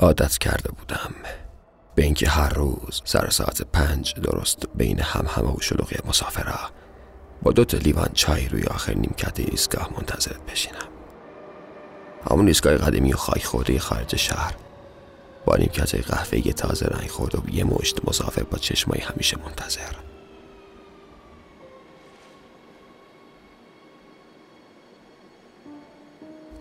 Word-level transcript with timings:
عادت 0.00 0.38
کرده 0.38 0.70
بودم. 0.70 1.14
به 1.94 2.04
اینکه 2.04 2.28
هر 2.28 2.48
روز 2.48 3.02
سر 3.04 3.30
ساعت 3.30 3.62
پنج 3.62 4.14
درست 4.14 4.62
بین 4.74 5.00
هم 5.00 5.26
همه 5.28 5.52
و 5.56 5.60
شلوغی 5.60 5.96
مسافرها 6.08 6.70
با 7.42 7.52
دو 7.52 7.78
لیوان 7.78 8.08
چای 8.14 8.48
روی 8.48 8.62
آخر 8.62 8.94
نیمکت 8.94 9.40
ایستگاه 9.40 9.90
منتظرت 9.96 10.46
بشینم. 10.46 10.88
همون 12.30 12.46
ایستگاه 12.48 12.76
قدیمی 12.76 13.12
و 13.12 13.16
خاک 13.16 13.44
خورده 13.44 13.78
خارج 13.78 14.16
شهر. 14.16 14.54
با 15.44 15.56
نیمکت 15.56 16.10
قهوه 16.10 16.52
تازه 16.52 16.86
رنگ 16.86 17.10
خورد 17.10 17.34
و 17.34 17.50
یه 17.50 17.64
مشت 17.64 18.08
مسافر 18.08 18.42
با 18.42 18.58
چشمای 18.58 19.00
همیشه 19.00 19.38
منتظر. 19.38 19.92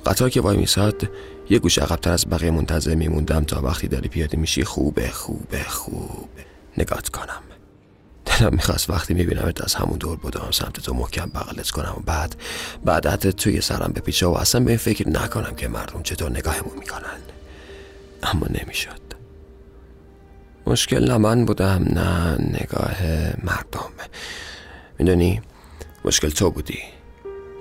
قطار 0.06 0.30
که 0.30 0.42
وای 0.42 0.58
میساد 0.58 1.10
یه 1.50 1.60
گوش 1.60 1.78
عقبتر 1.80 2.12
از 2.12 2.30
بقیه 2.30 2.52
منتظر 2.52 2.96
میموندم 2.96 3.44
تا 3.44 3.62
وقتی 3.62 3.88
داری 3.88 4.10
پیاده 4.10 4.38
میشی 4.38 4.64
خوبه 4.64 5.10
خوبه 5.10 5.64
خوب 5.64 6.30
نگات 6.78 7.10
کنم. 7.10 7.42
دلم 8.26 8.54
می‌خواست 8.54 8.90
وقتی 8.90 9.14
میبینمت 9.14 9.62
از 9.62 9.76
همون 9.76 9.98
دور 9.98 10.18
بودم 10.18 10.48
سمت 10.52 10.80
تو 10.80 10.94
محکم 10.94 11.30
بغلت 11.30 11.70
کنم 11.70 11.94
و 11.98 12.02
بعد 12.06 12.36
بعد 12.86 13.06
حتی 13.06 13.34
توی 13.34 13.62
سرم 13.62 13.92
بپیچه 13.96 14.28
و 14.28 14.32
اصلا 14.32 14.64
به 14.64 14.78
فکر 14.78 15.10
نکنم 15.10 15.56
که 15.56 15.68
مردم 15.68 16.04
چطور 16.04 16.32
نگاهمون 16.32 16.78
می‌کنن. 16.80 17.20
اما 18.24 18.48
نمی‌شد. 18.50 19.08
مشکل 20.68 21.12
نه 21.12 21.18
من 21.18 21.46
بودم 21.46 21.86
نه 21.90 22.38
نگاه 22.38 22.96
مردم. 23.44 23.90
می‌دونی؟ 25.00 25.42
مشکل 26.06 26.30
تو 26.30 26.52
بودی. 26.52 26.80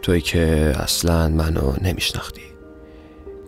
توی 0.02 0.20
که 0.20 0.72
اصلا 0.76 1.28
منو 1.28 1.74
نمیشناختی. 1.82 2.55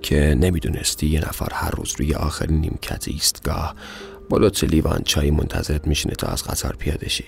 که 0.02 0.36
نمی‌دونستی 0.40 1.06
یه 1.06 1.20
نفر 1.20 1.48
هر 1.52 1.70
روز 1.70 1.94
روی 1.98 2.14
آخرین 2.14 2.60
نیمکت 2.60 3.08
ایستگاه 3.08 3.74
با 4.28 4.38
دو 4.38 4.66
لیوان 4.66 5.02
چای 5.02 5.30
منتظرت 5.30 5.86
میشینه 5.86 6.14
تا 6.14 6.26
از 6.26 6.44
قطار 6.44 6.76
پیاده 6.76 7.08
شی. 7.08 7.24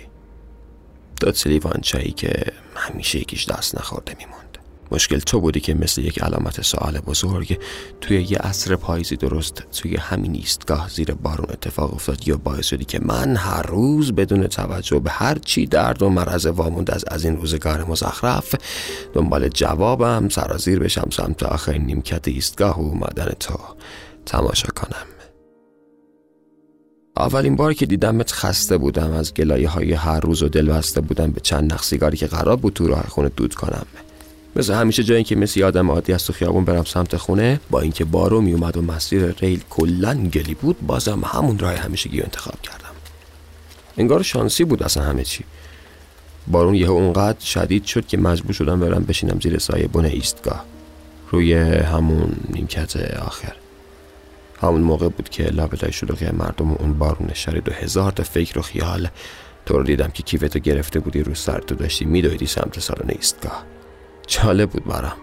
دو 1.21 1.33
لیوان 1.47 1.81
چایی 1.83 2.11
که 2.11 2.33
همیشه 2.75 3.19
یکیش 3.19 3.49
دست 3.49 3.79
نخورده 3.79 4.17
میموند. 4.19 4.50
مشکل 4.91 5.19
تو 5.19 5.41
بودی 5.41 5.61
که 5.61 5.75
مثل 5.75 6.03
یک 6.03 6.23
علامت 6.23 6.63
سوال 6.63 6.99
بزرگ 6.99 7.59
توی 8.01 8.23
یه 8.23 8.39
عصر 8.39 8.77
پاییزی 8.77 9.17
درست 9.17 9.65
توی 9.73 9.97
همین 9.97 10.35
ایستگاه 10.35 10.89
زیر 10.89 11.13
بارون 11.13 11.47
اتفاق 11.51 11.95
افتاد 11.95 12.29
یا 12.29 12.37
باعث 12.37 12.67
شدی 12.67 12.85
که 12.85 13.01
من 13.03 13.37
هر 13.37 13.63
روز 13.63 14.13
بدون 14.13 14.47
توجه 14.47 14.99
به 14.99 15.11
هر 15.11 15.39
چی 15.39 15.67
درد 15.67 16.03
و 16.03 16.09
مرض 16.09 16.47
واموند 16.47 16.91
از 16.91 17.05
از 17.09 17.25
این 17.25 17.37
روزگار 17.37 17.85
مزخرف 17.85 18.55
دنبال 19.13 19.49
جوابم 19.49 20.29
سرازیر 20.29 20.79
بشم 20.79 21.09
سمت 21.13 21.43
آخرین 21.43 21.87
نیمکت 21.87 22.29
ایستگاه 22.29 22.79
و 22.79 22.83
اومدن 22.83 23.33
تو 23.41 23.55
تماشا 24.27 24.69
کنم. 24.77 25.07
اولین 27.17 27.57
بار 27.57 27.75
که 27.75 27.87
دیدمت 27.87 28.33
خسته 28.33 28.79
بودم 28.79 29.13
از 29.13 29.35
گلایه 29.35 29.69
های 29.69 29.93
هر 29.93 30.21
روز 30.21 30.43
و 30.43 30.49
دل 30.49 30.73
بسته 30.73 31.01
بودم 31.01 31.31
به 31.31 31.41
چند 31.41 31.73
نخ 31.73 31.83
سیگاری 31.83 32.17
که 32.17 32.27
قرار 32.27 32.57
بود 32.57 32.73
تو 32.73 32.89
راه 32.89 33.07
خونه 33.09 33.29
دود 33.29 33.55
کنم. 33.55 33.87
مثل 34.57 34.75
همیشه 34.75 35.03
جایی 35.03 35.25
که 35.25 35.37
مثل 35.37 35.63
آدم 35.63 35.91
عادی 35.91 36.13
از 36.13 36.25
تو 36.25 36.33
خیابون 36.33 36.65
برم 36.65 36.85
سمت 36.85 37.17
خونه 37.17 37.61
با 37.71 37.81
اینکه 37.81 38.05
بارو 38.05 38.41
می 38.41 38.53
اومد 38.53 38.77
و 38.77 38.83
مسیر 38.83 39.35
ریل 39.41 39.65
کلا 39.71 40.15
گلی 40.15 40.55
بود 40.55 40.77
بازم 40.87 41.23
همون 41.25 41.59
راه 41.59 41.75
همیشگی 41.75 42.23
انتخاب 42.23 42.63
کردم. 42.63 42.91
انگار 43.99 44.23
شانسی 44.23 44.65
بود 44.65 44.83
اصلا 44.83 45.03
همه 45.03 45.25
چی. 45.25 45.45
بارون 46.47 46.75
یه 46.75 46.89
اونقدر 46.89 47.45
شدید 47.45 47.85
شد 47.85 48.07
که 48.07 48.17
مجبور 48.17 48.53
شدم 48.53 48.81
برم 48.81 49.05
بشینم 49.05 49.41
زیر 49.41 49.59
سایه 49.59 49.89
بن 49.89 50.05
ایستگاه. 50.05 50.65
روی 51.31 51.55
همون 51.55 52.37
نیمکت 52.49 52.97
آخر. 52.97 53.53
همون 54.63 54.81
موقع 54.81 55.09
بود 55.09 55.29
که 55.29 55.45
لابلای 55.45 55.93
شلوغی 55.93 56.31
مردم 56.31 56.73
و 56.73 56.77
اون 56.79 56.95
بارون 56.95 57.31
شرید 57.35 57.69
و 57.69 57.73
هزار 57.73 58.13
تا 58.13 58.23
فکر 58.23 58.59
و 58.59 58.63
خیال 58.63 59.09
تو 59.67 59.79
رو 59.79 59.85
دیدم 59.85 60.09
که 60.09 60.23
کیفتو 60.23 60.59
گرفته 60.59 61.01
بودی 61.01 61.23
رو 61.23 61.35
سر 61.35 61.61
تو 61.61 61.75
داشتی 61.75 62.05
میدویدی 62.05 62.47
سمت 62.47 62.81
سالن 62.81 63.11
ایستگاه. 63.11 63.65
جالب 64.31 64.71
بود 64.71 64.85
برام. 64.85 65.17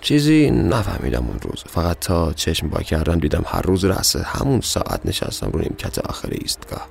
چیزی 0.00 0.50
نفهمیدم 0.50 1.26
اون 1.26 1.38
روز. 1.42 1.64
فقط 1.66 1.98
تا 1.98 2.32
چشم 2.32 2.68
با 2.68 2.80
کردم 2.80 3.18
دیدم 3.18 3.44
هر 3.46 3.62
روز 3.62 3.84
رأس 3.84 4.16
همون 4.16 4.60
ساعت 4.60 5.00
نشستم 5.04 5.50
رو 5.50 5.60
نیمکت 5.60 5.98
آخر 5.98 6.28
ایستگاه. 6.30 6.88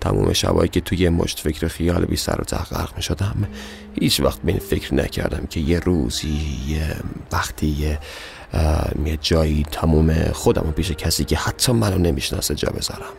تموم 0.00 0.32
شبایی 0.32 0.68
که 0.68 0.80
توی 0.80 1.08
مشت 1.08 1.40
فکر 1.40 1.68
خیال 1.68 2.04
بی 2.04 2.16
سر 2.16 2.40
و 2.40 2.44
تحقیق 2.44 2.96
می 2.96 3.02
شدم 3.02 3.48
هیچ 4.00 4.20
وقت 4.20 4.42
به 4.42 4.52
این 4.52 4.60
فکر 4.60 4.94
نکردم 4.94 5.46
که 5.46 5.60
یه 5.60 5.80
روزی 5.80 6.60
یه 6.68 6.96
وقتی 7.32 7.66
یه, 7.66 7.98
یه 9.04 9.18
جایی 9.20 9.66
تموم 9.72 10.14
خودم 10.32 10.68
و 10.68 10.70
پیش 10.70 10.90
کسی 10.90 11.24
که 11.24 11.36
حتی 11.36 11.72
منو 11.72 11.98
نمی‌شناسه 11.98 12.54
جا 12.54 12.68
بذارم. 12.70 13.12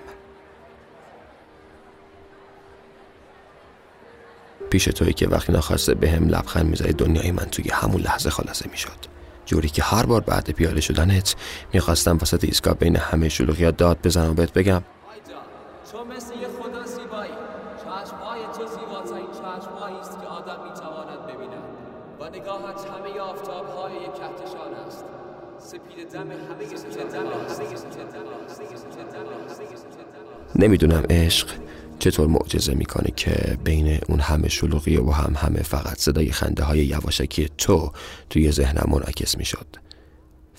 پیش 4.69 4.85
توی 4.85 5.13
که 5.13 5.27
وقتی 5.27 5.53
نخواسته 5.53 5.93
به 5.93 6.09
هم 6.09 6.27
لبخند 6.27 6.65
می‌زدی 6.65 6.93
دنیای 6.93 7.31
من 7.31 7.45
توی 7.45 7.69
همون 7.69 8.01
لحظه 8.01 8.29
خلاصه 8.29 8.69
می‌شد. 8.71 9.17
جوری 9.45 9.69
که 9.69 9.83
هر 9.83 10.05
بار 10.05 10.21
بعد 10.21 10.51
پیاده 10.51 10.81
شدنت 10.81 11.35
می‌خواستم 11.73 12.17
وسط 12.21 12.43
ایستگاه 12.43 12.73
بین 12.73 12.95
همه 12.95 13.29
شلوغی 13.29 13.71
داد 13.71 13.97
بزنم 14.03 14.31
و 14.31 14.33
بهت 14.33 14.53
بگم. 14.53 14.83
تو 15.91 16.05
مثل 16.05 16.33
یه 16.33 16.47
خدا 16.47 16.85
زیبایی 16.85 17.31
چشمهای 17.77 18.41
تو 18.57 18.65
زیباترین 18.65 19.27
چشمهایی 19.31 19.97
است 19.99 20.11
که 20.21 20.27
آدم 20.27 20.63
می‌تواند 20.63 21.21
ببیند. 21.27 21.63
و 22.19 22.29
نگاهت 22.29 22.85
همه 22.85 23.19
آفتابهای 23.19 23.93
یک 23.93 23.99
کهکشان 23.99 24.73
است. 24.87 25.05
سپید 25.59 26.11
دم 26.13 26.19
همه 26.19 26.65
سپید 26.75 27.11
دم 27.11 27.25
نمی‌دونم 30.55 31.03
عشق 31.09 31.47
چطور 31.99 32.27
معجزه 32.27 32.73
می‌کنه 32.73 33.13
که 33.15 33.57
بین 33.63 33.99
اون 34.09 34.19
همه 34.19 34.49
شلوغی 34.49 34.97
و 34.97 35.11
هم 35.11 35.33
همه 35.37 35.63
فقط 35.63 35.97
صدای 35.97 36.31
خنده 36.31 36.63
های 36.63 36.85
یواشکی 36.85 37.49
تو 37.57 37.91
توی 38.29 38.51
ذهنم 38.51 38.89
منعکس 38.91 39.37
می‌شد. 39.37 39.67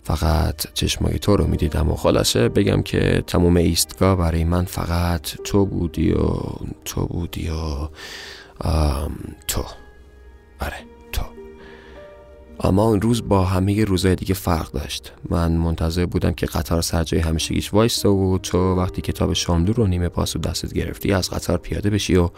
فقط 0.04 0.72
چشمای 0.75 1.19
تو 1.19 1.37
رو 1.37 1.47
می‌دیدم 1.47 1.91
و 1.91 1.94
خلاصه 1.94 2.49
بگم 2.49 2.82
که 2.82 3.25
تموم 3.26 3.56
ایستگاه 3.56 4.16
برای 4.16 4.44
من 4.44 4.65
فقط 4.65 5.22
تو 5.44 5.66
بودی 5.66 6.12
و 6.12 6.26
تو 6.84 7.06
بودی 7.06 7.49
و 7.50 7.88
تو. 9.49 9.65
اما 12.60 12.88
اون 12.88 13.00
روز 13.00 13.28
با 13.28 13.44
همه 13.44 13.84
روزهای 13.84 14.14
دیگه 14.14 14.34
فرق 14.34 14.72
داشت. 14.72 15.12
من 15.30 15.52
منتظر 15.52 16.06
بودم 16.06 16.32
که 16.32 16.46
قطار 16.46 16.82
سر 16.82 17.04
جای 17.04 17.20
همیشگیش 17.20 17.74
وایسته 17.74 18.08
و 18.08 18.38
تو 18.42 18.74
وقتی 18.74 19.02
کتاب 19.02 19.32
شاملو 19.32 19.72
رو 19.72 19.86
نیمه 19.86 20.08
پاس 20.08 20.36
و 20.36 20.38
دستت 20.38 20.74
گرفتی 20.74 21.12
از 21.12 21.30
قطار 21.30 21.58
پیاده 21.58 21.91
بشی 21.91 22.16
و 22.16 22.30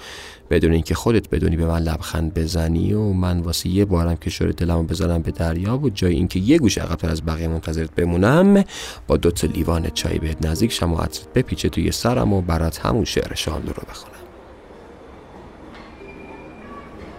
بدون 0.50 0.72
اینکه 0.72 0.94
خودت 0.94 1.31
بدونی 1.31 1.56
به 1.56 1.66
من 1.66 1.82
لبخند 1.82 2.34
بزنی 2.34 2.92
و 2.92 3.03
من 3.03 3.41
واسه 3.41 3.69
یه 3.69 3.84
بارم 3.84 4.16
که 4.16 4.31
شور 4.31 4.50
دلمو 4.50 4.82
بزنم 4.82 5.22
به 5.22 5.31
دریا 5.31 5.78
و 5.78 5.91
جای 5.91 6.14
اینکه 6.14 6.38
یه 6.38 6.58
گوش 6.58 6.78
عقبتر 6.78 7.08
از 7.08 7.25
بقیه 7.26 7.48
منتظرت 7.48 7.94
بمونم 7.94 8.64
با 9.06 9.16
دو 9.16 9.31
تا 9.31 9.47
لیوان 9.47 9.91
چای 9.94 10.19
بهت 10.19 10.47
نزدیک 10.47 10.72
شم 10.72 10.92
و 10.92 10.98
بپیچه 11.34 11.69
توی 11.69 11.92
سرم 11.92 12.32
و 12.32 12.41
برات 12.41 12.87
همون 12.87 13.04
شعر 13.04 13.34
شاملو 13.34 13.72
رو 13.72 13.82
بخونم. 13.91 14.14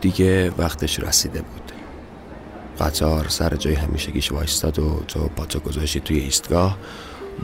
دیگه 0.01 0.51
وقتش 0.57 0.99
رسیده 0.99 1.41
بود. 1.41 1.80
قطار 2.81 3.29
سر 3.29 3.55
جای 3.55 3.73
همیشگیش 3.73 4.31
وایستاد 4.31 4.79
و 4.79 5.03
تو 5.07 5.19
پاتو 5.19 5.59
گذاشتی 5.59 5.99
توی 5.99 6.19
ایستگاه. 6.19 6.77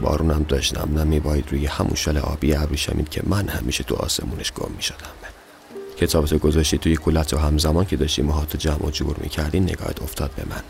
بارونم 0.00 0.42
داشت 0.42 0.78
نم 0.78 0.98
نمی 0.98 1.20
باید 1.20 1.44
روی 1.50 1.66
همون 1.66 1.94
شل 1.94 2.16
آبی 2.16 2.54
ابریشمین 2.54 3.04
که 3.04 3.22
من 3.26 3.48
همیشه 3.48 3.84
تو 3.84 3.94
آسمونش 3.94 4.52
گم 4.52 4.72
می 4.76 4.82
شدم 4.82 5.18
کتابتو 6.00 6.38
گذاشتی 6.38 6.78
توی 6.78 6.96
کولت 6.96 7.34
و 7.34 7.38
همزمان 7.38 7.84
که 7.84 7.96
داشتی 7.96 8.22
موهاتو 8.22 8.58
جمع 8.58 8.86
و 8.86 8.90
جور 8.90 9.16
می‌کردی 9.20 9.60
نگاهت 9.60 10.02
افتاد 10.02 10.30
به 10.36 10.42
من. 10.50 10.62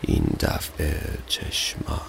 این 0.00 0.24
دفعه 0.40 1.00
چشمات. 1.26 2.00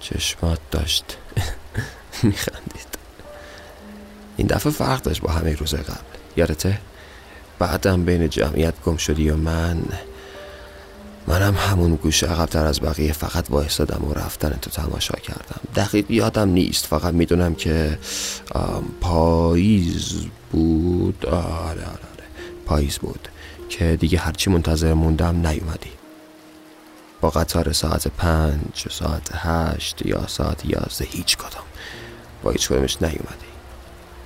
چشمات 0.00 0.58
داشت 0.70 1.04
میخندید. 2.22 2.96
این 4.36 4.46
دفعه 4.46 4.72
فرق 4.72 5.02
داشت 5.02 5.20
با 5.20 5.32
همه 5.32 5.54
روز 5.54 5.74
قبل. 5.74 6.16
یادته؟ 6.36 6.78
بعدم 7.58 8.04
بین 8.04 8.28
جمعیت 8.28 8.74
گم 8.84 8.96
شدی 8.96 9.30
و 9.30 9.36
من 9.36 9.82
منم 11.28 11.54
همون 11.54 11.94
گوش 11.94 12.24
عقبتر 12.24 12.66
از 12.66 12.80
بقیه 12.80 13.12
فقط 13.12 13.50
وایستادم 13.50 14.04
و 14.04 14.14
رفتن 14.14 14.58
تو 14.62 14.70
تماشا 14.70 15.14
کردم. 15.14 15.60
دقیق 15.76 16.10
یادم 16.10 16.48
نیست 16.48 16.86
فقط 16.86 17.14
می‌دونم 17.14 17.54
که 17.54 17.98
پاییز 19.00 20.12
بود. 20.52 21.26
آره 21.26 21.40
آره 21.66 21.82
آره. 21.82 22.24
پاییز 22.66 22.98
بود 22.98 23.28
که 23.68 23.96
دیگه 24.00 24.18
هرچی 24.18 24.50
منتظر 24.50 24.94
موندم 24.94 25.46
نیومدی. 25.46 25.90
با 27.20 27.30
قطار 27.30 27.72
ساعت 27.72 28.08
پنج 28.08 28.86
ساعت 28.90 29.28
هشت 29.32 30.06
یا 30.06 30.26
ساعت 30.26 30.64
یازده 30.64 31.04
هیچ 31.04 31.36
کدام. 31.36 31.64
با 32.42 32.50
هیچ 32.50 32.68
کدامش 32.68 33.02
نیومدی. 33.02 33.55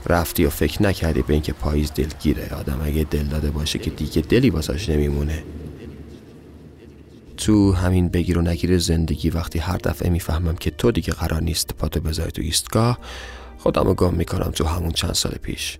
رفتی 0.07 0.45
و 0.45 0.51
فکر 0.51 0.83
نکردی 0.83 1.23
به 1.23 1.33
اینکه 1.33 1.53
پاییز 1.53 1.93
دلگیره 1.93 2.55
آدم. 2.55 2.81
اگه 2.85 3.05
دل 3.05 3.23
داده 3.23 3.51
باشه 3.51 3.79
که 3.79 3.91
دیگه 3.91 4.23
دلی 4.23 4.51
واسش 4.51 4.89
نمیمونه. 4.89 5.45
تو 7.37 7.73
همین 7.73 8.09
بگیر 8.09 8.39
و 8.39 8.43
نگیر 8.43 8.79
زندگی 8.79 9.31
وقتی 9.31 9.59
هر 9.59 9.77
دفعه 9.77 10.11
می‌فهمم 10.11 10.57
که 10.57 10.71
تو 10.71 10.91
دیگه 10.91 11.13
قرار 11.13 11.43
نیست 11.43 11.75
پاتو 11.79 12.01
بذاری 12.01 12.31
تو 12.31 12.43
ایستگاه 12.43 12.99
خودم 13.59 13.85
رو 13.85 13.95
گم 13.95 14.15
می‌کنم 14.15 14.51
تو 14.51 14.65
همون 14.65 14.91
چند 14.91 15.15
سال 15.15 15.33
پیش. 15.43 15.79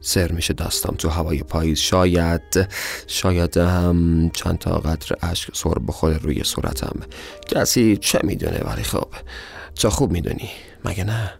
سر 0.00 0.32
میشه 0.32 0.54
دستم 0.54 0.94
تو 0.98 1.08
هوای 1.08 1.42
پاییز. 1.42 1.78
شاید 1.78 2.68
شاید 3.06 3.56
هم 3.56 4.30
چند 4.34 4.58
تا 4.58 4.78
قطر 4.78 5.14
اشک 5.22 5.56
سر 5.56 5.74
بخوره 5.86 6.18
روی 6.18 6.44
صورتم. 6.44 7.00
کسی 7.48 7.96
چه 7.96 8.20
می‌دونه 8.22 8.58
ولی 8.58 8.82
خب 8.82 9.08
چه 9.74 9.90
خوب 9.90 10.12
می‌دونی. 10.12 10.50
مگه 10.84 11.04
نه؟ 11.04 11.37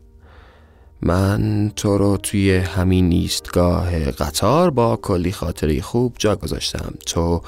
من 1.02 1.72
تو 1.76 1.98
رو 1.98 2.16
توی 2.16 2.56
همین 2.56 3.12
ایستگاه 3.12 4.10
قطار 4.10 4.70
با 4.70 4.96
کلی 4.96 5.32
خاطری 5.32 5.80
خوب 5.82 6.14
جا 6.18 6.36
گذاشتم. 6.36 6.94
تو 7.06 7.40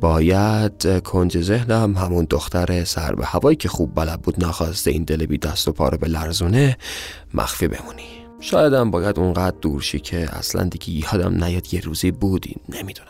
باید 0.00 1.02
کنج 1.02 1.42
ذهنم 1.42 1.96
همون 1.96 2.26
دختر 2.30 2.84
سر 2.84 3.14
به 3.14 3.24
هوایی 3.24 3.56
که 3.56 3.68
خوب 3.68 3.94
بلد 3.94 4.22
بود 4.22 4.44
ناخواسته 4.44 4.90
این 4.90 5.04
دل 5.04 5.26
بی 5.26 5.38
دست 5.38 5.68
و 5.68 5.72
پاره 5.72 5.98
به 5.98 6.08
لرزونه 6.08 6.76
مخفی 7.34 7.68
بمونی. 7.68 8.08
شایدم 8.40 8.90
باید 8.90 9.18
اونقدر 9.18 9.56
دور 9.60 9.80
شی 9.80 10.00
که 10.00 10.36
اصلا 10.36 10.64
دیگه 10.64 10.90
یادم 10.90 11.44
نیاد 11.44 11.74
یه 11.74 11.80
روزی 11.80 12.10
بودی. 12.10 12.56
نمی‌دونم. 12.68 13.08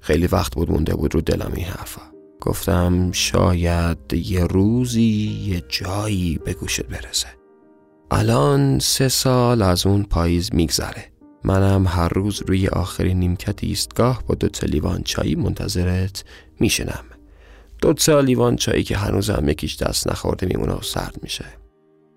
خیلی 0.00 0.26
وقت 0.26 0.54
بود 0.54 0.70
مونده 0.70 0.94
بود 0.94 1.14
رو 1.14 1.20
دلم 1.20 1.52
این 1.54 1.66
حرفا. 1.66 2.15
گفتم 2.40 3.12
شاید 3.12 4.12
یه 4.12 4.44
روزی 4.44 5.42
یه 5.46 5.62
جایی 5.68 6.38
به 6.44 6.52
گوشت 6.52 6.82
برسه. 6.82 7.28
الان 8.10 8.78
سه 8.78 9.08
سال 9.08 9.62
از 9.62 9.86
اون 9.86 10.02
پاییز 10.02 10.54
میگذره. 10.54 11.04
منم 11.44 11.86
هر 11.86 12.08
روز 12.08 12.42
روی 12.46 12.68
آخرین 12.68 13.18
نیمکت 13.18 13.64
ایستگاه 13.64 14.22
با 14.26 14.34
دو 14.34 14.48
لیوان 14.62 15.02
چایی 15.02 15.34
منتظرت 15.34 16.24
میشنم 16.60 17.04
دو 17.82 17.92
تا 17.92 18.20
لیوان 18.20 18.56
چایی 18.56 18.82
که 18.82 18.96
هنوزم 18.96 19.48
یکیش 19.48 19.76
دست 19.76 20.08
نخورده 20.08 20.46
میمونه 20.46 20.72
و 20.72 20.82
سرد 20.82 21.16
میشه. 21.22 21.44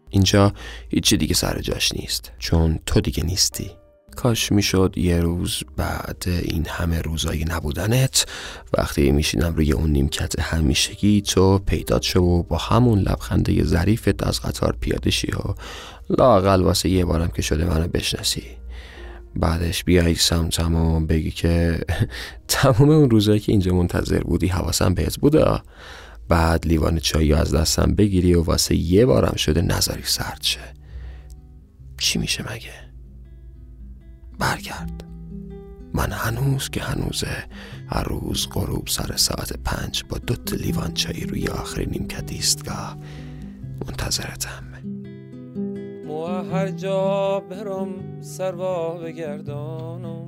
اینجا 0.09 0.53
هیچی 0.89 1.17
دیگه 1.17 1.33
سر 1.33 1.59
جاش 1.59 1.91
نیست 1.91 2.31
چون 2.39 2.79
تو 2.85 3.01
دیگه 3.01 3.25
نیستی. 3.25 3.71
کاش 4.19 4.51
می‌شد 4.51 4.93
یه 4.97 5.19
روز 5.19 5.63
بعد 5.77 6.23
این 6.27 6.65
همه 6.67 7.01
روزایی 7.01 7.45
نبودنت 7.45 8.25
وقتی 8.77 9.11
میشینم 9.11 9.55
روی 9.55 9.71
اون 9.71 9.91
نیمکت 9.91 10.39
همیشگی 10.39 11.21
تو 11.21 11.57
پیدات 11.57 12.01
شو 12.01 12.19
و 12.19 12.43
با 12.43 12.57
همون 12.57 12.99
لبخنده 12.99 13.63
ظریفت 13.63 14.23
از 14.23 14.41
قطار 14.41 14.75
پیاده 14.79 15.09
شی 15.11 15.31
و 15.31 15.53
لاقل 16.09 16.61
واسه 16.61 16.89
یه 16.89 17.05
بارم 17.05 17.27
که 17.27 17.41
شده 17.41 17.65
منو 17.65 17.87
بشناسی. 17.87 18.43
بعدش 19.35 19.83
بیایی 19.83 20.15
سمتم 20.15 20.75
و 20.75 20.99
بگی 20.99 21.31
که 21.31 21.79
تمام 22.47 22.89
اون 22.89 23.09
روزایی 23.09 23.39
که 23.39 23.51
اینجا 23.51 23.73
منتظر 23.73 24.19
بودی 24.19 24.47
حواسم 24.47 24.93
بهت 24.93 25.19
بوده. 25.19 25.45
بعد 26.29 26.67
لیوان 26.67 26.99
چایی 26.99 27.33
از 27.33 27.55
دستم 27.55 27.95
بگیری 27.95 28.33
و 28.33 28.43
واسه 28.43 28.75
یه 28.75 29.05
بارم 29.05 29.35
شده 29.35 29.61
نظری 29.61 30.03
سرد 30.03 30.41
شه. 30.41 30.73
چی 31.97 32.19
میشه 32.19 32.53
مگه؟ 32.53 32.88
برگرد. 34.39 35.03
من 35.93 36.11
هنوز 36.11 36.69
که 36.69 36.81
هنوزه 36.81 37.43
هر 37.87 38.03
روز 38.03 38.47
غروب 38.53 38.87
سر 38.87 39.15
ساعت 39.15 39.53
پنج 39.65 40.03
با 40.09 40.17
دوت 40.17 40.53
لیوان 40.53 40.93
چایی 40.93 41.25
روی 41.25 41.47
آخر 41.47 41.85
نیمکت 41.85 42.31
ایستگاه 42.31 42.97
منتظرتم. 43.85 44.63
مو 46.07 46.25
هر 46.25 46.71
جا 46.71 47.39
برم 47.39 48.21
سروا 48.21 48.97
بگردانم. 48.97 50.27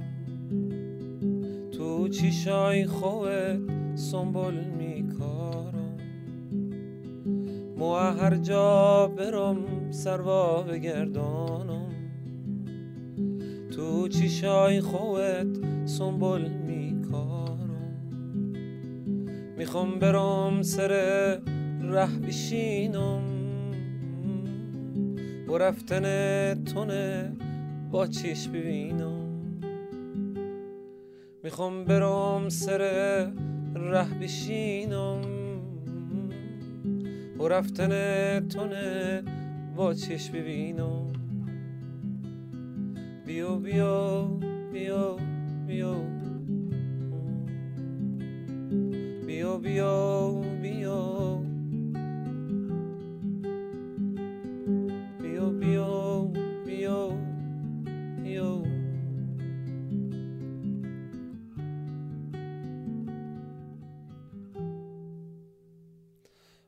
تو 1.71 2.07
چیشای 2.07 2.85
خوت 2.85 3.59
سنبول 3.95 4.53
میکارم. 4.53 5.97
مو 7.77 7.95
هر 7.95 8.35
جا 8.35 9.07
برم 9.07 9.91
سروا 9.91 10.61
بگردانم. 10.63 11.90
تو 13.81 14.07
چیشای 14.07 14.81
خوت 14.81 15.47
سنبول 15.85 16.47
میکارم؟ 16.47 18.03
می‌خوام 19.57 19.99
برم 19.99 20.61
سر 20.61 20.87
ره 21.81 22.19
بشینم. 22.27 23.21
و 25.47 25.57
رفتن 25.57 26.03
تونه 26.63 27.31
با 27.91 28.07
چیش 28.07 28.47
ببینم. 28.47 29.29
می‌خوام 31.43 31.85
برم 31.85 32.49
سر 32.49 32.77
ره 33.75 34.19
بشینم. 34.21 35.21
و 37.39 37.47
رفتن 37.47 37.89
تونه 38.47 39.23
با 39.75 39.93
چش 39.93 40.29
ببینم. 40.29 41.00
بیا 43.25 43.49
بیا 43.55 44.27
بیا 44.71 45.15
بیا 45.67 45.95
بیا 49.25 49.57
بیا 49.57 49.95
بیا 50.61 50.97
بیا 55.21 55.45
بیا 55.59 55.89
بیا 56.65 56.99
بیا 58.23 58.49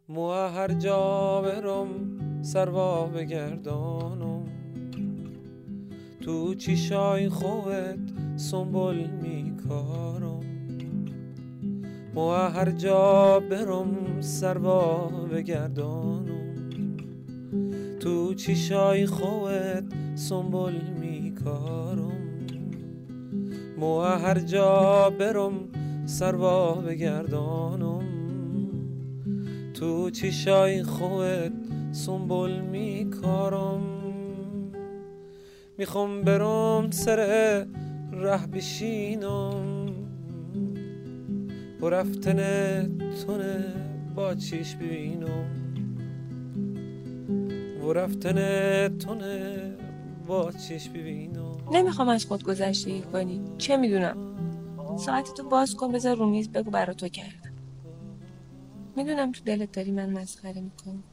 مو 0.09 0.31
هر 0.31 0.67
جا 0.67 1.41
برم 1.41 1.89
سروا 2.43 3.07
بگردانم 3.07 4.52
تو 6.23 6.55
چیشای 6.55 7.29
خوت 7.29 7.99
سنبول 8.35 9.07
میکارم. 9.21 10.39
مو 12.15 12.31
هر 12.31 12.71
جا 12.71 13.39
برم 13.39 14.21
سروا 14.21 15.07
بگردانم. 15.07 16.69
تو 17.99 18.33
چیشای 18.33 19.05
خوت 19.05 19.83
سنبول 20.15 20.73
میکارم. 21.01 22.39
مو 23.77 24.01
هر 24.01 24.39
جا 24.39 25.09
برم 25.19 25.53
سروا 26.05 26.73
بگردانم. 26.73 28.03
تو 29.73 30.09
چیشای 30.09 30.83
خوت 30.83 31.53
سنبول 31.91 32.59
میکارم. 32.59 34.02
می‌خوام 35.83 36.21
برم 36.21 36.91
سر 36.91 37.15
ره 38.11 38.47
بشینم. 38.47 39.87
و 41.81 41.89
رفتن 41.89 42.39
تونه 43.25 43.65
با 44.15 44.35
چیش 44.35 44.75
ببینم. 44.75 45.47
و 47.83 47.93
رفتن 47.93 48.37
تونه 48.97 49.77
با 50.27 50.51
چیش 50.51 50.89
ببینم. 50.89 51.55
نمی‌خوام 51.71 52.09
از 52.09 52.25
خود 52.25 52.43
گذشتگی 52.43 53.01
کنی. 53.01 53.41
چه 53.57 53.77
می‌دونم؟ 53.77 54.17
ساعت 54.97 55.33
تو 55.33 55.49
باز 55.49 55.75
کن 55.75 55.91
بذار 55.91 56.17
رو 56.17 56.29
میز 56.29 56.49
بگو 56.49 56.71
برا 56.71 56.93
تو 56.93 57.07
کردم. 57.07 57.53
می‌دونم 58.95 59.31
تو 59.31 59.41
دلت 59.45 59.71
داری 59.71 59.91
من 59.91 60.09
مسخره 60.09 60.61
می‌کنم. 60.61 61.03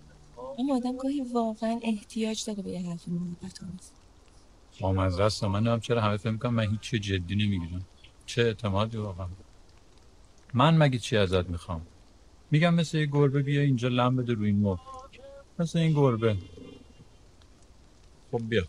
اما 0.59 0.77
آدم 0.77 0.97
گاهی 0.97 1.21
واقعا 1.21 1.81
احتیاج 1.83 2.45
داره 2.47 2.63
به 2.63 2.71
یه 2.71 2.91
حرف 2.91 3.09
محبت 3.09 3.63
آمیز. 3.63 3.93
آمز 4.83 5.21
است. 5.21 5.45
من 5.45 5.67
هم 5.67 5.81
چرا 5.81 6.01
همه 6.01 6.17
فکر 6.17 6.31
می‌کنم 6.31 6.55
من 6.55 6.71
هیچ 6.71 6.91
جدی 6.91 7.35
نمی‌گیرم. 7.37 7.85
چه 8.27 8.43
اعتمادی 8.43 8.97
واقعا 8.97 9.27
من 10.55 10.77
مگه 10.77 10.99
چی 10.99 11.17
ازت 11.17 11.51
می‌خوام؟ 11.51 11.87
میگم 12.51 12.75
مثل 12.75 12.99
یه 12.99 13.07
گربه 13.07 13.43
بیا 13.43 13.61
اینجا 13.61 13.89
لم 13.89 14.17
بده 14.17 14.33
روی 14.33 14.47
این 14.47 14.57
مرغ. 14.57 14.81
مثل 15.59 15.79
این 15.79 15.93
گربه. 15.93 16.37
خب 18.33 18.49
بیا. 18.49 18.65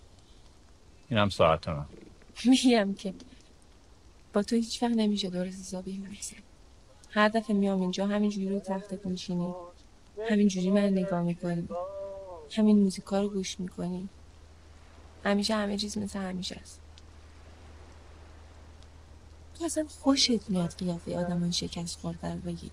اینم 1.10 1.30
ساعت 1.30 1.68
من. 1.68 1.86
میگم 2.46 2.94
که 2.94 3.14
با 4.34 4.44
تو 4.44 4.56
هیچ 4.56 4.84
وقت 4.84 4.94
نمیشه 4.96 5.30
درست 5.30 5.60
حسابی 5.60 5.98
برسه 5.98 6.36
هر 7.10 7.30
دفعه 7.30 7.56
میام 7.56 7.82
اینجا 7.82 8.08
همینجوری 8.08 8.50
رو 8.50 8.60
تختت 8.60 9.06
میشینی 9.06 9.54
همینجوری 10.30 10.70
من 10.70 10.86
نگاه 10.86 11.22
می‌کنی. 11.22 11.68
همین 12.52 12.80
موزیکا 12.80 13.22
رو 13.22 13.30
گوش 13.30 13.60
می‌کنی. 13.60 14.10
همیشه 15.26 15.56
همه 15.56 15.78
چیز 15.78 15.98
مثل 15.98 16.20
همیشه 16.20 16.56
است. 16.56 16.80
تو 19.60 19.66
اصلا 19.66 19.86
خوشت 20.00 20.50
میاد 20.50 20.74
قیافه 20.78 21.18
آدمان 21.18 21.52
شکست 21.52 22.00
خورده 22.00 22.34
رو 22.34 22.40
بگی. 22.40 22.72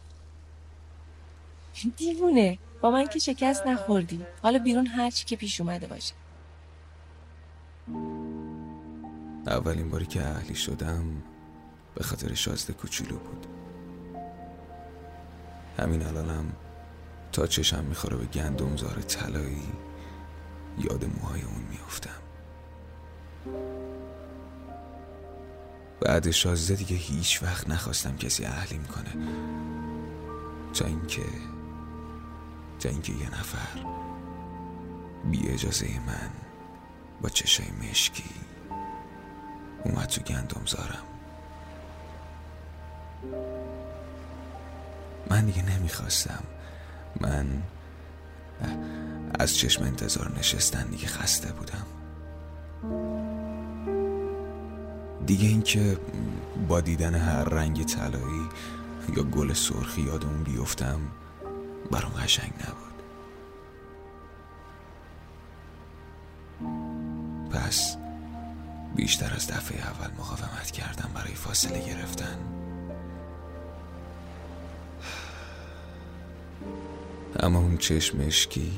دیوونه. 1.97 2.59
با 2.81 2.91
من 2.91 3.07
که 3.07 3.19
شکست 3.19 3.67
نخوردی. 3.67 4.27
حالا 4.43 4.59
بیرون 4.59 4.87
هر 4.87 5.11
چی 5.11 5.25
که 5.25 5.37
پیش 5.37 5.61
اومده 5.61 5.87
باشه. 5.87 6.15
اولین 9.47 9.91
باری 9.91 10.07
که 10.07 10.27
اهلی 10.27 10.55
شدم 10.55 11.23
به 11.95 12.05
خاطر 12.05 12.35
شازده 12.35 12.73
کوچولو 12.73 13.19
بود. 13.19 13.47
همین 15.79 16.03
الانم 16.03 16.53
تا 17.33 17.47
چشم 17.47 17.85
می‌خوره 17.85 18.17
به 18.17 18.25
گندمزار 18.25 19.01
طلایی 19.01 19.73
یاد 20.79 21.05
موهای 21.05 21.43
اون 21.43 21.63
میافتم. 21.71 22.28
بعد 26.01 26.31
شازده 26.31 26.75
دیگه 26.75 26.97
هیچ 26.97 27.43
وقت 27.43 27.69
نخواستم 27.71 28.17
کسی 28.17 28.45
اهلیم 28.45 28.85
کنه. 28.85 29.27
تا 30.75 30.85
اینکه 30.87 31.23
تا 32.81 32.89
اینکه 32.89 33.13
یه 33.13 33.31
نفر 33.31 33.85
بی 35.31 35.49
اجازه 35.49 35.87
من 36.07 36.31
با 37.23 37.29
چشای 37.29 37.67
مشکی 37.91 38.31
اومد 39.85 40.07
تو 40.07 40.21
گندم 40.21 40.67
زارم. 40.67 41.05
من 45.31 45.47
دیگه 45.47 45.63
نمی‌خواستم. 45.63 46.45
من 47.21 47.63
از 49.39 49.57
چشم 49.57 49.85
انتظار 49.85 50.39
نشستن 50.39 50.87
دیگه 50.87 51.07
خسته 51.07 51.53
بودم. 51.53 51.87
دیگه 55.29 55.49
اینکه 55.49 55.99
با 56.69 56.81
دیدن 56.81 57.15
هر 57.15 57.45
رنگ 57.45 57.85
طلایی 57.85 58.49
یا 59.17 59.23
گل 59.23 59.53
سرخی 59.53 60.03
یادمون 60.03 60.43
بیفتم 60.43 61.01
برام 61.91 62.13
قشنگ 62.13 62.53
نبود. 62.61 63.03
پس 67.51 67.97
بیشتر 68.97 69.35
از 69.35 69.47
دفعه 69.47 69.81
اول 69.81 70.11
مقاومت 70.19 70.71
کردم 70.71 71.11
برای 71.15 71.35
فاصله 71.35 71.87
گرفتن. 71.87 72.39
اما 77.41 77.59
اون 77.59 77.77
چشم 77.77 78.21
اشکی 78.21 78.73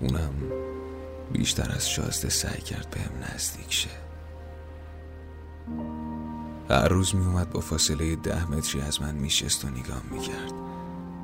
اونم 0.00 0.32
بیشتر 1.32 1.72
از 1.72 1.90
شازده 1.90 2.28
سعی 2.28 2.60
کرد 2.60 2.90
بهم 2.90 3.34
نزدیک 3.34 3.72
شه. 3.72 4.03
هر 6.70 6.88
روز 6.88 7.14
می 7.14 7.26
اومد 7.26 7.50
با 7.50 7.60
فاصله 7.60 8.16
ده 8.16 8.50
متری 8.50 8.80
از 8.80 9.02
من 9.02 9.14
میشست 9.14 9.64
و 9.64 9.68
نگاه 9.68 10.02
می‌کرد. 10.10 10.52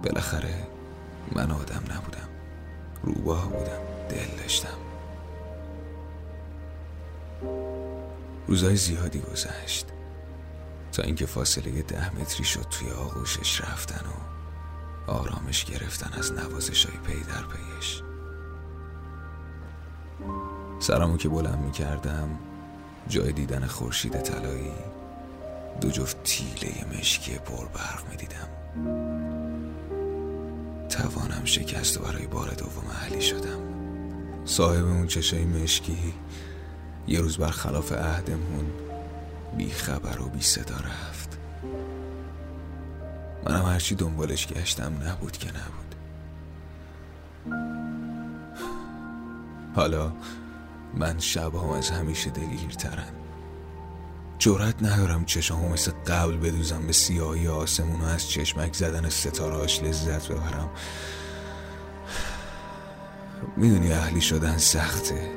بالاخره 0.02 0.66
من 1.32 1.50
آدم 1.50 1.82
نبودم. 1.90 2.28
روباه 3.02 3.44
بودم. 3.44 3.80
دل 4.08 4.42
داشتم. 4.42 4.78
روزای 8.48 8.76
زیادی 8.76 9.20
گذشت. 9.20 9.86
تا 10.92 11.02
اینکه 11.02 11.26
فاصله 11.26 11.82
ده 11.82 12.16
متری 12.16 12.44
شد 12.44 12.66
توی 12.70 12.90
آغوشش 12.90 13.60
رفتن 13.60 14.06
و 14.06 14.30
آرامش 15.10 15.64
گرفتن 15.64 16.18
از 16.18 16.32
نوازش 16.32 16.86
های 16.86 16.98
پی 16.98 17.24
در 17.24 17.42
پیش. 17.42 18.02
سرمو 20.78 21.16
که 21.16 21.28
بلند 21.28 21.58
می 21.58 21.72
کردم 21.72 22.38
جای 23.08 23.32
دیدن 23.32 23.66
خورشید 23.66 24.20
طلایی 24.20 24.72
دو 25.80 25.90
جفت 25.90 26.22
تیله 26.22 26.98
مشکی 26.98 27.38
پر 27.38 27.68
برق 27.68 28.10
می 28.10 28.16
دیدم. 28.16 28.48
توانم 30.88 31.44
شکست 31.44 32.00
و 32.00 32.04
برای 32.04 32.26
بار 32.26 32.50
دوم 32.50 32.86
اهلی 32.90 33.22
شدم. 33.22 33.60
صاحب 34.44 34.84
اون 34.84 35.06
چشای 35.06 35.44
مشکی 35.44 36.14
یه 37.08 37.20
روز 37.20 37.38
برخلاف 37.38 37.92
عهدمون 37.92 38.66
بی 39.56 39.70
خبر 39.70 40.20
و 40.20 40.28
بی 40.28 40.42
صدا 40.42 40.76
رفت. 40.76 41.38
منم 43.44 43.64
هرچی 43.66 43.94
دنبالش 43.94 44.46
گشتم 44.46 44.92
نبود 45.02 45.32
که 45.32 45.48
نبود. 45.48 45.94
حالا 49.74 50.12
من 50.94 51.18
شبها 51.18 51.76
از 51.76 51.90
همیشه 51.90 52.30
دلگیرترم. 52.30 53.14
جرأت 54.40 54.82
ندارم 54.82 55.24
چشامو 55.24 55.68
مثل 55.68 55.92
قبل 56.06 56.36
بدوزم 56.36 56.86
به 56.86 56.92
سیاهی 56.92 57.48
آسمون 57.48 58.00
و 58.00 58.04
از 58.04 58.28
چشمک 58.28 58.74
زدن 58.74 59.08
ستارهاش 59.08 59.82
لذت 59.82 60.28
ببرم. 60.28 60.70
می‌دونی 63.56 63.92
اهلی 63.92 64.20
شدن 64.20 64.58
سخته. 64.58 65.30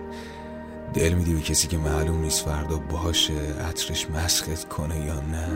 دل 0.93 1.13
میدی 1.13 1.33
به 1.33 1.41
کسی 1.41 1.67
که 1.67 1.77
معلوم 1.77 2.22
نیست 2.22 2.45
فردا 2.45 2.77
باشه 2.77 3.33
عطرش 3.69 4.10
مسخت 4.10 4.69
کنه 4.69 5.00
یا 5.00 5.22
نه. 5.22 5.48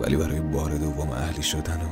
ولی 0.00 0.16
برای 0.16 0.40
بار 0.40 0.74
دوم 0.74 1.10
اهلی 1.10 1.42
شدن 1.42 1.80
و 1.80 1.88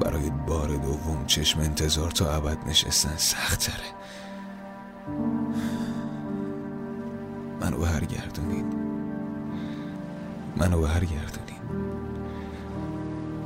برای 0.00 0.30
بار 0.30 0.68
دوم 0.68 1.26
چشم 1.26 1.60
انتظار 1.60 2.10
تا 2.10 2.34
ابد 2.34 2.68
نشستن 2.68 3.16
سخت 3.16 3.60
تره 3.60 3.88
منو 7.60 7.78
برگردونید. 7.78 8.87
منو 10.58 10.80
برگردونین. 10.82 11.62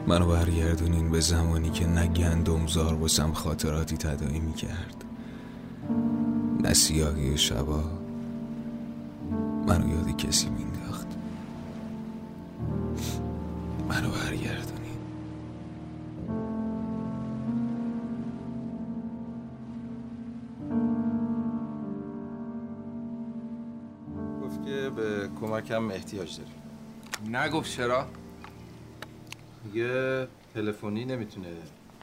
منو 0.07 0.26
برگردونین 0.26 1.11
به 1.11 1.21
زمانی 1.21 1.71
که 1.71 1.87
نه 1.87 2.07
گندمزار 2.07 2.95
باسم 2.95 3.33
خاطراتی 3.33 3.97
تدایی 3.97 4.40
می‌کرد. 4.40 5.04
نه 6.62 6.75
سیاهی 6.75 7.38
شبا. 7.38 7.83
منو 9.66 9.88
یاد 9.88 10.16
کسی 10.16 10.49
مینداخت 10.49 11.07
منو 13.88 14.09
برگردونین. 14.11 14.83
به 24.97 25.28
کمکم 25.40 25.90
احتیاج 25.90 26.37
داری 26.37 26.50
نگفت 27.26 27.71
چرا؟ 27.71 28.07
یه 29.75 30.29
تلفنی 30.55 31.05
نمی‌تونه 31.05 31.49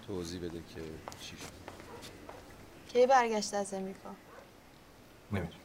توضیح 0.08 0.42
بده 0.42 0.60
که 0.76 0.82
چی 1.22 1.38
شد. 1.38 1.60
کی 2.94 3.08
برگشت 3.08 3.54
از 3.54 3.74
امریکا؟ 3.74 4.10
نمی‌دونم. 5.32 5.60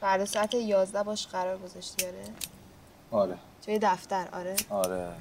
فردا 0.00 0.24
ساعت 0.26 0.54
11 0.54 1.02
باش 1.02 1.26
قرار 1.26 1.58
گذاشتی 1.58 2.06
آره؟ 2.06 2.24
آره. 3.10 3.38
توی 3.64 3.78
دفتر 3.82 4.28
آره؟ 4.32 4.56
آره. 4.70 5.12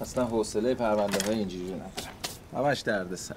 اصلا 0.00 0.24
حوصله 0.24 0.74
پرونده 0.74 1.24
های 1.26 1.38
اینجوری 1.38 1.68
رو 1.70 1.74
ندارم. 1.74 2.14
همش 2.54 2.80
درد 2.80 3.14
سر. 3.14 3.34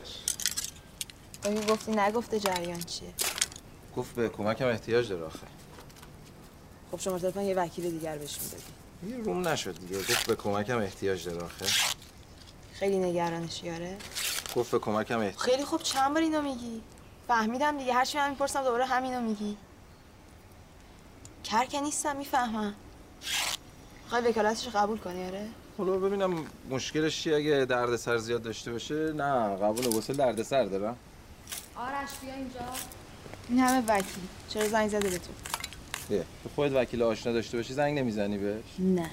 بگی 1.43 1.65
گفتی 1.65 1.91
نگفته 1.91 2.39
جریان 2.39 2.79
چیه؟ 2.79 3.13
گفت 3.97 4.15
به 4.15 4.29
کمکم 4.29 4.67
احتیاج 4.67 5.09
داره 5.09 5.25
آخه. 5.25 5.47
خب 6.91 6.99
شما 6.99 7.19
تلفن 7.19 7.41
یه 7.41 7.55
وکیل 7.55 7.91
دیگر 7.91 8.17
بهش 8.17 8.39
می‌دادی. 8.41 8.63
یه 9.09 9.17
روم 9.17 9.47
نشد 9.47 9.79
دیگه. 9.79 9.97
گفت 9.99 10.27
به 10.27 10.35
کمکم 10.35 10.77
احتیاج 10.77 11.25
داره 11.25 11.43
آخه. 11.43 11.65
خیلی 12.73 12.97
نگرانشی 12.97 13.69
آره 13.71 13.97
گفت 14.55 14.71
به 14.71 14.79
کمکم 14.79 15.19
احتیاج 15.19 15.49
خیلی 15.49 15.65
خوب. 15.65 15.81
چند 15.81 16.13
بار 16.13 16.23
اینو 16.23 16.41
میگی؟ 16.41 16.81
فهمیدم 17.27 17.77
دیگه. 17.77 17.93
هرچی 17.93 18.17
من 18.17 18.29
می‌پرسم 18.29 18.63
دوباره 18.63 18.85
همینو 18.85 19.21
میگی. 19.21 19.57
کر 21.43 21.65
که 21.65 21.81
نیستم 21.81 22.15
می‌فهمم. 22.15 22.75
خواهی 24.09 24.27
وکالتش 24.29 24.67
قبول 24.67 24.97
کنی 24.97 25.25
آره 25.27 25.47
حالا 25.77 25.97
ببینم 25.97 26.45
مشکلش 26.69 27.23
چیه. 27.23 27.35
اگه 27.35 27.65
درد 27.65 27.95
سر 27.95 28.17
زیاد 28.17 28.43
داشته 28.43 28.71
باشه 28.71 29.13
نه 29.13 29.55
قبول 29.55 29.87
واسه 29.87 30.13
درد 30.13 30.43
سر 30.43 30.63
دارم. 30.63 30.97
آرش 31.75 32.09
بیا 32.21 32.33
اینجا. 32.33 32.59
این 33.49 33.59
همه 33.59 33.83
وکیل 33.87 34.23
چرا 34.49 34.67
زنگ 34.67 34.89
زده 34.89 35.09
به 35.09 35.17
تو؟ 35.17 35.52
تو 36.09 36.49
خودت 36.55 36.75
وکیل 36.75 37.03
آشنا 37.03 37.33
داشته 37.33 37.57
باشی 37.57 37.73
زنگ 37.73 37.99
نمی‌زنی 37.99 38.37
بهش؟ 38.37 38.63
نه. 38.79 39.09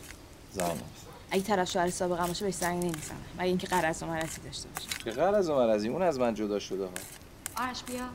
زنگ 0.52 0.66
نمی‌زنی 0.66 0.84
اگه 1.30 1.42
طرف 1.42 1.70
شوهر 1.70 1.90
سابقه 1.90 2.26
باشه 2.26 2.44
بهش 2.44 2.54
زنگ 2.54 2.82
نمی‌زنه 2.82 3.18
مگه 3.34 3.44
اینکه 3.44 3.66
قرض 3.66 4.02
و 4.02 4.06
مرضی 4.06 4.40
داشته 4.40 4.68
باشه. 4.68 4.88
که 5.04 5.10
قرض 5.10 5.48
و 5.48 5.54
مرضی؟ 5.54 5.88
اون 5.88 6.02
از 6.02 6.18
من 6.18 6.34
جدا 6.34 6.58
شده 6.58 6.84
ها. 6.84 6.90
آرش 7.56 7.82
بیا. 7.82 8.08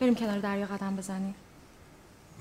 بریم 0.00 0.14
کنار 0.14 0.38
دریا 0.38 0.66
قدم 0.66 0.96
بزنیم. 0.96 1.34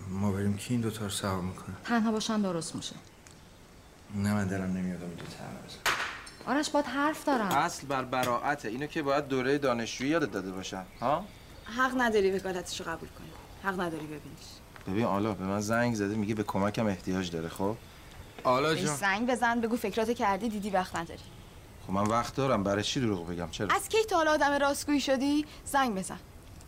ما 0.09 0.31
بریم 0.31 0.57
که 0.57 0.71
این 0.71 0.81
دوتا 0.81 1.03
رو 1.03 1.09
سوا 1.09 1.41
می‌کنه 1.41 1.75
تنها 1.85 2.11
باشن 2.11 2.41
درست 2.41 2.75
میشه. 2.75 2.95
نه 4.15 4.33
من 4.33 4.47
دلم 4.47 4.77
نمیاد 4.77 5.03
اونجا 5.03 5.23
تنها 5.23 5.59
بزن 5.67 5.77
آرش 6.47 6.69
باید 6.69 6.85
حرف 6.85 7.25
دارم. 7.25 7.47
اصل 7.47 7.87
بر 7.87 8.03
براعته. 8.03 8.69
اینو 8.69 8.87
که 8.87 9.01
باید 9.01 9.27
دوره 9.27 9.57
دانشجویی 9.57 10.09
یادت 10.09 10.31
داده 10.31 10.51
باشم 10.51 10.85
ها؟ 11.01 11.25
حق 11.65 12.01
نداری 12.01 12.31
وکالتش 12.31 12.79
رو 12.81 12.85
قبول 12.91 13.09
کنی. 13.09 13.27
حق 13.63 13.81
نداری 13.81 14.05
ببینیش. 14.05 14.45
ببین 14.87 15.05
حالا 15.05 15.33
به 15.33 15.43
من 15.43 15.59
زنگ 15.59 15.95
زده 15.95 16.15
میگه 16.15 16.35
به 16.35 16.43
کمکم 16.43 16.87
احتیاج 16.87 17.31
داره 17.31 17.49
خب؟ 17.49 17.75
حالا 18.43 18.69
بهش 18.69 18.85
زنگ 18.85 19.29
بزن 19.29 19.61
بگو 19.61 19.77
فکرات 19.77 20.11
کردی 20.11 20.49
دیدی 20.49 20.69
وقت 20.69 20.95
نداری. 20.95 21.19
خب 21.87 21.93
من 21.93 22.03
وقت 22.03 22.35
دارم. 22.35 22.63
برای 22.63 22.83
چی 22.83 22.99
دروغ 22.99 23.27
بگم؟ 23.27 23.49
چرا؟ 23.51 23.67
از 23.75 23.89
کی 23.89 24.03
تا 24.09 24.15
حالا 24.15 24.31
آدم 24.31 24.51
راستگویی 24.51 25.01
شدی؟ 25.01 25.45
زنگ 25.65 25.95
بزن. 25.95 26.19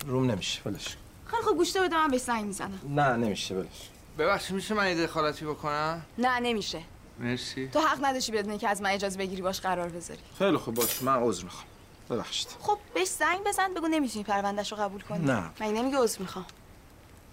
روم 0.05 0.31
نمیشه 0.31 0.61
ولش 0.65 0.97
خیلی 1.25 1.43
خوب 1.43 1.57
گوشته 1.57 1.81
بده 1.81 1.95
من 1.95 2.07
بهش 2.07 2.21
زنگ 2.21 2.45
می‌زنم. 2.45 2.79
نه 2.89 3.15
نمیشه 3.15 3.55
ولش 3.55 3.89
ببخشید 4.17 4.55
میشه 4.55 4.73
من 4.73 4.87
یه 4.87 5.03
دخالتی 5.07 5.45
بکنم؟ 5.45 6.05
نه 6.17 6.39
نمیشه. 6.39 6.81
مرسی. 7.19 7.67
تو 7.67 7.79
حق 7.79 8.05
نداشتی 8.05 8.31
بدونی 8.31 8.57
که 8.57 8.69
از 8.69 8.81
من 8.81 8.89
اجازه 8.89 9.17
بگیری 9.17 9.41
باش 9.41 9.61
قرار 9.61 9.89
بذاری. 9.89 10.19
خیلی 10.39 10.57
خوب 10.57 10.75
باش. 10.75 11.01
من 11.01 11.23
عذر 11.23 11.43
می‌خوام. 11.43 11.65
ببخشید. 12.09 12.47
خب 12.59 12.77
بهش 12.93 13.07
زنگ 13.07 13.39
بزن 13.45 13.73
بگو 13.73 13.87
نمی‌تونی 13.87 14.23
پروندهش 14.23 14.71
رو 14.71 14.77
قبول 14.77 15.01
کنی. 15.01 15.25
نه. 15.25 15.43
مگه 15.59 15.71
نمیگه 15.71 15.97
عذر 15.97 16.19
می‌خوام؟ 16.19 16.45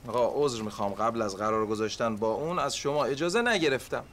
آقا 0.08 0.44
عذر 0.44 0.62
می‌خوام. 0.62 0.92
قبل 0.92 1.22
از 1.22 1.36
قرار 1.36 1.66
گذاشتن 1.66 2.16
با 2.16 2.32
اون 2.32 2.58
از 2.58 2.76
شما 2.76 3.04
اجازه 3.04 3.42
نگرفتم. 3.42 4.04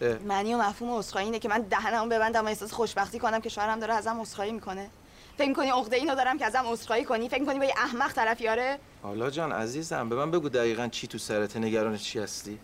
اه، 0.00 0.18
معنی 0.18 0.54
و 0.54 0.58
مفهوم 0.58 0.98
عذرخواهی 0.98 1.24
اینه 1.26 1.38
که 1.38 1.48
من 1.48 1.62
دهنمو 1.62 2.08
ببندم 2.08 2.44
و 2.44 2.48
احساس 2.48 2.72
خوشبختی 2.72 3.18
کنم 3.18 3.40
که 3.40 3.48
شوهرم 3.48 3.80
داره 3.80 3.94
ازم 3.94 4.20
عذرخواهی 4.20 4.52
می‌کنه. 4.52 4.90
فکر 5.38 5.48
می‌کنی 5.48 5.70
عقده 5.70 5.96
اینو 5.96 6.14
دارم 6.14 6.38
که 6.38 6.46
ازم 6.46 6.64
عذرخواهی 6.66 7.04
کنی؟ 7.04 7.28
فکر 7.28 7.40
می‌کنی 7.40 7.58
با 7.58 7.64
یه 7.64 7.74
احمق 7.76 8.12
طرفیاره؟ 8.12 8.78
حالا 9.02 9.30
جان 9.30 9.52
عزیزم 9.52 10.08
به 10.08 10.16
من 10.16 10.30
بگو 10.30 10.48
دقیقا 10.48 10.88
چی 10.88 11.06
تو 11.06 11.18
سرت 11.18 11.56
نگران 11.56 11.96
چی 11.96 12.18
هستی؟ 12.18 12.58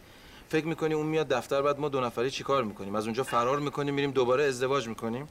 فکر 0.52 0.66
می‌کنی 0.66 0.94
اون 0.94 1.06
میاد 1.06 1.28
دفتر 1.28 1.62
بعد 1.62 1.80
ما 1.80 1.88
دو 1.88 2.00
نفری 2.00 2.30
چیکار 2.30 2.64
می‌کنیم؟ 2.64 2.94
از 2.94 3.04
اونجا 3.04 3.22
فرار 3.22 3.58
می‌کنیم 3.58 3.94
میریم 3.94 4.10
دوباره 4.10 4.44
ازدواج 4.44 4.88
می‌کنیم؟ 4.88 5.28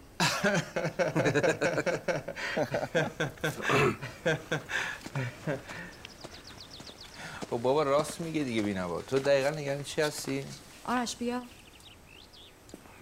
خب 7.50 7.58
بابا 7.58 7.84
راست 7.84 8.22
میگه 8.22 8.44
دیگه 8.44 8.62
بینوا. 8.62 9.02
تو 9.02 9.20
دقیقا 9.20 9.50
نگران 9.50 9.84
چی 9.84 10.02
هستی؟ 10.02 10.46
آرش 10.86 11.16
بیا. 11.16 11.42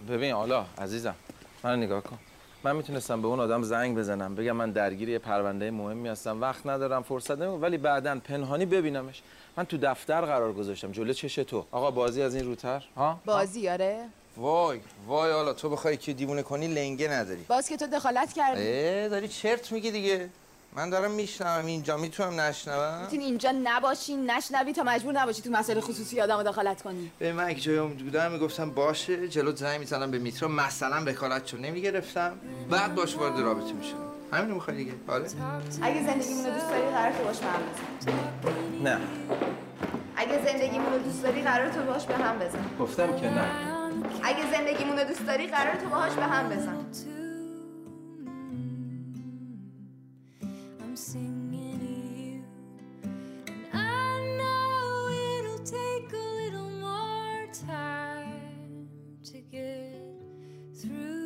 ببین 0.10 0.34
حالا 0.34 0.66
عزیزم 0.78 1.16
من 1.64 1.80
نگاه 1.84 2.04
کن. 2.04 2.20
من 2.64 2.76
می‌تونستم 2.76 3.22
به 3.22 3.28
اون 3.28 3.40
آدم 3.40 3.64
زنگ 3.64 3.98
بزنم 3.98 4.36
بگم 4.36 4.52
من 4.52 4.72
درگیر 4.72 5.10
یه 5.10 5.20
پرونده 5.20 5.72
مهمی 5.72 6.10
هستم 6.10 6.42
وقت 6.42 6.66
ندارم 6.68 7.04
فرصت 7.04 7.38
نمیم 7.42 7.62
ولی 7.62 7.78
بعدا 7.78 8.20
پنهانی 8.20 8.66
ببینمش. 8.66 9.22
من 9.58 9.66
تو 9.66 9.78
دفتر 9.78 10.22
قرار 10.22 10.54
گذاشتم. 10.54 10.92
جلو 10.92 11.14
چش 11.14 11.36
تو. 11.36 11.66
آقا 11.72 11.92
بازی 11.92 12.22
از 12.22 12.36
این 12.36 12.46
روتر؟ 12.46 12.84
ها؟ 12.98 13.20
بازی 13.26 13.70
آره. 13.70 14.06
وای 14.38 14.80
وای 15.08 15.32
حالا 15.32 15.54
تو 15.54 15.70
بخوای 15.70 15.98
که 15.98 16.14
دیوونه 16.14 16.44
کنی 16.44 16.68
لنگه 16.68 17.08
نداری. 17.08 17.46
باز 17.48 17.70
که 17.70 17.78
تو 17.78 17.88
دخالت 17.88 18.34
کردی. 18.34 18.62
اه 18.62 19.10
داری 19.10 19.28
چرت 19.28 19.72
میگی 19.72 19.92
دیگه. 19.92 20.30
من 20.74 20.90
دارم 20.90 21.12
میشنوم 21.12 21.66
اینجا 21.66 21.98
می‌تونم 21.98 22.40
نشنوم؟ 22.40 23.02
می‌تونی 23.02 23.24
اینجا 23.24 23.54
نباشی 23.64 24.16
نشنوی 24.16 24.74
تا 24.74 24.84
مجبور 24.84 25.14
نباشی 25.14 25.42
تو 25.42 25.50
مسائل 25.50 25.80
خصوصی 25.80 26.22
آدمو 26.22 26.44
دخالت 26.44 26.82
کنی. 26.82 27.12
به 27.20 27.34
من 27.34 27.44
اگه 27.44 27.60
جای 27.60 27.78
اون 27.78 27.94
بودم 27.94 28.32
می‌گفتم 28.32 28.70
باشه 28.70 29.28
جلو 29.28 29.56
زنگ 29.56 29.80
می‌زنم 29.80 30.12
به 30.12 30.18
میترا 30.18 30.48
مثلا 30.48 31.04
وکالت 31.06 31.46
چون 31.46 31.60
نمی‌گرفتم. 31.60 32.40
بعد 32.70 32.96
باش 32.96 33.16
وارد 33.16 33.40
رابطه 33.40 33.74
می‌شدم. 33.74 33.98
همینو 34.34 34.54
می‌خوای 34.54 34.78
دیگه؟ 34.78 34.92
آره. 35.08 35.26
اگه 35.82 36.06
زندگیمون 36.06 36.54
دوست 36.54 36.70
داری 36.70 36.90
قرار 36.90 37.12
تو 37.12 37.24
باش 37.24 37.38
بزن 37.38 38.69
نه. 38.84 38.98
اگه 40.16 40.46
زندگیمون 40.46 40.94
رو 40.94 41.00
دوست 41.00 41.24
داری 41.24 41.42
قرار 41.42 41.70
تو 41.70 41.84
باش 41.84 42.06
به 42.06 42.14
هم 42.14 42.40
بزن. 42.40 42.66
گفتم 42.80 43.16
که 43.16 43.30
نه. 43.30 43.46
اگه 44.24 44.52
زندگیمون 44.52 45.00
رو 45.00 45.04
دوست 45.04 45.28
داری 45.28 45.48
قرار 45.48 45.76
تو 45.76 45.90
باهاش 45.90 46.14
به 46.14 46.24
هم 46.24 46.50
بزن. 46.50 46.86
I'm 50.82 50.98
singing 50.98 51.50
to 60.82 60.88
you. 60.88 61.20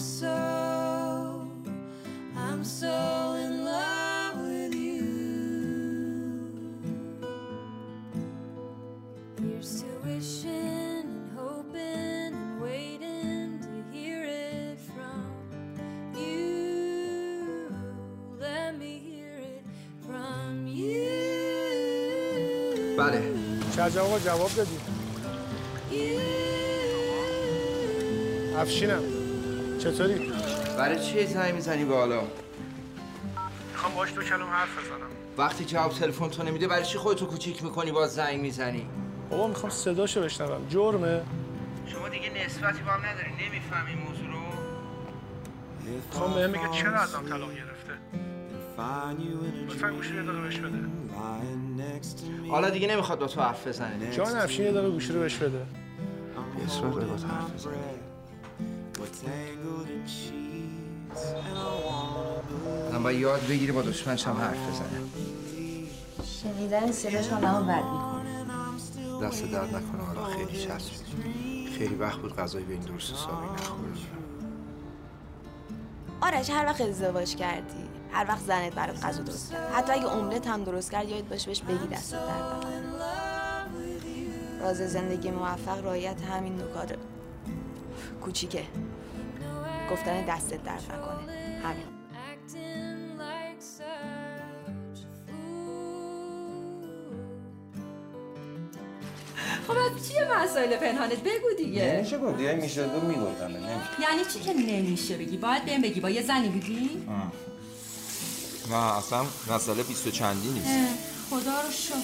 so, 0.00 1.48
I'm 2.36 2.62
so 2.64 3.34
in 3.44 3.64
love 3.64 4.38
with 4.38 4.74
you. 4.74 5.02
Here's 9.42 9.82
to 9.82 9.86
wishing 10.04 10.50
and 10.52 11.30
hoping 11.36 12.32
and 12.34 12.60
waiting 12.60 13.58
to 13.60 13.74
hear 13.96 14.24
it 14.24 14.78
from 14.80 15.24
you. 16.14 17.74
Let 18.38 18.78
me 18.78 18.92
hear 18.98 19.34
it 19.38 19.64
from 20.06 20.66
you. 20.66 21.04
بله 22.98 23.22
شجاع 23.76 24.02
آقا 24.04 24.18
جواب 24.18 24.50
دادی 24.56 24.78
افشینم 28.56 29.19
چطوری؟ 29.81 30.31
برای 30.77 30.99
چی 30.99 31.27
زنگ 31.27 31.53
می‌زنی 31.53 31.85
بالا؟ 31.85 32.21
می‌خوام 33.71 33.95
باش 33.95 34.13
دو 34.13 34.21
کلم 34.23 34.43
حرف 34.43 34.69
بزنم. 34.69 35.07
وقتی 35.37 35.65
جواب 35.65 35.91
تلفن 35.91 36.29
تو 36.29 36.43
نمیده 36.43 36.67
برای 36.67 36.85
چی 36.85 36.97
خودتو 36.97 37.25
کوچیک 37.25 37.63
می‌کنی 37.63 37.91
باز 37.91 38.13
زنگ 38.15 38.41
می‌زنی؟ 38.41 38.87
بابا 39.29 39.47
می‌خوام 39.47 39.71
صداشو 39.71 40.21
بشنوم. 40.21 40.67
جرمه. 40.69 41.21
شما 41.87 42.09
دیگه 42.09 42.45
نسبتی 42.45 42.83
با 42.83 42.91
هم 42.91 43.05
نداری. 43.05 43.31
نمی‌فهمی 43.47 43.89
این 43.89 43.99
موضوع 43.99 44.27
رو. 44.27 44.39
می‌خوام 46.07 46.33
بهم 46.33 46.51
بگه 46.51 46.69
چرا 46.71 46.99
ازم 46.99 47.29
طلاق 47.29 47.49
گرفته؟ 47.49 47.93
لطفا 49.67 49.91
گوشی 49.91 50.15
یه 50.15 50.21
دقیقه 50.21 50.41
بهش 50.41 50.57
بده. 50.57 50.77
حالا 52.49 52.69
دیگه 52.69 52.87
نمی‌خواد 52.87 53.19
با 53.19 53.27
تو 53.27 53.41
حرف 53.41 53.67
بزنه. 53.67 54.11
جان 54.11 54.37
افشین 54.37 54.65
یه 54.65 54.71
دقیقه 54.71 54.89
گوشی 54.89 55.13
رو 55.13 55.19
بهش 55.19 55.35
بده. 55.35 55.65
اصرار 56.65 56.91
داره 56.91 57.05
با 57.05 57.15
تو 57.15 57.27
حرف 57.27 57.51
بزنه. 57.53 57.73
من 63.01 63.05
باید 63.05 63.19
یاد 63.19 63.47
بگیری 63.47 63.71
با 63.71 63.81
دشمنش 63.81 64.27
هم 64.27 64.37
حرف 64.37 64.57
بزنه 64.69 65.01
شنیدن 66.25 66.91
صداش 66.91 67.31
آدمو 67.33 67.63
بد 67.63 67.83
می‌کنه. 67.83 68.45
دست 69.27 69.43
درد 69.43 69.75
نکنه 69.75 70.03
حالا 70.05 70.23
خیلی 70.23 70.57
چسبید. 70.65 71.01
خیلی 71.77 71.95
وقت 71.95 72.19
بود 72.19 72.35
غذایی 72.35 72.65
به 72.65 72.73
این 72.73 72.81
درست 72.81 73.13
حسابی 73.13 73.45
نخورده 73.53 73.99
آرش 76.21 76.49
هر 76.49 76.65
وقت 76.65 76.81
ازدواج 76.81 77.35
کردی 77.35 77.83
هر 78.11 78.25
وقت 78.27 78.45
زنت 78.45 78.75
برات 78.75 79.05
غذا 79.05 79.23
درست 79.23 79.51
کرد. 79.51 79.73
حتی 79.73 79.91
اگه 79.91 80.07
املت 80.07 80.47
هم 80.47 80.63
درست 80.63 80.91
کرد 80.91 81.09
یاد 81.09 81.27
باشه 81.27 81.45
بهش 81.45 81.61
بگی 81.61 81.87
دست 81.87 82.11
درد 82.11 82.23
نکنه. 82.29 82.81
راز 84.61 84.77
زندگی 84.77 85.31
موفق 85.31 85.83
رعایت 85.83 86.21
همین 86.21 86.55
نکات 86.61 86.95
کوچیکه. 88.21 88.63
گفتن 89.91 90.25
دستت 90.25 90.63
درد 90.63 90.83
نکنه. 90.83 91.20
چیه 100.11 100.27
مسائل 100.43 100.75
پنهانت؟ 100.75 101.19
بگو 101.19 101.47
دیگه. 101.57 101.95
نمیشه 101.95 102.17
گفت 102.17 102.37
دیگه 102.37 102.53
میشه 102.53 102.87
دو 102.87 103.01
می‌گفتم 103.01 103.45
نمیشه. 103.45 103.69
یعنی 104.01 104.25
چی 104.33 104.39
که 104.39 104.53
نمیشه 104.53 105.17
بگی؟ 105.17 105.37
باید 105.37 105.65
بهم 105.65 105.81
بگی. 105.81 105.99
با 105.99 106.09
یه 106.09 106.21
زنی 106.23 106.49
بودی؟ 106.49 106.89
نه 108.69 108.97
اصلا 108.97 109.25
مسئله 109.49 109.83
بیست 109.83 110.07
و 110.07 110.11
چندی 110.11 110.49
نیست. 110.49 110.67
خدا 111.29 111.61
رو 111.61 111.71
شکر. 111.71 111.95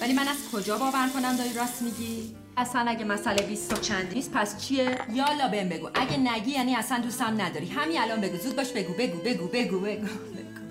ولی 0.00 0.12
من 0.12 0.28
از 0.28 0.36
کجا 0.52 0.78
باور 0.78 1.08
کنم 1.14 1.36
داری 1.36 1.52
راست 1.52 1.82
میگی؟ 1.82 2.36
اصلا 2.56 2.84
اگه 2.88 3.04
مسئله 3.04 3.42
بیست 3.42 3.72
و 3.72 3.76
چند 3.76 4.14
نیست 4.14 4.30
پس 4.30 4.66
چیه؟ 4.66 4.98
یالا 5.12 5.48
بهم 5.48 5.68
بگو. 5.68 5.88
اگه 5.94 6.16
نگی 6.16 6.50
یعنی 6.50 6.76
اصلا 6.76 6.98
دوستم 6.98 7.40
نداری. 7.40 7.68
همین 7.68 8.00
الان 8.00 8.20
بگو. 8.20 8.36
زود 8.36 8.56
باش 8.56 8.72
بگو. 8.72 8.92
بگو 8.92 9.18
بگو 9.18 9.46
بگو 9.46 9.80
بگو 9.80 10.06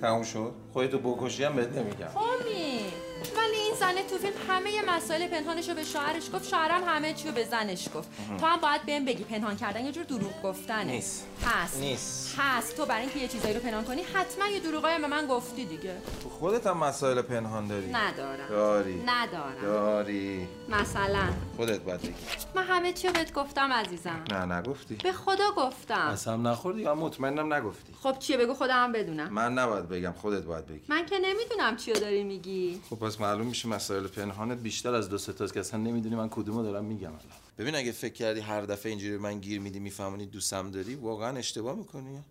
تموم 0.02 0.24
شد. 0.24 0.54
خودتو 0.74 1.00
بکشی 1.00 1.44
هم 1.44 1.56
بهت 1.56 1.70
نمیگم. 1.70 2.08
امید 2.18 2.94
ولی 3.38 3.67
زنه 3.80 4.04
تو 4.04 4.18
فیلم 4.18 4.34
همه 4.50 4.70
مسائل 4.88 5.28
پنهانش 5.28 5.70
رو 5.70 5.76
به 5.76 5.84
شوهرش 5.84 6.30
گفت 6.34 6.50
شوهرم 6.50 6.84
همه 6.84 7.14
چی 7.14 7.28
رو 7.28 7.34
به 7.34 7.44
زنش 7.44 7.88
گفت. 7.96 8.10
تو 8.40 8.46
هم 8.46 8.60
باید 8.60 8.86
بهم 8.86 9.06
بگی 9.06 9.24
پنهان 9.24 9.56
کردن 9.56 9.86
یه 9.86 9.92
جور 9.92 10.04
دروغ 10.04 10.42
گفتنه. 10.44 10.84
نیست. 10.84 11.28
هست. 11.46 11.80
نیست. 11.80 12.36
هست. 12.38 12.78
تو 12.78 12.86
برای 12.86 13.02
اینکه 13.02 13.20
یه 13.20 13.28
چیزایی 13.28 13.54
رو 13.54 13.60
پنهان 13.60 13.84
کنی 13.84 14.02
حتما 14.02 14.48
یه 14.48 14.60
دروغایی 14.60 15.00
به 15.02 15.08
من 15.08 15.28
گفتی 15.28 15.66
دیگه. 15.66 15.96
تو 16.24 16.30
خودت 16.30 16.68
هم 16.68 16.78
مسائل 16.78 17.22
پنهان 17.22 17.68
داری؟ 17.68 17.88
ندارم. 17.92 18.48
داری. 18.50 19.04
ندارم. 19.06 19.62
داری. 19.62 20.48
مثلا. 20.70 21.30
خودت 21.58 21.80
باید 21.80 22.02
بگی. 22.02 22.14
من 22.56 22.64
همه 22.64 22.94
چی 22.94 23.08
رو 23.08 23.14
بهت 23.14 23.34
گفتم 23.34 23.74
عزیزم. 23.74 24.24
نه 24.32 24.56
نگفتی. 24.56 24.96
به 24.96 25.12
خدا 25.12 25.52
گفتم. 25.58 25.96
اصلا 25.96 26.36
نخوردی 26.36 26.82
یا 26.82 26.96
مطمئنم 26.96 27.54
نگفتی؟ 27.54 27.94
خب 28.04 28.20
چیه؟ 28.20 28.38
بگو 28.38 28.54
خودم 28.54 28.92
بدونم. 28.92 29.30
من 29.34 29.54
نباید 29.54 29.90
بگم 29.90 30.14
خودت 30.22 30.44
باید 30.44 30.66
بگی. 30.66 30.82
من 30.88 31.06
که 31.06 31.16
نمی‌دونم 31.20 31.76
چی 31.78 31.94
داری 31.94 32.24
میگی. 32.24 32.82
خب 32.90 32.96
پس 32.96 33.22
معلوم 33.22 33.48
میشه 33.48 33.67
مسائل 33.68 34.08
پنهانت 34.08 34.58
بیشتر 34.58 34.94
از 34.94 35.10
دو 35.10 35.18
سه 35.18 35.34
تاست 35.34 35.54
که 35.54 35.60
اصلا 35.60 35.80
نمی‌دونی 35.80 36.16
من 36.16 36.30
کدومو 36.30 36.64
دارم 36.64 36.86
میگم 36.86 37.10
الان. 37.10 37.22
ببین 37.58 37.76
اگه 37.76 37.92
فکر 37.92 38.14
کردی 38.14 38.40
هر 38.40 38.62
دفعه 38.62 38.90
اینجوری 38.90 39.18
من 39.18 39.40
گیر 39.40 39.60
میدی 39.60 39.80
میفهمونی 39.80 40.26
دوستم 40.26 40.72
داری 40.72 40.96
واقعا 40.96 41.38
اشتباه 41.38 41.76
می‌کنی. 41.76 42.24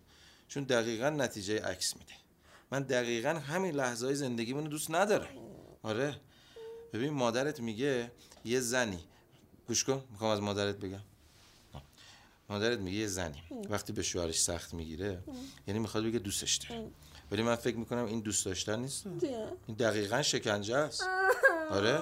چون 0.47 0.63
دقیقا 0.63 1.09
نتیجه 1.09 1.61
عکس 1.61 1.97
میده. 1.97 2.13
من 2.71 2.83
دقیقا 2.83 3.29
همین 3.29 3.75
لحظه 3.75 4.05
های 4.05 4.15
زندگیمون 4.15 4.63
رو 4.63 4.69
دوست 4.69 4.91
ندارم. 4.91 5.27
آره. 5.83 6.15
ببین 6.93 7.09
مادرت 7.09 7.59
میگه 7.59 8.11
یه 8.45 8.59
زنی. 8.59 8.99
گوش 9.67 9.83
کن 9.83 10.03
می‌خوام 10.11 10.31
از 10.31 10.41
مادرت 10.41 10.75
بگم. 10.75 11.01
مادرت 12.49 12.79
میگه 12.79 12.97
یه 12.97 13.07
زنی. 13.07 13.43
وقتی 13.69 13.93
به 13.93 14.03
شوهرش 14.03 14.41
سخت 14.41 14.73
می‌گیره 14.73 15.23
یعنی 15.67 15.79
می‌خواد 15.79 16.03
بگه 16.03 16.19
دوستش 16.19 16.55
داره. 16.55 16.89
ولی 17.31 17.43
من 17.43 17.55
فکر 17.55 17.77
می‌کنم 17.77 18.05
این 18.05 18.19
دوست 18.19 18.45
داشتن 18.45 18.79
نیست. 18.79 19.05
این 19.67 19.77
دقیقا 19.79 20.21
شکنجه 20.21 20.77
است. 20.77 21.03
آره. 21.71 21.99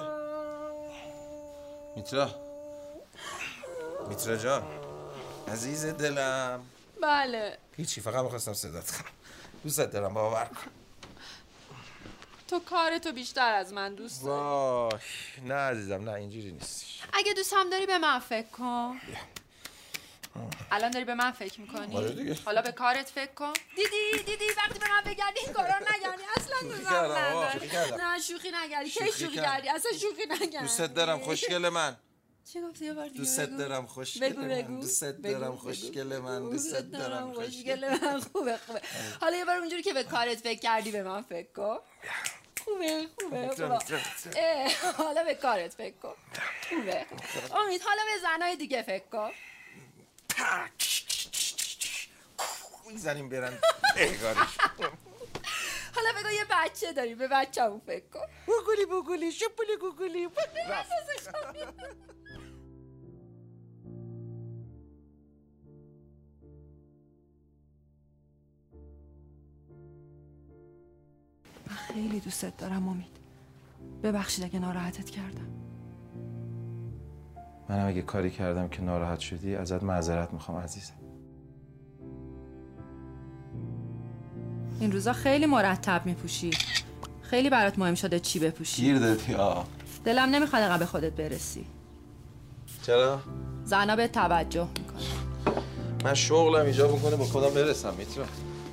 میترا. 1.96 2.30
میترا 4.08 4.36
جان. 4.36 4.62
عزیز 5.48 5.86
دلم. 5.86 6.62
بله. 7.02 7.58
هیچی 7.76 8.00
فقط 8.00 8.22
می‌خواستم 8.22 8.52
صدات 8.52 8.90
کنم. 8.90 9.10
دوستت 9.64 9.90
دارم 9.90 10.14
باور 10.14 10.44
کن. 10.44 10.70
تو 12.48 12.60
کارتو 12.60 13.12
بیشتر 13.12 13.52
از 13.52 13.72
من 13.72 13.94
دوست 13.94 14.24
داری. 14.24 14.40
وای 14.40 15.00
نه 15.48 15.54
عزیزم 15.54 15.94
نه 16.04 16.12
اینجوری 16.12 16.52
نیست 16.52 16.84
اگه 17.12 17.32
دوستم 17.32 17.70
داری 17.70 17.86
به 17.86 17.98
من 17.98 18.18
فکر 18.18 18.48
کن. 18.48 19.00
الان 20.70 20.90
داری 20.90 21.04
به 21.04 21.14
من 21.14 21.30
فکر 21.30 21.60
می‌کنی؟ 21.60 21.96
آره. 21.96 22.36
حالا 22.44 22.62
به 22.62 22.72
کارت 22.72 23.08
فکر 23.08 23.32
کن. 23.32 23.52
دیدی؟ 23.76 24.22
دیدی؟ 24.26 24.44
وقتی 24.56 24.78
به 24.78 24.88
من 24.88 25.00
بگردی 25.00 25.40
این 25.44 25.52
کارا 25.52 25.74
نگردی. 25.78 26.22
اصلا 26.36 26.56
نداری 26.68 27.68
کردم. 27.68 27.96
نه 27.96 28.20
شوخی 28.20 28.50
نگردی. 28.54 28.90
کی 28.90 29.04
شوخی. 29.04 29.36
کردی؟ 29.36 29.68
اصلا 29.68 29.92
شوخی 29.92 30.22
نگردی. 30.30 30.58
دوستت 30.58 30.94
دارم 30.94 31.18
خوشگل 31.18 31.68
من. 31.68 31.96
چی 32.52 32.60
گفتی؟ 32.60 32.84
یه 32.84 32.94
بار 32.94 33.08
دیگه 33.08 33.18
دوستت 33.18 33.48
بگو. 33.48 33.56
دارم 33.58 33.86
خوشگل 33.86 34.32
من. 34.36 34.48
بگو، 34.48 35.28
دارم. 35.28 35.56
خوشگل 35.56 36.18
من. 36.18 36.50
دوستت 36.50 36.90
دارم 36.90 37.32
خوشگل 37.32 37.88
من. 37.88 38.20
خوبه 38.20 38.56
خوبه. 38.66 38.80
حالا 39.20 39.36
یه 39.36 39.44
بار 39.44 39.56
اونجوری 39.56 39.82
که 39.82 39.92
به 39.92 40.04
کارت 40.04 40.38
فکر 40.38 40.60
کردی 40.60 40.90
به 40.90 41.02
من 41.02 41.22
فکر 41.22 41.52
کن. 41.52 41.78
خوبه 42.64 43.06
خوبه 43.20 43.50
حالا 44.98 45.24
به 45.24 45.34
کارت 45.34 45.74
فکر 45.74 45.94
کن. 46.02 46.14
خوبه. 46.68 47.06
امید 47.60 47.82
حالا 47.82 48.02
به 48.14 48.20
زنای 48.22 48.56
دیگه 48.56 48.82
فکر 48.82 49.04
کن. 49.12 49.30
می‌زنیم 52.92 53.28
برن. 53.28 53.58
احگارش 53.96 54.58
حالا 55.94 56.12
بگو 56.20 56.30
یه 56.30 56.44
بچه 56.50 56.92
داری 56.92 57.14
به 57.14 57.28
بچه 57.28 57.62
همون 57.62 57.80
فکر 57.86 58.08
کن. 58.08 58.26
بگولی 58.48 58.86
بگولی 58.86 59.32
شپولی 59.32 59.76
گوگولی. 59.80 60.28
خیلی 71.68 72.20
دوستت 72.20 72.56
دارم 72.56 72.88
امید. 72.88 73.16
ببخشید 74.02 74.44
اگه 74.44 74.58
ناراحتت 74.58 75.10
کردم. 75.10 75.55
منم 77.68 77.88
اگه 77.88 78.02
کاری 78.02 78.30
کردم 78.30 78.68
که 78.68 78.82
ناراحت 78.82 79.18
شدی 79.18 79.56
ازت 79.56 79.82
معذرت 79.82 80.32
می‌خوام 80.32 80.58
عزیزم. 80.58 80.94
این 84.80 84.92
روزا 84.92 85.12
خیلی 85.12 85.46
مرتب 85.46 86.06
میپوشی. 86.06 86.50
خیلی 87.22 87.50
برات 87.50 87.78
مهم 87.78 87.94
شده 87.94 88.20
چی 88.20 88.38
بپوشی. 88.38 88.82
گیر 88.82 88.98
دادی 88.98 89.34
آه. 89.34 89.66
دلم 90.04 90.30
نمی‌خواد 90.30 90.62
انقدر 90.62 90.78
به 90.78 90.86
خودت 90.86 91.12
برسی. 91.12 91.66
چرا؟ 92.82 93.20
زنا 93.64 93.96
به 93.96 94.08
توجه 94.08 94.68
می‌کنه. 94.78 95.02
من 96.04 96.14
شغلم 96.14 96.66
ایجاب 96.66 96.92
می‌کنه 96.92 97.16
با 97.16 97.24
خودم 97.24 97.54
برسم 97.54 97.94
می‌تونم 97.98 98.28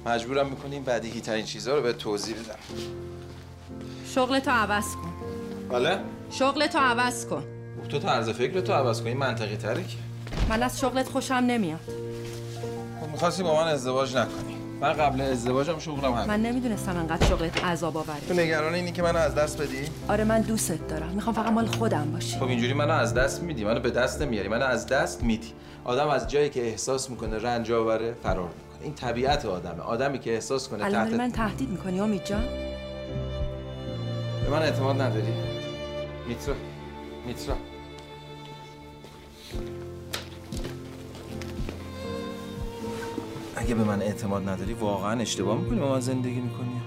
مجبورم 0.05 0.49
می‌کنی 0.49 0.75
این 0.75 0.83
بدیهی 0.83 1.21
ترین 1.21 1.45
چیزها 1.45 1.75
رو 1.75 1.81
به 1.81 1.93
توضیح 1.93 2.35
بدم. 2.35 2.55
شغلتو 4.05 4.51
عوض 4.51 4.95
کن. 4.95 5.13
بله؟ 5.69 5.99
شغلتو 6.29 6.79
عوض 6.79 7.25
کن. 7.25 7.43
تو 7.89 7.99
طرز 7.99 8.29
فکر 8.29 8.61
تو 8.61 8.73
عوض 8.73 9.01
کنی 9.01 9.13
منطقی 9.13 9.55
تره 9.55 9.83
که. 9.83 9.97
من 10.49 10.63
از 10.63 10.79
شغلت 10.79 11.09
خوشم 11.09 11.33
نمیاد. 11.33 11.79
خب 13.01 13.11
می‌خواستی 13.11 13.43
با 13.43 13.55
من 13.55 13.67
ازدواج 13.67 14.15
نکنی. 14.15 14.55
من 14.81 14.93
قبل 14.93 15.21
ازدواجم 15.21 15.79
شغلم 15.79 16.13
همین. 16.13 16.27
من 16.27 16.41
نمی‌دونستم 16.41 16.97
انقدر 16.97 17.25
شغلت 17.25 17.63
عذاب 17.63 17.97
آوره. 17.97 18.19
تو 18.27 18.33
نگران 18.33 18.73
اینی 18.73 18.91
که 18.91 19.01
منو 19.01 19.17
از 19.17 19.35
دست 19.35 19.61
بدی؟ 19.61 19.89
آره 20.07 20.23
من 20.23 20.41
دوستت 20.41 20.87
دارم. 20.87 21.09
می‌خوام 21.09 21.35
فقط 21.35 21.51
مال 21.51 21.65
خودم 21.65 22.11
باشی. 22.11 22.37
خب 22.37 22.43
اینجوری 22.43 22.73
منو 22.73 22.93
از 22.93 23.13
دست 23.13 23.43
میدی 23.43 23.63
منو 23.63 23.79
به 23.79 23.89
دست 23.89 24.21
نمیاری 24.21 24.47
منو 24.47 24.65
از 24.65 24.87
دست 24.87 25.23
میدی. 25.23 25.53
آدم 25.83 26.07
از 26.07 26.27
جایی 26.27 26.49
که 26.49 26.67
احساس 26.67 27.09
می‌کنه 27.09 27.37
رنج 27.37 27.71
آوره 27.71 28.13
فرار 28.23 28.43
می‌کنه. 28.47 28.83
این 28.83 28.93
طبیعت 28.93 29.45
آدمه. 29.45 29.81
آدمی 29.81 30.19
که 30.19 30.33
احساس 30.33 30.67
کنه 30.67 30.85
الان 30.85 31.09
تحت 31.09 31.19
من 31.19 31.31
تهدید 31.31 31.69
می‌کنی 31.69 31.99
امید 31.99 32.25
جان؟ 32.25 32.43
به 34.43 34.49
من 34.49 34.61
اعتماد 34.61 35.01
نداری. 35.01 35.33
میترا. 36.27 36.55
میترا. 37.27 37.55
اگه 43.63 43.75
به 43.75 43.83
من 43.83 44.01
اعتماد 44.01 44.49
نداری 44.49 44.73
واقعا 44.73 45.19
اشتباه 45.21 45.57
می‌کنی 45.57 45.79
با 45.79 45.89
من 45.89 45.99
زندگی 45.99 46.41
می‌کنی؟ 46.41 46.81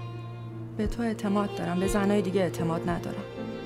به 0.77 0.87
تو 0.87 1.03
اعتماد 1.03 1.55
دارم 1.55 1.81
به 1.81 1.87
زنای 1.87 2.23
دیگه 2.23 2.41
اعتماد 2.41 2.89
ندارم. 2.91 3.23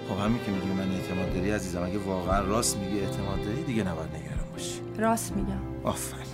خب 0.09 0.19
همین 0.25 0.45
که 0.45 0.51
میگی 0.51 0.67
به 0.67 0.75
من 0.75 0.93
اعتماد 0.93 1.35
داری 1.35 1.51
عزیزم 1.51 1.83
اگه 1.83 1.99
واقعا 1.99 2.45
راست 2.45 2.77
میگی 2.77 3.01
اعتماد 3.01 3.45
داری 3.45 3.63
دیگه 3.63 3.83
نباید 3.83 4.09
نگران 4.11 4.51
باشی. 4.53 4.81
راست 4.99 5.33
میگم. 5.37 5.61
آفرین. 5.85 6.25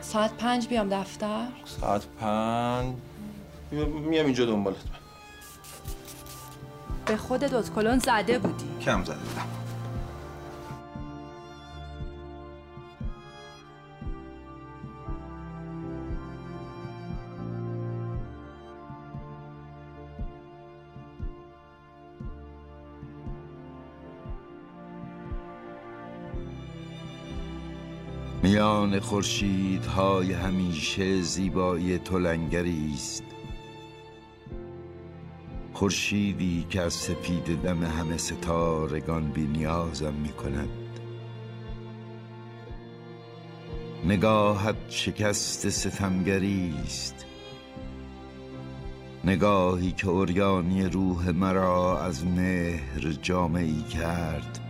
ساعت 0.00 0.34
پنج 0.34 0.68
بیام 0.68 0.88
دفتر. 0.88 1.46
ساعت 1.64 2.02
پنج. 2.20 2.94
میام 4.10 4.26
اینجا 4.26 4.46
دنبالت. 4.46 4.76
به 7.06 7.16
خود 7.16 7.44
دوت 7.44 7.74
کلون 7.74 7.98
زده 7.98 8.38
بودی. 8.38 8.64
کم 8.80 9.04
زده 9.04 9.16
بودم. 9.16 9.61
میان 28.52 29.00
خورشیدهای 29.00 30.32
همیشه 30.32 31.22
زیبایی 31.22 31.98
تو 31.98 32.26
است. 32.94 33.24
خورشیدی 35.72 36.66
که 36.70 36.80
از 36.80 36.92
سپید 36.92 37.62
دم 37.62 37.84
همه 37.84 38.16
ستارگان 38.16 39.30
بی 39.30 39.46
نیازم 39.46 40.12
می 40.14 40.28
کند. 40.28 40.68
نگاهت 44.04 44.76
شکست 44.88 45.68
ستمگری 45.68 46.74
است. 46.84 47.26
نگاهی 49.24 49.92
که 49.92 50.08
اوریانی 50.08 50.84
روح 50.84 51.30
مرا 51.30 52.00
از 52.00 52.26
مهر 52.26 53.12
جامعی 53.22 53.82
کرد 53.82 54.61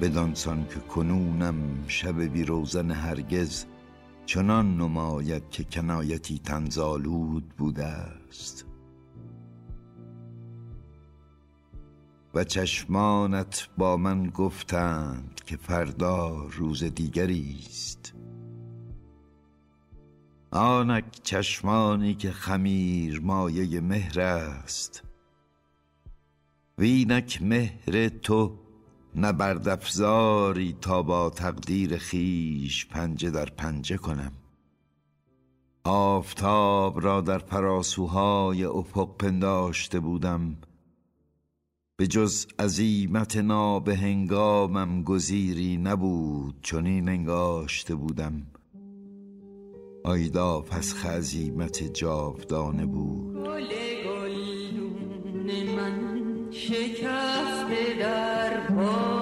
بدانسان 0.00 0.66
که 0.68 0.80
کنونم 0.80 1.84
شب 1.88 2.20
بی 2.20 2.44
روزن 2.44 2.90
هرگز 2.90 3.64
چنان 4.26 4.76
نماید 4.76 5.50
که 5.50 5.64
کنایتی 5.64 6.38
تنزالود 6.38 7.48
بوده 7.48 7.84
است. 7.84 8.64
و 12.34 12.44
چشمانت 12.44 13.68
با 13.78 13.96
من 13.96 14.30
گفتند 14.30 15.40
که 15.46 15.56
فردا 15.56 16.44
روز 16.44 16.84
دیگری 16.84 17.56
است. 17.68 18.14
آنک 20.50 21.04
چشمانی 21.22 22.14
که 22.14 22.30
خمیر 22.30 23.20
مایه 23.20 23.80
مهر 23.80 24.20
است 24.20 25.02
وینک 26.78 27.42
مهر 27.42 28.08
تو 28.08 28.67
نبردافزاری 29.24 30.76
تا 30.80 31.02
با 31.02 31.30
تقدیر 31.30 31.98
خیش 31.98 32.86
پنجه 32.86 33.30
در 33.30 33.44
پنجه 33.44 33.96
کنم. 33.96 34.32
آفتاب 35.84 37.00
را 37.04 37.20
در 37.20 37.38
پراسوهای 37.38 38.64
افق 38.64 39.16
پنداشته 39.16 40.00
بودم. 40.00 40.56
به 41.96 42.06
جز 42.06 42.46
عزیمت 42.58 43.36
ناب 43.36 43.88
هنگامم 43.88 45.02
گزیری 45.02 45.76
نبود 45.76 46.54
چنین 46.62 47.08
انگاشته 47.08 47.94
بودم. 47.94 48.46
آیدا 50.04 50.60
پس 50.60 51.06
عزیمت 51.06 51.82
جاودانه 51.94 52.86
بود. 52.86 53.36
گل 53.36 53.68
گلدون 54.04 55.74
من 55.76 56.17
شکسته 56.50 57.94
در 58.00 58.60
پا. 58.60 59.18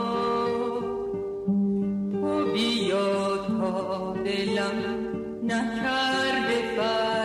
تو 2.13 2.53
بیا 2.53 3.37
تا 3.37 4.15
دلم 4.25 4.79
نکرده 5.45 6.77
فرق 6.77 7.16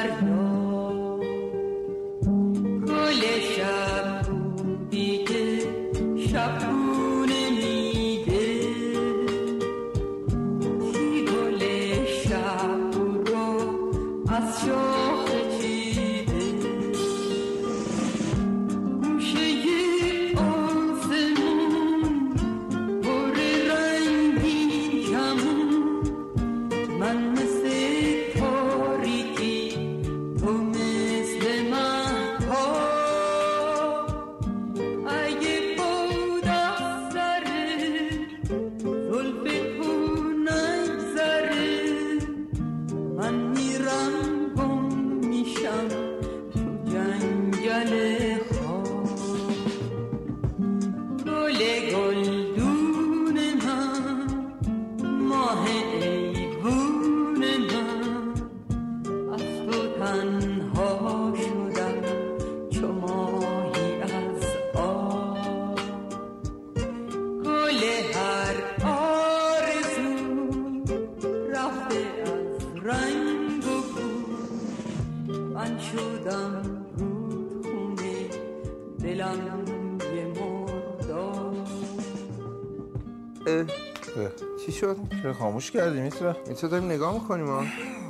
چرا 85.62 85.70
خاموش 85.70 85.72
کردی 85.72 86.02
میترا 86.02 86.36
میترا 86.48 86.70
داریم 86.70 86.92
نگاه 86.92 87.14
می‌کنیم 87.14 87.48
ها. 87.48 87.64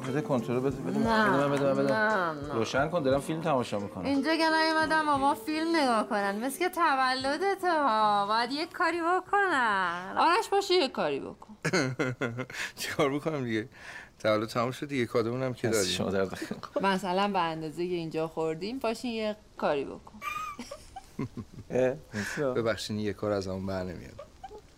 بده 0.09 0.21
کنترل 0.21 0.59
بده 0.59 0.75
بده. 0.77 0.99
نه. 0.99 1.29
بده 1.29 1.47
من 1.47 1.51
بده 1.51 1.65
من 1.65 1.73
بده. 1.73 1.93
نه، 1.93 2.31
نه. 2.31 2.53
روشن 2.53 2.89
کن 2.89 3.03
دارم 3.03 3.19
فیلم 3.21 3.41
تماشا 3.41 3.79
می‌کنم. 3.79 4.05
اینجا 4.05 4.35
که 4.35 4.43
نیومدم 4.49 5.05
با 5.05 5.17
ما 5.17 5.35
فیلم 5.35 5.75
نگاه 5.75 6.09
کنن 6.09 6.45
مثل 6.45 6.59
که 6.59 6.69
تولدت 6.69 7.63
ها. 7.63 8.27
باید 8.27 8.51
یک 8.51 8.71
کاری 8.71 9.01
بکنن. 9.01 10.15
آرش 10.17 10.49
باشه 10.49 10.73
یک 10.73 10.91
کاری 10.91 11.19
بکن. 11.19 11.55
چیکار 12.77 13.13
بکنم 13.13 13.43
دیگه؟ 13.43 13.69
تولد 14.19 14.47
تموم 14.49 14.71
شد 14.71 14.87
دیگه 14.87 15.05
کادمون 15.05 15.43
هم 15.43 15.53
که 15.53 15.67
داریم 15.67 15.89
شما 15.89 16.09
درد 16.11 16.39
مثلا 16.81 17.27
به 17.27 17.39
اندازه 17.39 17.83
اینجا 17.83 18.27
خوردیم 18.27 18.79
پاشین 18.79 19.11
یه 19.11 19.35
کاری 19.57 19.85
بکن. 19.85 20.19
ببخشین 22.55 22.99
یه 22.99 23.13
کار 23.13 23.31
از 23.31 23.47
همون 23.47 23.65
بر 23.65 23.83
نمیاد. 23.83 24.30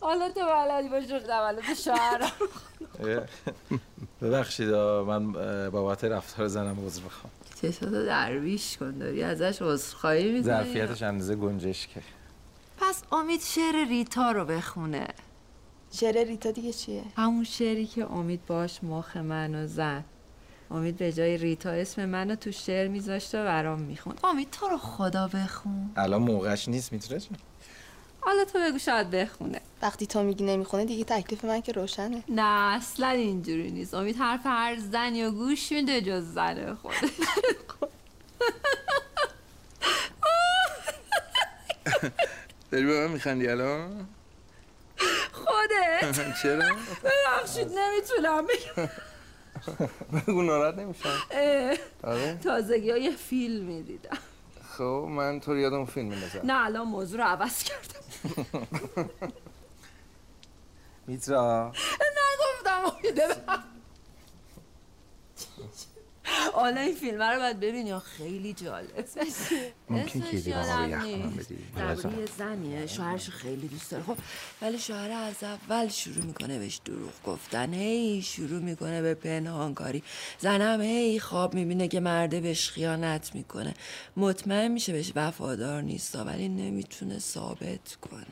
حالا 0.03 0.29
تو 0.29 0.39
بلدی 0.39 0.89
باشه 0.89 1.19
تولد 1.19 1.73
شهر. 1.73 2.33
ببخشید 4.21 4.69
من 5.07 5.31
بابت 5.69 6.03
رفتار 6.03 6.47
زنم 6.47 6.85
عذر 6.85 7.03
می‌خوام. 7.03 7.33
چشاتو 7.61 8.05
درویش 8.05 8.77
کن 8.77 8.97
داری 8.97 9.23
ازش 9.23 9.61
عذرخواهی 9.61 10.23
می‌کنی. 10.23 10.43
ظرفیتش 10.43 11.03
اندازه 11.03 11.35
گنجشکه. 11.35 12.01
پس 12.77 13.03
امید 13.11 13.41
شعر 13.41 13.87
ریتا 13.89 14.31
رو 14.31 14.45
بخونه. 14.45 15.07
شعر 15.91 16.23
ریتا 16.23 16.51
دیگه 16.51 16.73
چیه؟ 16.73 17.03
همون 17.17 17.43
شعری 17.43 17.85
که 17.85 18.11
امید 18.11 18.45
باش 18.45 18.83
مخ 18.83 19.17
منو 19.17 19.67
زد. 19.67 20.03
امید 20.71 20.97
به 20.97 21.11
جای 21.11 21.37
ریتا 21.37 21.69
اسم 21.69 22.05
منو 22.05 22.35
تو 22.35 22.51
شعر 22.51 22.87
میذاشته 22.87 23.41
و 23.41 23.45
برام 23.45 23.81
می‌خوند. 23.81 24.19
امید 24.23 24.51
تو 24.51 24.67
رو 24.67 24.77
خدا 24.77 25.27
بخون. 25.27 25.91
الان 25.95 26.21
موقعش 26.21 26.67
نیست 26.67 26.93
میتره 26.93 27.19
جون 27.19 27.37
حالا 28.25 28.45
تو 28.45 28.59
بگو 28.59 28.77
شاید 28.77 29.12
بخونه. 29.12 29.62
وقتی 29.81 30.07
تو 30.07 30.23
میگی 30.23 30.43
نمی‌خونه 30.43 30.86
دیگه 30.86 31.03
تکلیف 31.03 31.45
من 31.45 31.62
که 31.62 31.71
روشنه. 31.71 32.23
نه 32.29 32.73
اصلا 32.75 33.09
اینجوری 33.09 33.71
نیست. 33.71 33.93
امید 33.93 34.15
حرف 34.15 34.41
هر 34.45 34.77
زنی 34.79 35.23
و 35.23 35.31
گوش 35.31 35.71
میده 35.71 36.01
جز 36.01 36.33
زن 36.33 36.75
خودش. 36.75 36.99
داری 42.71 42.86
به 42.86 42.99
من 43.07 43.12
میخندی 43.13 43.47
الان؟ 43.47 44.07
خودت؟ 45.31 46.15
چرا؟ 46.43 46.75
ببخشید 47.03 47.71
نمی‌تونم 47.79 48.45
بگم. 48.47 48.89
بگو 50.27 50.41
ناراحت 50.41 50.75
نمیشم. 50.77 51.09
آره؟ 52.03 52.39
تازگی 52.43 52.91
ها 52.91 52.97
یه 52.97 53.12
فیلم 53.12 53.65
می‌دیدم. 53.65 54.17
خب 54.77 55.05
من 55.09 55.39
تو 55.39 55.51
رو 55.51 55.59
یادم 55.59 55.86
فیلم 55.86 56.07
میندازم. 56.07 56.39
نه 56.43 56.65
الان 56.65 56.88
موضوع 56.88 57.19
رو 57.19 57.25
عوض 57.25 57.63
کردم. 57.63 58.02
میترا 61.07 61.71
نگفتم 61.71 62.86
امید 62.86 63.15
ببخش. 63.15 63.63
حالا 66.53 66.81
این 66.81 66.95
فیلم 66.95 67.21
رو 67.21 67.39
باید 67.39 67.59
ببینی. 67.59 67.99
خیلی 67.99 68.53
جالب. 68.53 69.05
ممکن 69.89 70.21
که 70.21 70.37
دیگه 70.37 70.79
ما 70.79 70.87
یخ 70.87 71.21
کنم. 71.21 71.31
بدی. 71.31 72.25
زنیه. 72.37 72.87
شوهرش 72.87 73.29
خیلی 73.29 73.67
دوست 73.67 73.91
داره. 73.91 74.03
خب 74.03 74.17
ولی 74.61 74.79
شوهر 74.79 75.11
از 75.11 75.43
اول 75.43 75.87
شروع 75.87 76.25
می‌کنه 76.25 76.59
بهش 76.59 76.79
دروغ 76.85 77.11
گفتن. 77.25 77.73
هی 77.73 78.21
شروع 78.21 78.59
می‌کنه 78.59 79.01
به 79.01 79.13
پنهانکاری. 79.13 80.03
زنم 80.39 80.81
هی 80.81 81.19
خواب 81.19 81.53
می‌بینه 81.53 81.87
که 81.87 81.99
مرده 81.99 82.41
بهش 82.41 82.69
خیانت 82.69 83.35
می‌کنه. 83.35 83.73
مطمئن 84.17 84.71
میشه 84.71 84.93
بهش 84.93 85.11
وفادار 85.15 85.81
نیست 85.81 86.15
ولی 86.15 86.49
نمی‌تونه 86.49 87.19
ثابت 87.19 87.97
کنه. 88.01 88.25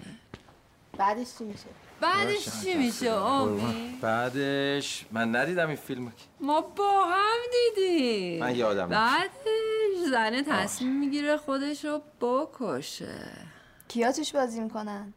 بعدش 0.97 1.27
چی 1.37 1.43
میشه؟ 1.43 1.65
بعدش 2.01 2.63
چی 2.63 2.73
میشه؟ 2.73 3.11
امید 3.11 4.01
بعدش 4.01 5.05
من 5.11 5.35
ندیدم 5.35 5.67
این 5.67 5.75
فیلم 5.77 6.13
ما 6.39 6.61
با 6.61 7.05
هم 7.05 7.37
دیدیم. 7.75 8.39
من 8.39 8.55
یادم 8.55 8.81
نیست. 8.83 8.91
بعدش 8.91 10.09
زنه 10.11 10.43
تصمیم 10.43 10.99
می‌گیره 10.99 11.37
خودش 11.37 11.85
رو 11.85 12.01
بکشه. 12.21 13.15
کیا 13.87 14.11
توش 14.11 14.31
بازی 14.31 14.59
می‌کنن؟ 14.59 15.13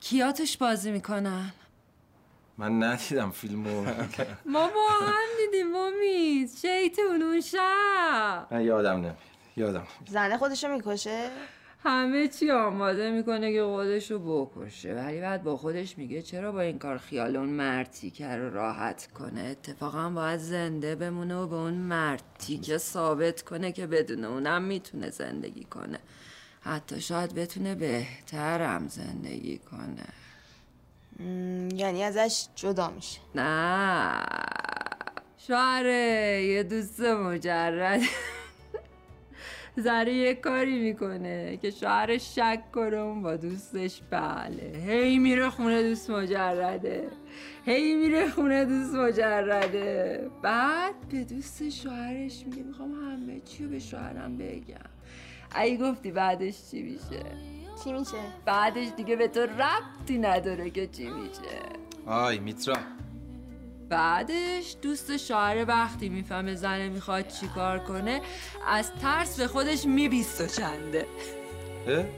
کیا 0.00 0.32
توش 0.32 0.56
بازی 0.56 0.90
می‌کنن؟ 0.90 1.52
من 2.58 2.82
ندیدم 2.82 3.30
فیلمو 3.30 3.84
ما 4.54 4.68
با 4.68 4.88
هم 5.00 5.28
دیدیم 5.38 5.74
امید 5.76 6.50
شیطون 6.62 7.22
اون 7.22 7.40
شب. 7.40 8.46
من 8.50 8.62
یادم 8.64 8.96
نمیاد. 8.96 9.16
یادم 9.56 9.86
زنه 10.08 10.38
خودشو 10.38 10.68
می‌کشه؟ 10.68 11.30
همه 11.88 12.28
چی 12.28 12.50
آماده 12.50 13.10
می‌کنه 13.10 13.52
که 13.52 13.62
خودش 13.62 14.10
رو 14.10 14.18
بکشه. 14.18 14.94
ولی 14.94 15.20
بعد 15.20 15.42
با 15.42 15.56
خودش 15.56 15.98
میگه 15.98 16.22
چرا 16.22 16.52
با 16.52 16.60
این 16.60 16.78
کار 16.78 16.98
خیال 16.98 17.36
اون 17.36 17.48
مرتیکه 17.48 18.28
رو 18.36 18.54
راحت 18.54 19.08
کنه؟ 19.14 19.40
اتفاقا 19.40 20.10
باید 20.10 20.40
زنده 20.40 20.94
بمونه 20.94 21.36
و 21.36 21.46
به 21.46 21.56
اون 21.56 21.74
مرتیکه 21.74 22.78
ثابت 22.78 23.42
کنه 23.42 23.72
که 23.72 23.86
بدون 23.86 24.24
اونم 24.24 24.62
می‌تونه 24.62 25.10
زندگی 25.10 25.64
کنه. 25.64 25.98
حتی 26.60 27.00
شاید 27.00 27.34
بتونه 27.34 27.74
بهترم 27.74 28.88
زندگی 28.88 29.58
کنه. 29.58 30.06
یعنی 31.74 32.04
ازش 32.04 32.46
جدا 32.54 32.90
میشه. 32.90 33.20
نه. 33.34 34.22
شوهره 35.38 36.44
یه 36.44 36.62
دوست 36.62 37.00
مجرد. 37.00 38.00
زره 39.78 40.12
یه 40.12 40.34
کاری 40.34 40.78
می‌کنه 40.78 41.56
که 41.56 41.70
شوهرش 41.70 42.34
شک 42.34 42.62
کنه 42.72 42.96
اون 42.96 43.22
با 43.22 43.36
دوستش. 43.36 44.02
بله. 44.10 44.82
هی 44.86 45.18
میره 45.18 45.50
خونه 45.50 45.82
دوست 45.82 46.10
مجرده. 46.10 47.08
هی 47.64 47.94
میره 47.94 48.30
خونه 48.30 48.64
دوست 48.64 48.94
مجرده. 48.94 50.30
بعد 50.42 50.94
به 51.10 51.24
دوست 51.24 51.68
شوهرش 51.68 52.44
میگه 52.46 52.62
می‌خوام 52.62 52.92
همه 52.92 53.40
چی 53.40 53.64
رو 53.64 53.70
به 53.70 53.78
شوهرم 53.78 54.36
بگم. 54.36 54.90
ای 55.56 55.76
گفتی 55.76 56.10
بعدش 56.10 56.70
چی 56.70 56.82
میشه؟ 56.82 57.24
چی 57.84 57.92
میشه؟ 57.92 58.16
بعدش 58.44 58.88
دیگه 58.96 59.16
به 59.16 59.28
تو 59.28 59.40
ربطی 59.40 60.18
نداره 60.18 60.70
که 60.70 60.86
چی 60.86 61.08
میشه. 61.10 61.58
آی 62.06 62.38
میترا. 62.38 62.97
بعدش 63.88 64.76
دوست 64.82 65.16
شوهر 65.16 65.64
وقتی 65.68 66.08
می‌فهمه 66.08 66.54
زنه 66.54 66.88
می‌خواد 66.88 67.28
چیکار 67.28 67.78
کنه 67.78 68.22
از 68.66 68.92
ترس 69.02 69.40
به 69.40 69.46
خودش 69.46 69.86
میبیست 69.86 70.40
و 70.40 70.46
چنده؟ 70.46 71.06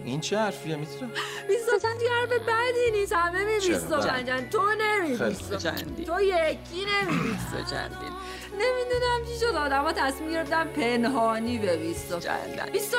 این 0.05 0.21
چه 0.21 0.39
حرفیه 0.39 0.77
میترا 0.77 1.09
بیستا 1.49 1.79
چندی 1.83 2.05
حرف 2.07 2.29
بدی 2.31 2.99
نیست 3.01 3.13
همه 3.13 3.45
می 3.45 3.61
چرا؟ 3.61 3.79
بیستا 3.79 3.97
بله. 4.01 4.25
چند 4.25 4.51
تو 4.51 4.63
نمی. 4.81 5.19
چندی 5.59 6.05
تو 6.05 6.21
یکی 6.21 6.85
نمی 6.85 7.19
بیستا 7.23 7.77
چندین 7.77 8.13
نمی‌دونم 8.53 9.25
چی 9.29 9.39
شد 9.41 9.57
آدم 9.57 9.83
ها 9.83 9.93
تصمیم 9.93 10.31
گرفتن 10.31 10.65
پنهانی 10.65 11.59
به 11.59 11.77
بیستا 11.77 12.21
چندن 12.21 12.73
بیستا 12.73 12.99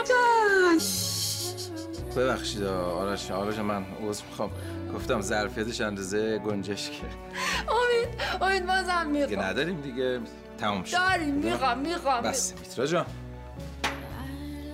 ببخشید 2.18 2.64
آرش 2.64 3.32
آرش 3.32 3.58
من 3.60 3.86
عذر 4.02 4.26
می‌خوام. 4.26 4.52
گفتم 4.94 5.22
ظرفیتش 5.22 5.82
اندازه 5.82 6.38
گنجشکه. 6.38 7.06
امید 7.06 8.22
امید 8.42 8.66
بازم 8.66 9.12
دیگه 9.12 9.26
می‌خوام. 9.26 9.46
نداریم 9.46 9.82
دیگه. 9.82 10.20
تموم 10.58 10.84
شد. 10.84 10.98
داریم 10.98 11.36
می‌خوام 11.36 11.80
می‌خوام. 11.80 12.24
بس. 12.24 12.54
میترا 12.60 12.86
جان. 12.86 13.06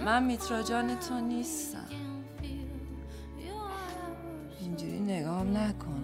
من 0.05 0.23
میترا 0.23 0.63
جان 0.63 0.99
تو 0.99 1.19
نیستم. 1.19 1.87
اینجوری 4.59 4.99
نگام 4.99 5.57
نکن 5.57 6.03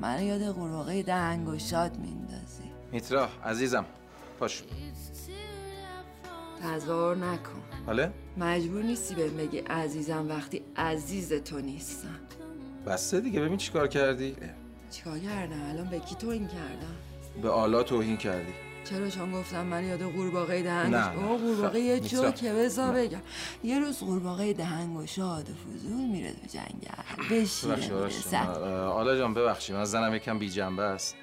من 0.00 0.22
یاد 0.22 0.42
قورباغه 0.42 1.02
دهنگ 1.02 1.48
و 1.48 1.58
شاد 1.58 1.96
میندازی. 1.96 2.72
میترا 2.92 3.28
عزیزم 3.44 3.84
پاش. 4.40 4.62
تظاهر 6.62 7.16
نکن. 7.16 7.62
حاله 7.86 8.12
مجبور 8.36 8.82
نیستی 8.82 9.14
بهم 9.14 9.36
بگی 9.36 9.58
عزیزم 9.58 10.28
وقتی 10.28 10.62
عزیز 10.76 11.32
تو 11.32 11.58
نیستم. 11.58 12.20
بسته 12.86 13.20
دیگه 13.20 13.40
ببین 13.40 13.56
چیکار 13.56 13.88
کردی؟ 13.88 14.36
چیکار 14.90 15.18
کردم؟ 15.18 15.70
الان 15.70 15.88
به 15.90 15.98
کی 15.98 16.14
تو 16.14 16.28
این 16.28 16.46
کردم؟ 16.46 16.96
به 17.42 17.50
آلا 17.50 17.82
توهین 17.82 18.16
کردی. 18.16 18.52
چرا 18.84 19.08
چون 19.08 19.32
گفتم 19.32 19.66
من 19.66 19.84
یاد 19.84 20.02
قورباغه 20.02 20.62
دهنگ 20.62 20.94
نه، 20.94 21.10
و 21.10 21.20
نه. 21.20 21.38
قورباغه 21.38 21.80
یه. 21.80 22.00
جوکه 22.00 22.52
بذار 22.52 22.94
بگم. 22.94 23.20
یه 23.64 23.78
روز 23.78 23.98
قورباغه 23.98 24.52
دهنگ 24.52 24.96
و 24.96 25.06
شاد 25.06 25.50
و 25.50 25.52
فضول 25.52 26.06
میره 26.12 26.32
تو 26.32 26.46
جنگل. 26.46 27.36
بشینه 27.36 28.38
آلا 28.86 29.18
جان 29.18 29.34
ببخشید 29.34 29.76
من 29.76 29.84
زنم 29.84 30.14
یکم 30.14 30.38
بی 30.38 30.50
جنبه 30.50 30.82
است. 30.82 31.16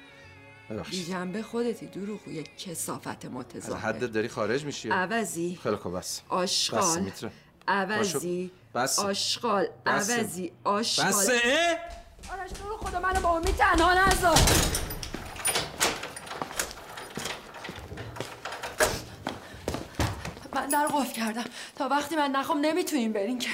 بی 0.68 0.74
ببخشید 0.74 1.08
جنبه 1.08 1.42
خودتی 1.42 1.86
دروغ 1.86 2.28
یک 2.28 2.58
کسافت 2.58 3.24
از 3.24 3.30
متظاهر 3.32 3.80
حدت 3.80 4.12
داری 4.12 4.28
خارج 4.28 4.64
میشی؟ 4.64 4.90
عوضی. 4.90 5.58
خیلی 5.62 5.76
خوب 5.76 5.98
بس. 5.98 6.20
بس 6.20 6.22
آشغال 6.28 7.12
عوضی. 7.68 8.50
بس. 8.74 8.98
آشغال. 8.98 9.68
بس. 9.86 10.10
عوضی. 10.10 10.52
آشغال. 10.64 11.08
بس. 11.08 11.30
اه؟ 11.30 11.78
آرش 12.32 12.50
تو 12.50 12.68
رو 12.68 12.76
خدا 12.76 13.00
منو 13.00 13.20
با 13.20 13.36
امید 13.36 13.56
تنها 13.56 14.06
نذار. 14.06 14.38
من 20.52 20.68
در 20.68 20.86
قفل 20.86 21.12
کردم. 21.12 21.44
تا 21.76 21.88
وقتی 21.88 22.16
من 22.16 22.30
نخوام 22.30 22.58
نمی‌تونیم 22.60 23.12
برین 23.12 23.38
که. 23.38 23.50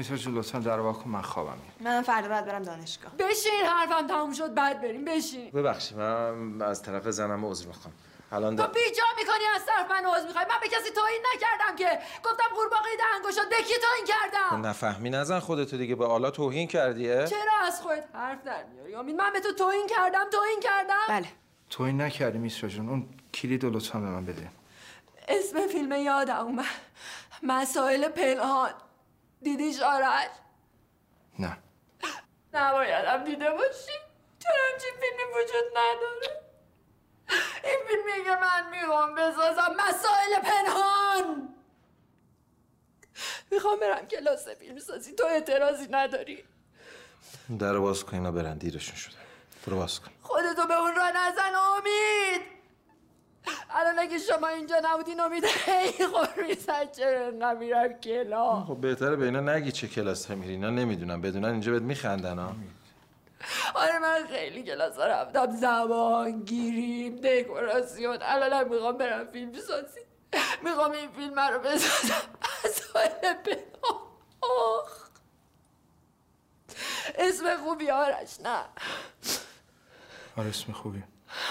جون 0.00 0.34
لطفا 0.34 0.58
در 0.58 0.92
کن 0.92 1.10
من 1.10 1.22
خوابم 1.22 1.58
من 1.80 2.02
فردا 2.02 2.28
باید 2.28 2.44
برم 2.44 2.62
دانشگاه. 2.62 3.12
بشین 3.16 3.64
حرفم 3.66 4.06
تموم 4.06 4.32
شد 4.32 4.54
بعد 4.54 4.80
بریم. 4.80 5.04
بشین. 5.04 5.50
ببخشید 5.50 5.98
من 5.98 6.62
از 6.62 6.82
طرف 6.82 7.08
زنم 7.08 7.44
عذر 7.46 7.66
می‌خوام. 7.66 7.94
الان 8.32 8.56
تو. 8.56 8.66
بیجا 8.66 9.02
می‌کنی 9.16 9.44
از 9.54 9.66
طرف 9.66 9.90
من 9.90 10.04
عوض 10.04 10.26
می‌خوای؟ 10.26 10.44
من 10.44 10.56
به 10.60 10.68
کسی 10.68 10.90
توهین 10.94 11.22
نکردم 11.34 11.76
که. 11.76 11.98
گفتم 12.24 12.54
قورباغه 12.54 12.88
دهنگو 12.98 13.30
شد 13.30 13.48
به 13.50 13.56
کی 13.56 13.74
توهین 13.74 14.06
کردم؟ 14.06 14.66
نفهمی 14.66 15.10
نزن 15.10 15.38
خودتو 15.38 15.76
دیگه 15.76 15.94
به 15.94 16.06
آلا 16.06 16.30
توهین 16.30 16.68
کردیه؟ 16.68 17.26
چرا 17.26 17.66
از 17.66 17.82
خودت 17.82 18.04
حرف 18.14 18.44
در 18.44 18.64
میاری؟ 18.64 18.94
امید 18.94 19.16
من 19.16 19.32
به 19.32 19.40
تو 19.40 19.52
توهین 19.52 19.86
کردم 19.86 20.24
توهین 20.32 20.60
کردم؟ 20.60 21.06
بله. 21.08 21.28
تو 21.70 21.82
این 21.82 22.00
نکردی 22.00 22.38
میترا 22.38 22.68
جون 22.68 22.88
اون 22.88 23.08
کلید 23.34 23.64
لطفا 23.64 23.98
به 23.98 24.06
من 24.06 24.24
بده. 24.24 24.48
اسم 25.28 25.66
فیلم 25.66 25.92
یادم 25.92 26.36
اومد 26.36 26.64
مسائل 27.42 28.08
پنهان. 28.08 28.70
دیدیش؟ 29.42 29.82
آرش 29.82 30.30
نه. 31.38 31.58
نبایدم 32.52 33.24
دیده 33.24 33.50
باشی. 33.50 33.92
چرا 34.38 34.52
همچین 34.72 34.90
فیلمی 35.00 35.32
وجود 35.32 35.64
نداره؟ 35.76 36.42
این 37.64 37.78
فیلمیه 37.88 38.24
که 38.24 38.40
من 38.40 38.70
می‌خوام 38.70 39.14
بسازم 39.14 39.76
مسائل 39.88 40.40
پنهان. 40.42 41.54
می‌خوام 43.50 43.80
برم 43.80 44.06
کلاس 44.06 44.48
فیلم 44.48 44.78
سازی 44.78 45.14
تو 45.14 45.26
اعتراضی 45.26 45.86
نداری. 45.90 46.44
در 47.58 47.78
باز 47.78 48.04
کن 48.04 48.16
اینا 48.16 48.32
برن 48.32 48.58
دیرشون 48.58 48.96
شده. 48.96 49.16
برو 49.66 49.76
باز 49.76 50.00
کن. 50.00 50.10
خودتو 50.22 50.66
به 50.66 50.74
اون 50.74 50.94
را 50.96 51.10
نزن 51.10 51.54
امید. 51.54 52.61
الان 53.70 53.98
اگه 53.98 54.18
شما 54.18 54.48
اینجا 54.48 54.76
نبودین 54.84 55.20
امید 55.20 55.44
هی 55.44 56.06
خور 56.06 56.28
می‌زد 56.48 56.92
چرا 56.92 57.26
انقدر 57.26 57.58
میرم 57.58 57.92
کلاس 57.92 58.66
خب 58.66 58.76
بهتره 58.76 59.16
به 59.16 59.24
اینا 59.24 59.40
نگی 59.40 59.72
چه 59.72 59.88
کلاس 59.88 60.30
میری 60.30 60.52
اینا 60.52 60.70
نمی‌دونم 60.70 61.20
بدونن 61.20 61.48
اینجا 61.48 61.72
بهت 61.72 61.82
میخندن 61.82 62.38
ها 62.38 62.52
آره 63.74 63.98
من 63.98 64.26
خیلی 64.30 64.62
کلاس 64.62 64.96
ها 64.96 65.06
رفتم. 65.06 65.56
زبان 65.56 66.40
گیریم 66.40 67.16
دکوراسیون 67.16 68.18
الانم 68.22 68.68
می‌خوام 68.68 68.96
برم 68.96 69.30
فیلم 69.32 69.52
سازی. 69.52 70.00
می‌خوام 70.62 70.90
این 70.92 71.10
فیلم 71.10 71.40
رو 71.40 71.58
بسازم. 71.58 72.28
مسائل 72.64 73.56
آخ. 74.42 75.08
اسم 77.14 77.56
خوبی 77.56 77.90
آرش 77.90 78.40
نه. 78.40 78.64
آره 80.36 80.48
اسم 80.48 80.72
خوبی 80.72 81.02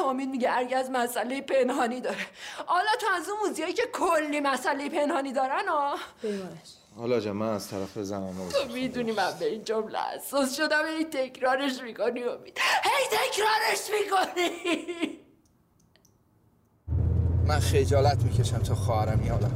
امید 0.09 0.29
میگه 0.29 0.49
هرگز 0.49 0.89
مسئله 0.89 1.41
پنهانی 1.41 2.01
داره. 2.01 2.25
حالا 2.65 2.89
تو 3.01 3.07
از 3.15 3.29
اون 3.29 3.49
موزیایی 3.49 3.73
که 3.73 3.83
کلی 3.93 4.39
مسئله 4.39 4.89
پنهانی 4.89 5.33
دارن 5.33 5.67
ها 5.67 5.95
حالا 6.97 7.19
جان 7.19 7.35
من 7.35 7.49
از 7.49 7.67
طرف 7.67 7.99
زنم 7.99 8.33
تو 8.49 8.73
می‌دونی 8.73 9.11
من 9.11 9.31
به 9.39 9.45
این 9.45 9.63
جمله 9.63 9.99
حساس 10.15 10.57
شدم 10.57 10.83
هی 10.97 11.05
تکرارش 11.05 11.81
می‌کنی 11.81 12.23
امید 12.23 12.59
هی 12.83 13.07
تکرارش 13.11 13.89
می‌کنی. 14.01 14.51
من 17.47 17.59
خجالت 17.59 18.23
می‌کشم 18.23 18.57
تو 18.57 18.75
خواهرم 18.75 19.29
حالا 19.29 19.51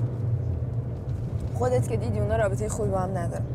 خودت 1.53 1.89
که 1.89 1.97
دیدی 1.97 2.19
اونا 2.19 2.36
رابطه 2.36 2.69
خوبی 2.69 2.89
با 2.89 2.99
هم 2.99 3.17
ندارن. 3.17 3.45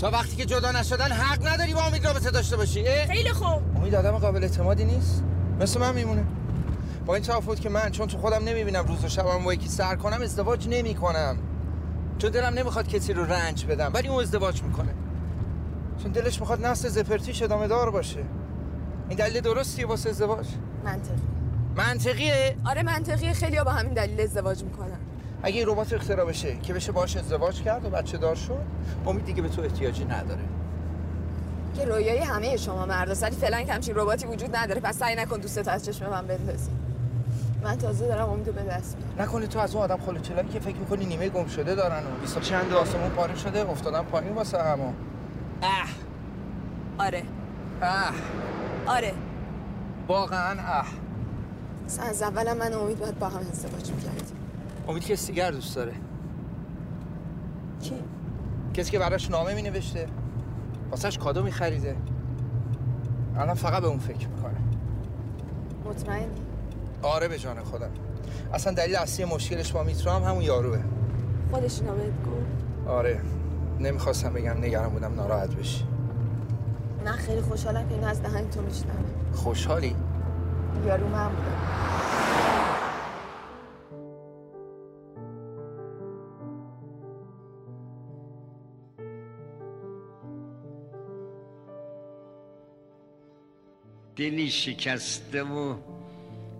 تا 0.00 0.10
وقتی 0.10 0.36
که 0.36 0.44
جدا 0.44 0.72
نشدن 0.72 1.08
حق 1.08 1.46
نداری 1.46 1.74
با 1.74 1.82
امید 1.82 2.06
رابطه 2.06 2.30
داشته 2.30 2.56
باشی؟ 2.56 2.84
خیلی 2.84 3.32
خوب. 3.32 3.62
امید 3.76 3.94
آدم 3.94 4.18
قابل 4.18 4.42
اعتمادی 4.42 4.84
نیست. 4.84 5.22
مثل 5.62 5.80
من 5.80 5.94
میمونه. 5.94 6.24
با 7.06 7.14
این 7.14 7.24
تفاوت 7.24 7.60
که 7.60 7.68
من 7.68 7.90
چون 7.90 8.06
تو 8.06 8.18
خودم 8.18 8.44
نمی‌بینم 8.44 8.86
روز 8.86 9.04
و 9.04 9.08
شبم 9.08 9.44
با 9.44 9.54
یکی 9.54 9.68
سر 9.68 9.96
کنم 9.96 10.22
ازدواج 10.22 10.68
نمی 10.68 10.94
کنم 10.94 11.36
چون 12.18 12.30
دلم 12.30 12.54
نمی‌خواد 12.54 12.88
کسی 12.88 13.12
رو 13.12 13.24
رنج 13.24 13.66
بدم 13.66 13.90
ولی 13.94 14.08
اون 14.08 14.22
ازدواج 14.22 14.62
می‌کنه. 14.62 14.94
چون 16.02 16.12
دلش 16.12 16.40
می‌خواد 16.40 16.66
نسل 16.66 16.88
زپرتیش 16.88 17.42
ادامه 17.42 17.68
دار 17.68 17.90
باشه. 17.90 18.24
این 19.08 19.18
دلیل 19.18 19.40
درستیه 19.40 19.86
واسه 19.86 20.10
ازدواج؟ 20.10 20.46
منطقی. 20.84 21.22
منطقیه؟ 21.76 22.56
آره 22.64 22.82
منطقیه. 22.82 23.32
خیلی 23.32 23.60
با 23.60 23.70
همین 23.70 23.92
دلیل 23.92 24.20
ازدواج 24.20 24.62
می‌کنن. 24.62 24.98
اگه 25.42 25.58
این 25.58 25.68
ربات 25.68 25.92
اختراع 25.92 26.26
بشه 26.26 26.56
که 26.56 26.74
بشه 26.74 26.92
باش 26.92 27.16
ازدواج 27.16 27.62
کرد 27.62 27.84
و 27.84 27.90
بچه 27.90 28.18
دار 28.18 28.34
شد 28.34 28.58
امید 29.06 29.24
دیگه 29.24 29.42
به 29.42 29.48
تو 29.48 29.62
احتیاجی 29.62 30.04
نداره. 30.04 30.42
که 31.74 31.84
رویای 31.84 32.18
همه 32.18 32.56
شما 32.56 32.86
مردا 32.86 33.14
ولی 33.22 33.36
فعلا 33.36 33.62
که 33.62 33.72
همچین 33.72 33.94
رباتی 33.94 34.26
وجود 34.26 34.56
نداره. 34.56 34.80
پس 34.80 34.98
سعی 34.98 35.14
نکن 35.16 35.38
دوستت 35.38 35.68
از 35.68 35.84
چشم 35.84 36.10
من 36.10 36.26
بندازی. 36.26 36.70
من 37.62 37.78
تازه 37.78 38.08
دارم 38.08 38.30
امیدو 38.30 38.52
به 38.52 38.62
دست 38.62 38.96
میارم 38.96 39.22
نکنی 39.22 39.46
تو 39.46 39.58
از 39.58 39.74
اون 39.74 39.84
آدم 39.84 39.96
خلوچلایی 39.96 40.48
که 40.48 40.60
فکر 40.60 40.76
می‌کنی 40.76 41.06
نیمه 41.06 41.28
گم 41.28 41.46
شده 41.46 41.74
دارن 41.74 41.98
و 42.06 42.20
بیست 42.20 42.36
و 42.36 42.40
چند 42.40 42.72
آسمون 42.72 43.10
پاره 43.10 43.36
شده 43.36 43.70
افتادن 43.70 44.02
پایین 44.02 44.32
واسه 44.34 44.62
همو 44.62 44.92
اه. 45.62 45.88
آره. 46.98 47.22
اه. 47.82 48.12
آره. 48.86 49.12
واقعا 50.08 50.60
اه. 50.60 50.86
اصلا 51.86 52.04
از 52.04 52.22
اولم 52.22 52.56
من 52.56 52.72
امید 52.72 52.98
باید 52.98 53.18
با 53.18 53.28
هم 53.28 53.40
ازدواج 53.52 53.90
می‌کردیم. 53.90 54.36
امید 54.88 55.04
که 55.04 55.16
سیگر 55.16 55.50
دوست 55.50 55.76
داره؟ 55.76 55.92
کی؟ 57.82 57.94
کسی 58.74 58.90
که 58.90 58.98
براش 58.98 59.30
نامه 59.30 59.54
می 59.54 59.62
نوشته 59.62 60.08
واسهش 60.92 61.18
کادو 61.18 61.42
می 61.42 61.52
خریده 61.52 61.96
الان 63.36 63.54
فقط 63.54 63.82
به 63.82 63.88
اون 63.88 63.98
فکر 63.98 64.28
می‌کنه. 64.28 64.54
مطمئنی؟ 65.84 66.26
آره 67.02 67.28
به 67.28 67.38
جان 67.38 67.60
خودم. 67.64 67.90
اصلا 68.54 68.72
دلیل 68.72 68.96
اصلی 68.96 69.24
مشکلش 69.24 69.72
با 69.72 69.82
میترا 69.82 70.14
هم 70.14 70.22
همون 70.22 70.42
یاروه. 70.42 70.78
خودش 71.50 71.80
اینا 71.80 71.92
بهت 71.92 72.06
گفت؟ 72.06 72.88
آره. 72.88 73.20
نمی‌خواستم 73.80 74.32
بگم 74.32 74.58
نگران 74.58 74.90
بودم 74.90 75.14
ناراحت 75.14 75.54
بشی. 75.54 75.84
من 77.04 77.12
خیلی 77.12 77.40
خوشحالم 77.40 77.88
که 77.88 77.94
این 77.94 78.04
از 78.04 78.22
دهن 78.22 78.50
تو 78.50 78.62
میشنوم. 78.62 79.04
خوشحالی؟ 79.32 79.96
یارو 80.86 81.08
من 81.08 81.28
بودم 81.28 82.01
دلی 94.22 94.50
شکسته 94.50 95.42
و 95.42 95.76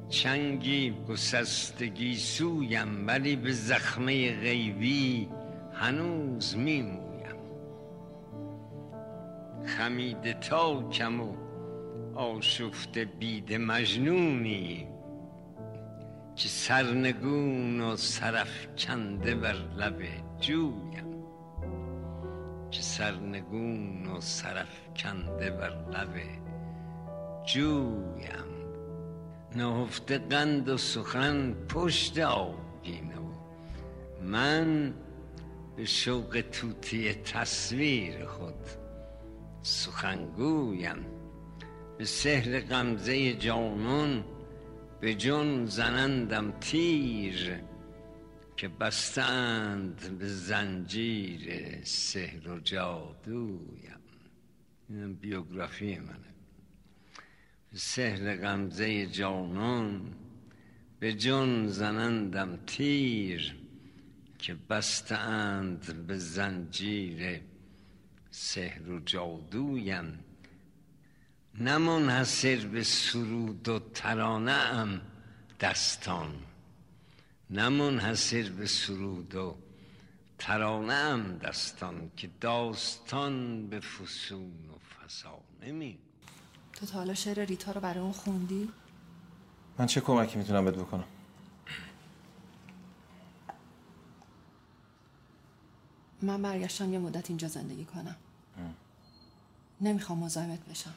چنگی 0.08 0.94
گسستگی 1.08 2.16
سویم 2.16 3.06
ولی 3.06 3.36
به 3.36 3.52
زخمه 3.52 4.40
غیبی 4.40 5.28
هنوز 5.74 6.56
میمویم. 6.56 7.36
خمیده 9.66 10.32
تا 10.32 10.88
کم 10.88 11.20
و 11.20 11.32
آشفته 12.14 13.04
بید 13.04 13.54
مجنونی 13.54 14.86
که 16.36 16.48
سرنگون 16.48 17.80
و 17.80 17.96
سرفکنده 17.96 19.34
بر 19.34 19.56
لب 19.76 20.02
جویم. 20.40 21.24
که 22.70 22.82
سرنگون 22.82 24.06
و 24.06 24.20
سرفکنده 24.20 25.50
بر 25.50 25.70
لب 25.70 26.41
جویم. 27.47 28.53
نهفته 29.57 30.18
قند 30.18 30.68
و 30.68 30.76
سخن 30.76 31.53
پشت 31.68 32.18
آبگینه 32.18 33.18
و 33.18 33.32
من 34.22 34.95
به 35.76 35.84
شوق 35.84 36.45
توتی 36.53 37.14
تصویر 37.14 38.26
خود 38.26 38.55
سخنگویم. 39.62 41.07
به 41.99 42.05
سحر 42.05 42.61
غمزه 42.61 43.34
جانون 43.34 44.24
به 45.01 45.14
جون 45.14 45.66
زنندم 45.66 46.53
تیر 46.61 47.61
که 48.57 48.68
بستند 48.68 50.18
به 50.18 50.28
زنجیر 50.28 51.51
سحر 51.84 52.49
و 52.49 52.61
جادویم. 52.61 54.01
اینم 54.88 55.14
بیوگرافی 55.14 55.99
منه. 55.99 56.31
سحر 57.74 58.36
غمزه 58.36 59.06
جانون 59.06 60.12
به 61.00 61.12
جون 61.12 61.66
زنندم 61.66 62.58
تیر 62.66 63.54
که 64.38 64.54
بستند 64.54 66.06
به 66.06 66.18
زنجیر 66.18 67.40
سحر 68.30 68.90
و 68.90 69.00
جادویم. 69.00 70.18
نه 71.54 71.78
منحصر 71.78 72.56
به 72.56 72.82
سرود 72.82 73.68
و 73.68 73.78
ترانه 73.78 74.52
ام 74.52 75.00
دستان 75.60 76.34
نه 77.50 77.68
به 78.50 78.66
سرود 78.66 79.34
و 79.34 79.56
ترانه 80.38 80.92
ام 80.92 81.38
دستان 81.38 82.10
که 82.16 82.30
داستان 82.40 83.66
به 83.66 83.80
فسون 83.80 84.70
و 84.70 84.78
فسانه 84.78 85.72
می 85.72 85.98
تو 86.82 86.88
تا 86.88 86.98
حالا 86.98 87.14
شعر 87.14 87.44
ریتا 87.44 87.72
رو 87.72 87.80
برای 87.80 88.00
اون 88.00 88.12
خوندی؟ 88.12 88.68
من 89.78 89.86
چه 89.86 90.00
کمکی 90.00 90.38
می‌تونم 90.38 90.64
بهت 90.64 90.74
بکنم؟ 90.74 91.04
من 96.22 96.42
برگشتم 96.42 96.92
یه 96.92 96.98
مدت 96.98 97.30
اینجا 97.30 97.48
زندگی 97.48 97.84
کنم. 97.84 98.16
نمی‌خوام 99.80 100.18
مزاحمت 100.18 100.58
بشم. 100.70 100.94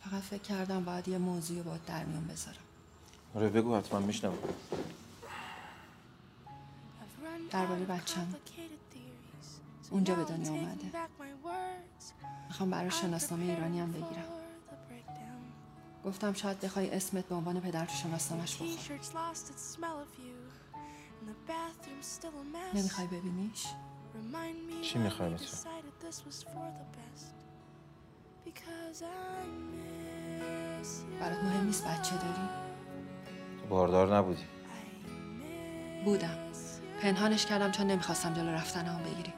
فقط 0.00 0.22
فکر 0.22 0.42
کردم 0.42 0.84
باید 0.84 1.08
یه 1.08 1.18
موضوعی 1.18 1.58
رو 1.58 1.64
باید 1.64 1.84
در 1.84 2.04
میون 2.04 2.26
بذارم. 2.26 2.56
آره 3.34 3.48
بگو 3.48 3.76
حتما 3.76 4.00
میشنم 4.00 4.32
درباره 7.50 7.84
بچم. 7.84 8.34
اونجا 9.90 10.14
به 10.14 10.24
دنیا 10.24 10.50
اومده. 10.50 10.90
می‌خوام 12.48 12.70
برای 12.70 12.90
شناسنامه 12.90 13.44
ایرانی 13.44 13.80
هم 13.80 13.92
بگیرم. 13.92 14.41
گفتم 16.04 16.32
شاید 16.32 16.60
بخوای 16.60 16.90
اسمت 16.90 17.24
به 17.24 17.34
عنوان 17.34 17.60
پدر 17.60 17.84
تو 17.84 17.92
شناسنامش 17.92 18.54
بخور. 18.54 18.68
نمی‌خوای 22.74 23.06
ببینیش؟ 23.06 23.66
چی 24.82 24.98
می‌خوای 24.98 25.36
you. 25.36 25.40
برات 31.20 31.38
مهم 31.38 31.64
نیست 31.66 31.86
بچه 31.86 32.10
داری؟ 32.10 32.48
تو 33.60 33.66
باردار 33.68 34.16
نبودی. 34.16 34.44
بودم. 36.04 36.38
پنهانش 37.02 37.46
کردم 37.46 37.70
چون 37.70 37.86
نمی‌خواستم 37.86 38.34
جلو 38.34 38.50
رفتنمو 38.50 39.04
بگیری. 39.04 39.32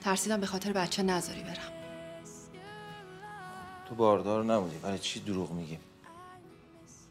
ترسیدم 0.00 0.40
به 0.40 0.46
خاطر 0.46 0.72
بچه 0.72 1.02
نذاری 1.02 1.42
برم. 1.42 1.72
تو 3.88 3.94
باردار 3.94 4.44
نبودی. 4.44 4.76
برای 4.76 4.98
چی 4.98 5.20
دروغ 5.20 5.50
میگی؟ 5.52 5.78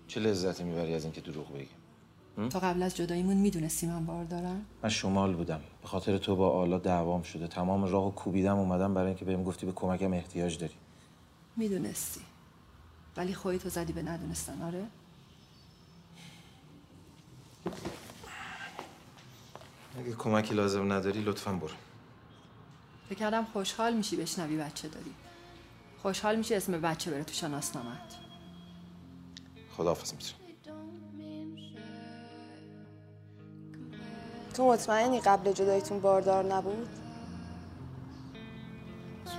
چه 0.10 0.20
لذتی 0.20 0.64
می‌بری 0.64 0.94
از 0.94 1.04
اینکه 1.04 1.22
دروغ 1.22 1.54
بگی؟ 1.54 1.70
تو 2.50 2.60
قبل 2.60 2.84
از 2.84 2.96
جداییمون 2.96 3.38
می‌دونستی 3.38 3.88
من 3.88 4.06
بار 4.06 4.24
دارم 4.24 4.66
من 4.84 4.90
شمال 4.90 5.36
بودم. 5.36 5.62
به 5.82 5.88
خاطر 5.88 6.18
تو 6.18 6.36
با 6.36 6.50
آلا 6.50 6.78
دعوام 6.78 7.24
شده. 7.24 7.48
تمام 7.48 7.84
راهو 7.84 8.12
کوبیدم 8.12 8.58
اومدم 8.58 8.94
برای 8.94 9.08
اینکه 9.08 9.26
بهم 9.26 9.44
گفتی 9.44 9.66
به 9.66 9.72
کمکم 9.72 10.14
احتیاج 10.14 10.58
داری. 10.58 10.74
می‌دونستی. 11.58 12.22
ولی 13.18 13.34
خودتو 13.34 13.70
زدی 13.70 13.94
به 13.94 14.02
ندونستن 14.02 14.62
آره؟ 14.62 14.84
اگه 20.00 20.16
کمکی 20.16 20.54
لازم 20.54 20.94
نداری 20.94 21.22
لطفا 21.22 21.52
برو. 21.52 21.74
فکر 23.10 23.20
کردم 23.20 23.46
خوشحال 23.54 23.94
میشی 23.94 24.16
بشنوی 24.16 24.58
بچه 24.58 24.88
داری. 24.88 25.14
خوشحال 26.02 26.36
میشی 26.36 26.56
اسم 26.56 26.82
بچه 26.82 27.12
بره 27.12 27.24
تو 27.24 27.34
شناسنامت 27.34 28.29
خداحافظ 29.80 30.14
می‌تونم 30.14 30.40
تو 34.54 34.68
مطمئنی 34.68 35.20
قبل 35.20 35.52
جداییتون 35.52 36.00
باردار 36.00 36.46
نبود؟ 36.46 36.88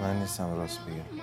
من 0.00 0.20
نیستم 0.20 0.56
راست 0.56 0.78
بگم 0.80 1.20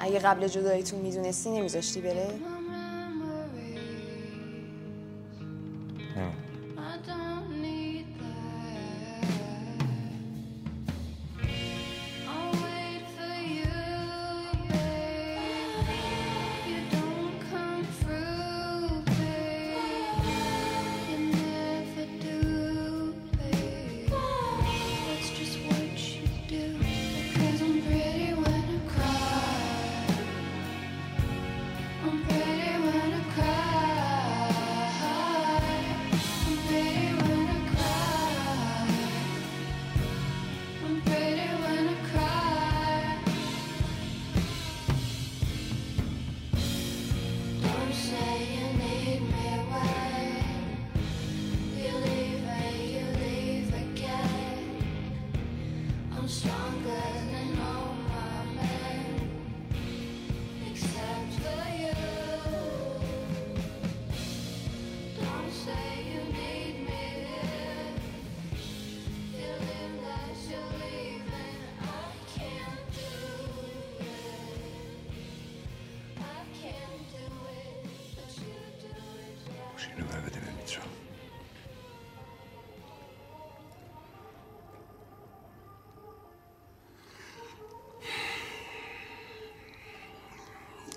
اگه 0.00 0.18
قبل 0.18 0.48
جداییتون 0.48 1.00
می‌دونستی 1.00 1.50
نمیذاشتی 1.50 2.00
بره؟ 2.00 2.53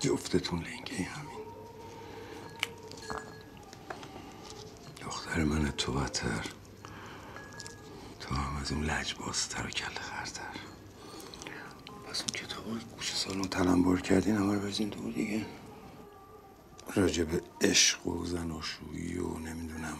جفتتون 0.00 0.58
لنگه 0.58 1.02
همین. 1.02 1.38
دختر 5.00 5.44
من 5.44 5.70
تو 5.70 5.92
بدتر 5.92 6.46
تو 8.20 8.34
هم 8.34 8.56
از 8.56 8.72
اون 8.72 8.84
لجبازتر 8.84 9.66
و 9.66 9.70
کل 9.70 9.94
خرتر 9.94 10.54
پس 12.10 12.20
اون 12.20 12.28
کتاب 12.28 12.66
های 12.66 12.80
گوش 12.96 13.14
سالون 13.14 13.48
تلمبار 13.48 14.00
کردین 14.00 14.36
همه 14.36 14.54
رو 14.54 14.60
بزین 14.60 14.88
دور 14.88 15.12
دیگه. 15.12 15.46
راجع 16.94 17.24
به 17.24 17.42
عشق 17.60 18.06
و 18.06 18.24
زناشویی 18.24 19.18
و 19.18 19.38
نمی‌دونم. 19.38 19.98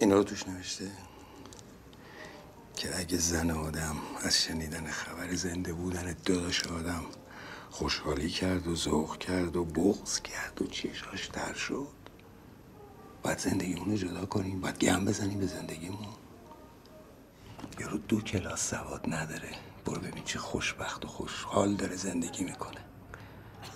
اینا 0.00 0.14
رو 0.14 0.24
توش 0.24 0.48
نوشته. 0.48 0.90
که 2.76 2.98
اگه 2.98 3.18
زن 3.18 3.50
آدم 3.50 3.96
از 4.22 4.42
شنیدن 4.42 4.90
خبر 4.90 5.34
زنده 5.34 5.72
بودن 5.72 6.16
داداش 6.24 6.66
آدم 6.66 7.04
خوشحالی 7.72 8.30
کرد 8.30 8.66
و 8.66 8.76
ذوق 8.76 9.18
کرد 9.18 9.56
و 9.56 9.64
بغض 9.64 10.20
کرد 10.20 10.62
و 10.62 10.66
چشاش 10.66 11.28
تر 11.28 11.52
شد. 11.54 11.88
باید 13.22 13.38
زندگیمون 13.38 13.90
رو 13.90 13.96
جدا 13.96 14.26
کنیم 14.26 14.60
باید 14.60 14.78
گم 14.78 15.04
بزنیم 15.04 15.38
به 15.38 15.46
زندگیمون. 15.46 16.06
یارو 17.80 17.98
دو 17.98 18.20
کلاس 18.20 18.70
سواد 18.70 19.04
نداره. 19.08 19.48
برو 19.84 20.00
ببین 20.00 20.24
چه 20.24 20.38
خوشبخت 20.38 21.04
و 21.04 21.08
خوشحال 21.08 21.74
داره 21.74 21.96
زندگی 21.96 22.44
می‌کنه. 22.44 22.80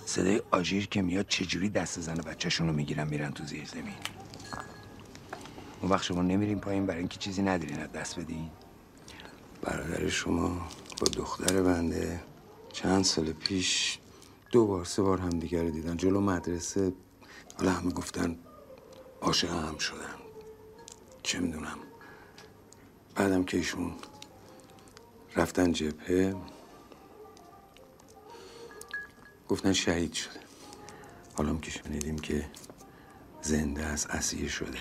صدای 0.05 0.41
آژیر 0.51 0.87
که 0.87 1.01
میاد 1.01 1.27
چجوری 1.27 1.69
دست 1.69 1.99
زن 1.99 2.19
و 2.19 2.23
بچهشون 2.23 2.67
رو 2.67 2.73
می‌گیرن 2.73 3.07
میرن 3.07 3.31
تو 3.31 3.45
زیر 3.45 3.65
زمین. 3.65 3.93
اون 5.81 5.91
وقت 5.91 6.03
شما 6.03 6.21
نمیرین 6.21 6.59
پایین 6.59 6.85
برای 6.85 6.99
اینکه 6.99 7.17
چیزی 7.19 7.41
ندارین 7.41 7.85
دست 7.85 8.19
بدین. 8.19 8.49
برادر 9.61 10.09
شما 10.09 10.69
با 11.01 11.07
دختر 11.07 11.61
بنده. 11.61 12.19
چند 12.77 13.03
سال 13.03 13.31
پیش 13.31 13.99
دو 14.51 14.65
بار 14.65 14.85
سه 14.85 15.01
بار 15.01 15.19
همدیگه 15.19 15.63
رو 15.63 15.69
دیدن. 15.69 15.97
جلو 15.97 16.21
مدرسه 16.21 16.93
حالا 17.59 17.71
همه 17.71 17.91
گفتن 17.91 18.37
عاشق 19.21 19.49
هم 19.49 19.77
شدن. 19.77 20.15
چه 21.23 21.39
می‌دونم. 21.39 21.77
بعدم 23.15 23.43
که 23.43 23.57
ایشون 23.57 23.91
رفتن 25.35 25.71
جبهه 25.71 26.35
گفتن 29.49 29.73
شهید 29.73 30.13
شده. 30.13 30.39
حالا 31.35 31.55
که 31.55 31.71
شنیدیم 31.71 32.19
که 32.19 32.45
زنده 33.41 33.83
از 33.85 34.07
اسیر 34.07 34.49
شده. 34.49 34.79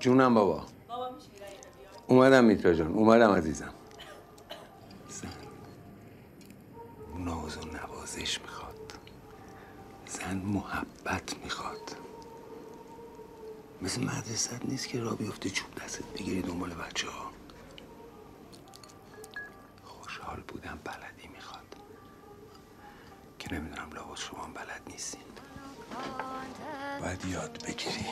جونم 0.00 0.34
بابا. 0.34 0.66
اومدم 2.06 2.44
میترا 2.44 2.74
جان 2.74 2.92
اومدم 2.92 3.30
عزیزم 3.30 3.74
زن 5.08 5.28
ناز 7.24 7.56
و 7.56 7.60
نوازش 7.60 8.40
می‌خواد. 8.40 8.92
زن 10.06 10.36
محبت 10.36 11.36
می‌خواد. 11.44 11.96
مثل 13.82 14.04
مدرسه 14.04 14.60
نیست 14.64 14.88
که 14.88 15.00
را 15.00 15.14
بیفته 15.14 15.50
چوب 15.50 15.74
دستت 15.74 16.04
بگیری 16.04 16.42
دنبال 16.42 16.74
بچه 16.74 17.08
ها 17.08 17.30
خوشحال 19.84 20.40
بودن 20.40 20.78
بلدی 20.84 21.28
می‌خواد. 21.28 21.76
که 23.38 23.54
نمی‌دونم 23.54 23.90
لابد 23.92 24.16
شما 24.16 24.46
بلد 24.54 24.82
نیستین. 24.86 25.22
باید 27.00 27.24
یاد 27.24 27.64
بگیری. 27.66 28.06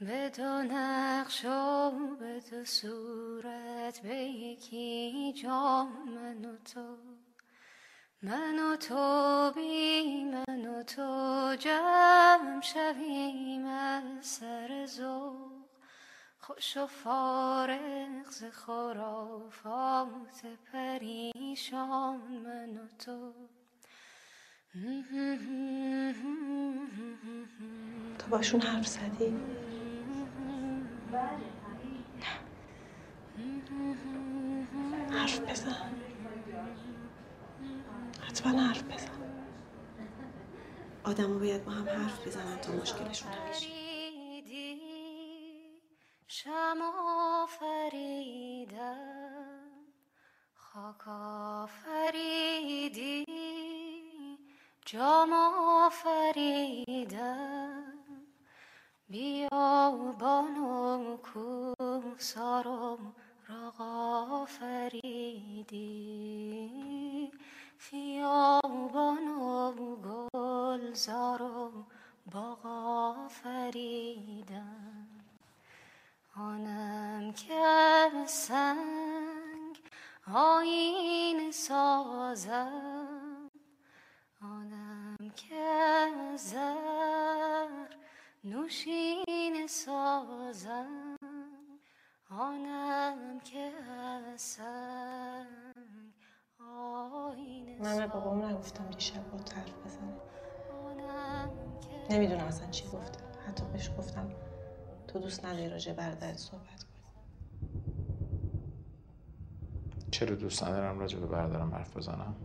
به 0.00 0.30
دو 0.36 0.62
نقش 0.62 1.44
و 1.44 1.90
به 2.20 2.40
دو 2.50 2.64
صورت 2.64 4.00
به 4.02 4.14
یکی 4.16 5.32
جام 5.32 6.08
من 6.08 6.44
و 6.44 6.56
تو. 6.56 6.96
من 8.22 8.58
و 8.58 8.76
تو 8.76 9.52
بی 9.54 10.24
من 10.24 10.66
و 10.66 10.82
تو 10.82 11.56
جمع 11.58 12.60
شویم 12.60 13.66
از 13.66 14.26
سر 14.26 14.86
ذوق. 14.86 15.66
خوش 16.38 16.76
و 16.76 16.86
فارغ 16.86 18.30
ز 18.30 18.44
خرافات 18.44 20.42
پریشان 20.72 22.20
من 22.44 22.76
و 22.76 22.88
تو. 22.98 23.32
تو 28.18 28.26
باشون 28.30 28.60
حرف 28.60 28.86
زدی؟ 28.86 29.34
حرف 35.10 35.40
بزن. 35.40 35.76
حتما 38.20 38.62
حرف 38.62 38.82
بزن. 38.82 39.08
آدم 41.04 41.38
باید 41.38 41.64
با 41.64 41.72
هم 41.72 41.88
حرف 41.88 42.26
بزنن 42.26 42.56
تا 42.56 42.72
مشکلشون 42.72 43.32
حل 43.32 43.52
شه. 43.52 43.66
فریدی 43.68 44.80
شما 46.28 47.46
فریدم 47.48 49.04
خاک 50.54 51.08
آفریدی 51.62 53.24
جام 54.86 55.32
آفریدم. 55.86 57.44
بیابان 59.08 60.58
و 60.58 61.16
کوسار 61.16 62.68
و 62.68 62.98
راغ 63.48 63.80
آفریدی 64.30 65.02
خیابان 67.78 69.28
و 69.28 69.72
گلزار 69.96 71.42
و 71.42 71.72
باغ 72.32 72.66
آفریدم 73.16 74.84
آنم 76.36 77.32
که 77.32 78.10
سنگ 78.26 79.80
آین 80.34 81.52
سازم. 81.52 83.50
آنم 84.42 85.16
که 85.36 86.10
زر 86.36 87.68
نوشین 88.46 89.66
سازم 89.68 91.16
آنم 92.30 93.40
که 93.40 93.58
از 93.58 94.40
سنگ 94.40 96.14
آین 96.58 97.82
من 97.82 97.96
به 97.98 98.06
بابام 98.06 98.44
نگفتم 98.44 98.90
دیشب 98.90 99.30
با 99.30 99.38
حرف 99.38 99.86
بزنه. 99.86 100.20
نمی‌دونم 102.10 102.44
اصلا 102.44 102.70
چی 102.70 102.84
گفته. 102.84 103.24
حتی 103.46 103.64
بهش 103.72 103.90
گفتم 103.98 104.30
تو 105.08 105.18
دوست 105.18 105.44
نداری 105.44 105.68
راجع 105.68 105.92
به 105.92 105.98
برادرت 105.98 106.36
صحبت 106.36 106.84
کنی. 106.84 106.94
چرا 110.10 110.36
دوست 110.36 110.64
ندارم 110.64 110.98
راجع 110.98 111.18
به 111.18 111.26
برادرم 111.26 111.74
حرف 111.74 111.96
بزنم 111.96 112.36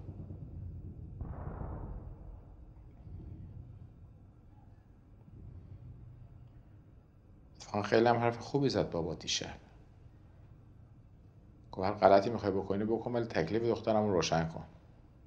اتفاقا 7.56 7.79
خیلی 7.90 8.08
هم 8.08 8.18
حرف 8.18 8.40
خوبی 8.40 8.70
زد 8.70 8.90
بابا 8.90 9.16
دیشب 9.16 9.60
گفت 11.72 11.88
هر 11.88 11.94
غلطی 11.94 12.30
می‌خوای 12.30 12.52
بکنی 12.52 12.84
بکن 12.86 13.12
ولی 13.12 13.26
تکلیف 13.26 13.64
دخترم 13.64 14.06
رو 14.08 14.14
روشن 14.14 14.48
کن. 14.48 14.66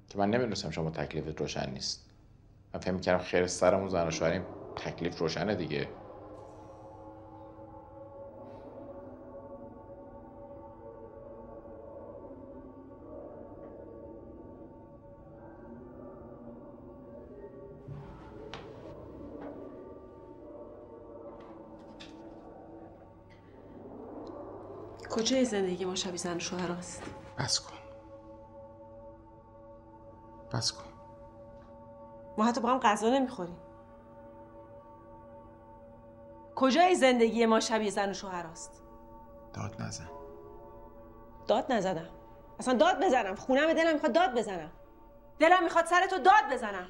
که 0.09 0.17
من 0.17 0.29
نمی‌دونستم 0.29 0.69
شما 0.69 0.89
تکلیفت 0.89 1.41
روشن 1.41 1.69
نیست. 1.69 2.09
من 2.73 2.79
فکر 2.79 2.91
می‌کردم 2.91 3.23
خیر 3.23 3.47
سرمون 3.47 3.89
زن 3.89 4.07
و 4.07 4.11
شوهریم 4.11 4.45
تکلیف 4.75 5.17
روشنه 5.19 5.55
دیگه. 5.55 5.89
کجای 25.23 25.45
زندگی 25.45 25.85
ما 25.85 25.95
شبیه 25.95 26.17
زن 26.17 26.37
و 26.37 26.39
شوهر 26.39 26.71
است؟ 26.71 27.03
بس 27.39 27.59
کن. 27.59 27.77
بس 30.53 30.71
کن. 30.71 30.83
ما 32.37 32.45
حتی 32.45 32.61
با 32.61 32.69
هم 32.69 32.79
غذا 32.79 33.09
نمی‌خوریم. 33.09 33.57
کجای 36.55 36.95
زندگی 36.95 37.45
ما 37.45 37.59
شبیه 37.59 37.91
زن 37.91 38.09
و 38.09 38.13
شوهر 38.13 38.45
است؟ 38.45 38.83
داد 39.53 39.81
نزن. 39.81 40.09
داد 41.47 41.71
نزدم 41.71 42.09
اصلا 42.59 42.73
داد 42.73 43.05
بزنم. 43.05 43.35
خونم 43.35 43.73
دلم 43.73 43.93
می‌خواد 43.93 44.13
داد 44.13 44.37
بزنم. 44.37 44.71
دلم 45.39 45.63
می‌خواد 45.63 45.85
سر 45.85 46.07
تو 46.07 46.17
داد 46.17 46.53
بزنم. 46.53 46.87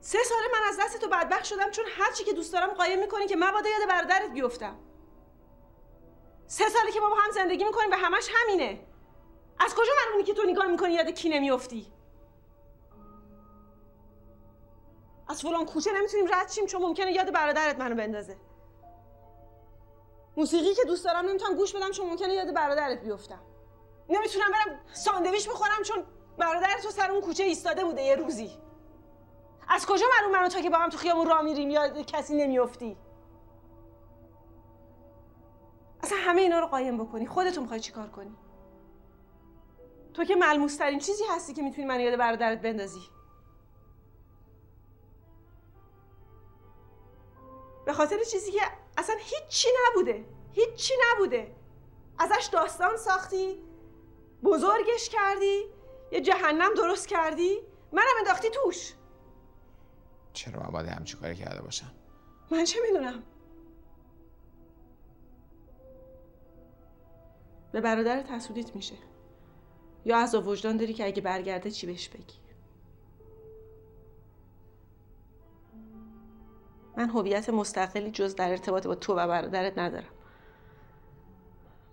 سه 0.00 0.18
ساله 0.24 0.46
من 0.52 0.68
از 0.68 0.78
دست 0.80 1.00
تو 1.00 1.08
بدبخت 1.08 1.44
شدم 1.44 1.70
چون 1.70 1.84
هر 1.98 2.12
چی 2.12 2.24
که 2.24 2.32
دوست 2.32 2.52
دارم 2.52 2.74
قایم 2.74 3.00
می‌کنی 3.00 3.26
که 3.26 3.36
مبادا 3.36 3.68
یاد 3.68 3.88
برادرت 3.88 4.32
بیفتم. 4.32 4.76
سه 6.46 6.68
ساله 6.68 6.92
که 6.92 7.00
ما 7.00 7.10
با 7.10 7.16
هم 7.16 7.30
زندگی 7.30 7.64
می‌کنیم 7.64 7.90
و 7.90 7.94
همش 7.94 8.28
همینه. 8.34 8.86
از 9.58 9.74
کجا 9.74 9.92
معلومه 10.04 10.24
که 10.24 10.34
تو 10.34 10.42
نگاه 10.42 10.66
می‌کنی 10.66 10.92
یاد 10.92 11.08
کی 11.08 11.28
نمیافتی؟ 11.28 11.92
از 15.28 15.42
فلان 15.42 15.66
کوچه 15.66 15.92
نمی‌تونیم 15.92 16.26
رد 16.34 16.50
شیم 16.50 16.66
چون 16.66 16.82
ممکنه 16.82 17.12
یاد 17.12 17.32
برادرت 17.32 17.78
منو 17.78 17.94
بندازه. 17.94 18.36
موسیقی 20.36 20.74
که 20.74 20.84
دوست 20.86 21.04
دارم 21.04 21.28
نمی‌تونم 21.28 21.56
گوش 21.56 21.76
بدم 21.76 21.90
چون 21.90 22.06
ممکنه 22.06 22.34
یاد 22.34 22.54
برادرت 22.54 23.00
بیفتم. 23.00 23.42
نمی‌تونم 24.08 24.50
برم 24.50 24.80
ساندویچ 24.92 25.48
بخورم 25.48 25.82
چون 25.82 26.04
برادرت 26.38 26.82
تو 26.82 26.90
سر 26.90 27.10
اون 27.10 27.20
کوچه 27.20 27.44
ایستاده 27.44 27.84
بوده 27.84 28.02
یه 28.02 28.16
روزی. 28.16 28.50
از 29.68 29.86
کجا 29.86 30.06
معلوم 30.18 30.32
منو 30.32 30.48
تو 30.48 30.60
که 30.60 30.70
با 30.70 30.78
هم 30.78 30.88
تو 30.88 30.98
خیابون 30.98 31.26
راه 31.26 31.42
میریم؟ 31.42 31.70
یاد 31.70 31.98
کسی 31.98 32.34
نمیافتی. 32.34 32.96
اصلا 36.04 36.18
همه 36.20 36.40
اینا 36.40 36.60
رو 36.60 36.66
قایم 36.66 37.04
بکنی. 37.04 37.26
خودتون 37.26 37.62
می‌خوای 37.62 37.80
چیکار 37.80 38.08
کنی؟ 38.08 38.36
تو 40.14 40.24
که 40.24 40.36
ملموس 40.36 40.76
ترین 40.76 40.98
چیزی 40.98 41.24
هستی 41.30 41.54
که 41.54 41.62
می‌تونی 41.62 41.86
من 41.86 42.00
یاد 42.00 42.18
برادرت 42.18 42.62
بندازی. 42.62 43.00
به 47.86 47.92
خاطر 47.92 48.16
چیزی 48.30 48.52
که 48.52 48.60
اصلا 48.96 49.16
هیچی 49.18 49.68
نبوده. 49.86 50.24
هیچی 50.52 50.94
نبوده. 51.12 51.56
ازش 52.18 52.48
داستان 52.52 52.96
ساختی 52.96 53.62
بزرگش 54.42 55.08
کردی 55.08 55.64
یه 56.12 56.20
جهنم 56.20 56.74
درست 56.74 57.08
کردی 57.08 57.60
منم 57.92 58.04
انداختی 58.18 58.48
توش. 58.50 58.94
چرا 60.32 60.62
من 60.62 60.70
باید 60.70 60.86
همچی 60.86 61.16
کاری 61.16 61.36
کرده 61.36 61.62
باشم؟ 61.62 61.92
من 62.50 62.64
چه 62.64 62.80
می‌دونم؟ 62.82 63.22
به 67.74 67.80
برادرت 67.80 68.30
حسودیت 68.30 68.76
میشه. 68.76 68.94
یا 70.04 70.16
از 70.18 70.34
وجدان 70.34 70.76
داری 70.76 70.94
که 70.94 71.06
اگه 71.06 71.22
برگرده 71.22 71.70
چی 71.70 71.86
بهش 71.86 72.08
بگی؟ 72.08 72.38
من 76.96 77.10
هویت 77.10 77.50
مستقلی 77.50 78.10
جز 78.10 78.34
در 78.34 78.50
ارتباط 78.50 78.86
با 78.86 78.94
تو 78.94 79.12
و 79.12 79.28
برادرت 79.28 79.78
ندارم. 79.78 80.12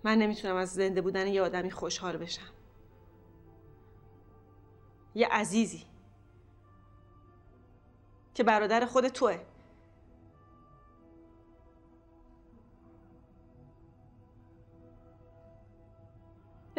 من 0.03 0.17
نمی‌تونم 0.17 0.55
از 0.55 0.73
زنده 0.73 1.01
بودن 1.01 1.27
یه 1.27 1.41
آدمی 1.41 1.71
خوشحال 1.71 2.17
بشم. 2.17 2.51
یه 5.15 5.27
عزیزی. 5.27 5.85
که 8.33 8.43
برادر 8.43 8.85
خود 8.85 9.07
توه. 9.07 9.39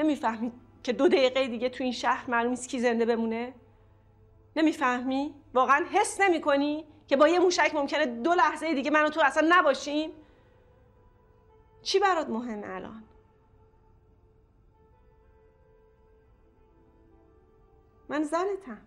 نمی‌فهمی 0.03 0.53
که 0.83 0.93
دو 0.93 1.09
دقیقه 1.09 1.49
دیگه 1.49 1.69
تو 1.69 1.85
این 1.85 1.93
شهر 1.93 2.31
معلوم 2.31 2.51
نیست 2.51 2.69
کی 2.69 2.81
زنده 2.81 3.05
بمونه؟ 3.05 3.55
نمی‌فهمی؟ 4.57 5.35
واقعا 5.55 5.87
حس 5.93 6.21
نمی‌کنی 6.21 6.85
که 7.09 7.17
با 7.17 7.29
یه 7.29 7.39
موشک 7.39 7.75
ممکنه 7.75 8.07
دو 8.07 8.35
لحظه 8.35 8.75
دیگه 8.75 8.91
من 8.91 9.05
و 9.05 9.09
تو 9.09 9.21
اصلا 9.25 9.49
نباشیم؟ 9.51 10.11
چی 11.83 11.99
برات 11.99 12.29
مهمه 12.29 12.67
الان؟ 12.71 13.05
من 18.09 18.23
زنتم. 18.23 18.81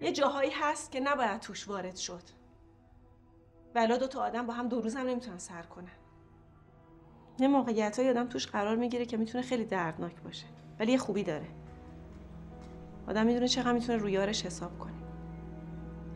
یه 0.00 0.12
جاهایی 0.12 0.50
هست 0.50 0.92
که 0.92 1.00
نباید 1.00 1.40
توش 1.40 1.68
وارد 1.68 1.96
شد. 1.96 2.39
ولی 3.74 3.98
دو 3.98 4.06
تا 4.06 4.20
آدم 4.22 4.46
با 4.46 4.52
هم 4.52 4.68
دو 4.68 4.80
روز 4.80 4.96
هم 4.96 5.06
نمی‌تونن 5.06 5.38
سر 5.38 5.62
کنن. 5.62 5.88
یه 7.38 7.48
موقعیت 7.48 7.98
های 7.98 8.10
آدم 8.10 8.26
توش 8.26 8.46
قرار 8.46 8.76
می‌گیره 8.76 9.06
که 9.06 9.16
می‌تونه 9.16 9.44
خیلی 9.44 9.64
دردناک 9.64 10.22
باشه 10.22 10.46
ولی 10.80 10.92
یه 10.92 10.98
خوبی 10.98 11.22
داره. 11.22 11.46
آدم 13.08 13.26
می‌دونه 13.26 13.48
چقدر 13.48 13.72
می‌تونه 13.72 13.98
روی 13.98 14.12
یارش 14.12 14.46
حساب 14.46 14.78
کنه. 14.78 14.92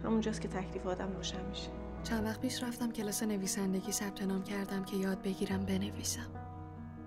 همونجاست 0.05 0.41
که 0.41 0.49
تکلیف 0.49 0.87
آدم 0.87 1.13
روشن 1.13 1.45
میشه. 1.49 1.71
چند 2.03 2.25
وقت 2.25 2.41
پیش 2.41 2.63
رفتم 2.63 2.93
کلاس 2.93 3.23
نویسندگی 3.23 3.93
ثبت 3.93 4.23
نام 4.23 4.43
کردم 4.43 4.85
که 4.85 4.97
یاد 4.97 5.23
بگیرم 5.23 5.61
بنویسم. 5.61 6.31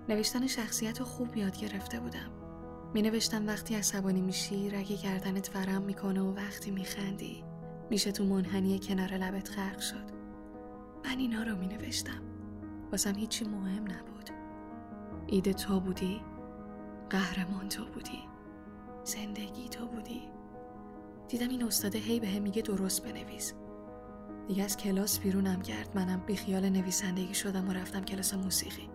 نوشتن 0.08 0.46
شخصیت 0.46 0.98
رو 0.98 1.04
خوب 1.04 1.36
یاد 1.36 1.56
گرفته 1.56 2.00
بودم. 2.00 2.30
می 2.94 3.02
نوشتم 3.02 3.46
وقتی 3.46 3.74
عصبانی 3.74 4.20
میشی 4.20 4.70
رگ 4.70 4.92
گردنت 5.02 5.56
ورم 5.56 5.82
می‌کنه 5.82 6.20
و 6.20 6.34
وقتی 6.36 6.70
میخندی 6.70 7.44
میشه 7.90 8.12
تو 8.12 8.24
منحنی 8.24 8.78
کنار 8.78 9.14
لبت 9.14 9.58
غرق 9.58 9.78
شد. 9.78 10.17
من 11.04 11.18
اینا 11.18 11.42
رو 11.42 11.56
می 11.56 11.66
نوشتم 11.66 12.22
واسم 12.92 13.14
هیچی 13.14 13.44
مهم 13.44 13.82
نبود. 13.82 14.30
ایده 15.26 15.52
تو 15.52 15.80
بودی 15.80 16.20
قهرمان 17.10 17.68
تو 17.68 17.84
بودی 17.84 18.22
زندگی 19.04 19.68
تو 19.68 19.86
بودی. 19.86 20.22
دیدم 21.28 21.48
این 21.48 21.64
استاده 21.64 21.98
هی 21.98 22.20
به 22.20 22.28
هم 22.28 22.42
میگه 22.42 22.62
درست 22.62 23.04
بنویس. 23.04 23.54
دیگه 24.48 24.64
از 24.64 24.76
کلاس 24.76 25.18
بیرونم 25.18 25.62
کرد. 25.62 25.90
منم 25.94 26.20
بیخیال 26.26 26.68
نویسندگی 26.68 27.34
شدم 27.34 27.68
و 27.68 27.72
رفتم 27.72 28.04
کلاس 28.04 28.34
موسیقی. 28.34 28.90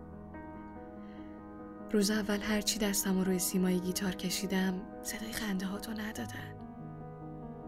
روز 1.91 2.12
اول 2.12 2.39
هرچی 2.41 2.80
دستم 2.80 3.18
رو 3.18 3.24
روی 3.24 3.39
سیمای 3.39 3.80
گیتار 3.80 4.16
کشیدم 4.16 4.82
صدای 5.04 5.32
خنده 5.32 5.66
هاتو 5.66 5.91
ندادن. 5.91 6.56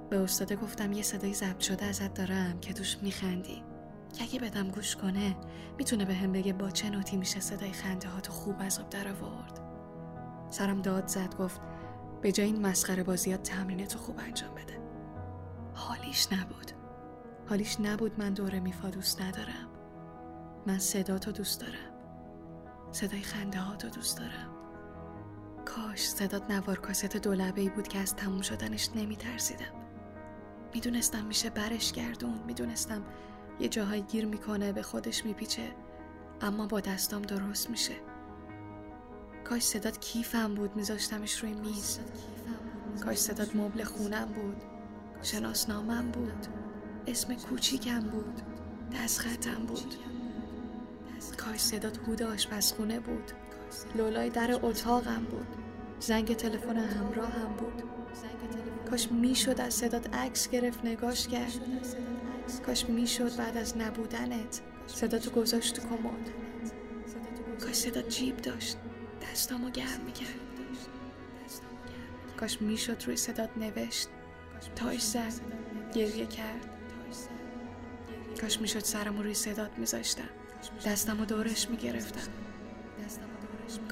به 0.09 0.19
استاده 0.19 0.55
گفتم 0.55 0.93
یه 0.93 1.01
صدای 1.01 1.33
ضبط 1.33 1.59
شده 1.59 1.85
ازت 1.85 2.13
دارم 2.13 2.59
که 2.59 2.73
توش 2.73 2.97
میخندی. 3.01 3.63
که 4.15 4.23
اگه 4.23 4.39
بدم 4.39 4.67
گوش 4.67 4.95
کنه 4.95 5.35
می‌تونه 5.77 6.05
به 6.05 6.13
هم 6.13 6.31
بگه 6.31 6.53
با 6.53 6.69
چه 6.69 6.89
نوتی 6.89 7.17
میشه 7.17 7.39
صدای 7.39 7.71
خنده 7.71 8.07
هاتو 8.07 8.31
خوب 8.31 8.55
از 8.59 8.79
آب 8.79 8.89
در 8.89 9.07
آورد 9.07 9.61
سرم 10.49 10.81
داد 10.81 11.07
زد 11.07 11.35
گفت 11.35 11.61
به 12.21 12.31
جای 12.31 12.45
این 12.45 12.65
مسخره 12.65 13.03
بازیات 13.03 13.43
تمرینتو 13.43 13.99
خوب 13.99 14.19
انجام 14.19 14.55
بده. 14.55 14.79
حالیش 15.73 16.33
نبود. 16.33 16.71
حالیش 17.49 17.79
نبود 17.79 18.19
من 18.19 18.33
دوره 18.33 18.59
میفا 18.59 18.89
دوست 18.89 19.21
ندارم. 19.21 19.69
من 20.67 20.79
صداتو 20.79 21.31
دوست 21.31 21.61
دارم. 21.61 21.91
صدای 22.91 23.21
خنده 23.21 23.59
هاتو 23.59 23.89
دوست 23.89 24.17
دارم. 24.17 24.55
کاش 25.65 26.09
صدات 26.09 26.51
نوار 26.51 26.79
کاست 26.79 27.17
دولبه 27.17 27.61
ای 27.61 27.69
بود 27.69 27.87
که 27.87 27.99
از 27.99 28.15
تموم 28.15 28.41
شدنش 28.41 28.89
نمی 28.95 29.15
ترسیدم 29.15 29.73
می‌دونستم 30.73 31.25
میشه 31.25 31.49
برش 31.49 31.91
گردون 31.91 32.39
می‌دونستم 32.47 33.03
یه 33.59 33.67
جاهای 33.67 34.01
گیر 34.01 34.25
می‌کنه 34.25 34.71
به 34.71 34.81
خودش 34.81 35.25
میپیچه 35.25 35.75
اما 36.41 36.67
با 36.67 36.79
دستام 36.79 37.21
درست 37.21 37.69
میشه. 37.69 37.95
کاش 39.43 39.61
صدات 39.61 39.99
کیفم 39.99 40.55
بود 40.55 40.75
میذاشتمش 40.75 41.43
روی 41.43 41.53
میز. 41.53 41.99
کاش 43.03 43.17
صدات 43.17 43.55
مبل 43.55 43.83
خونم 43.83 44.25
بود 44.25 44.55
شناسنامم 45.21 46.11
بود 46.11 46.47
اسم 47.07 47.35
کوچیکم 47.35 47.99
بود 47.99 48.41
دستخطم 48.93 49.65
بود. 49.67 49.95
کاش 51.37 51.59
صدات 51.59 51.97
هود 51.97 52.23
آشپزخونه 52.23 52.99
بود 52.99 53.31
لولای 53.95 54.29
در 54.29 54.59
اتاقم 54.63 55.23
بود 55.23 55.47
زنگ 55.99 56.35
تلفن 56.35 56.77
همراهم 56.77 57.53
بود. 57.57 57.83
کاش 58.89 59.11
می‌شد 59.11 59.61
از 59.61 59.73
صدات 59.73 60.15
عکس 60.15 60.49
گرفت 60.49 60.85
نگاش 60.85 61.27
کرد. 61.27 61.51
کاش 62.65 62.85
می‌شد 62.85 63.35
بعد 63.35 63.57
از 63.57 63.77
نبودنت 63.77 64.61
صداتو 64.87 65.31
گذاشت 65.31 65.75
تو 65.75 65.81
کمد. 65.87 66.29
کاش 67.59 67.75
صدات 67.75 68.09
جیب 68.09 68.37
داشت. 68.37 68.77
دستامو 69.21 69.69
گرم 69.69 70.01
می‌کرد. 70.05 70.39
کاش 72.37 72.61
می‌شد 72.61 73.03
روی 73.05 73.17
صدات 73.17 73.49
نوشت. 73.57 74.07
تاش 74.75 75.01
زد 75.01 75.33
گریه 75.93 76.25
کرد. 76.25 76.65
کاش 78.41 78.61
می‌شد 78.61 78.79
سرمو 78.79 79.23
روی 79.23 79.33
صدات 79.33 79.71
میذاشتم. 79.77 80.29
دستمو 80.85 81.25
دورش 81.25 81.69
می‌گرفتم. 81.69 82.31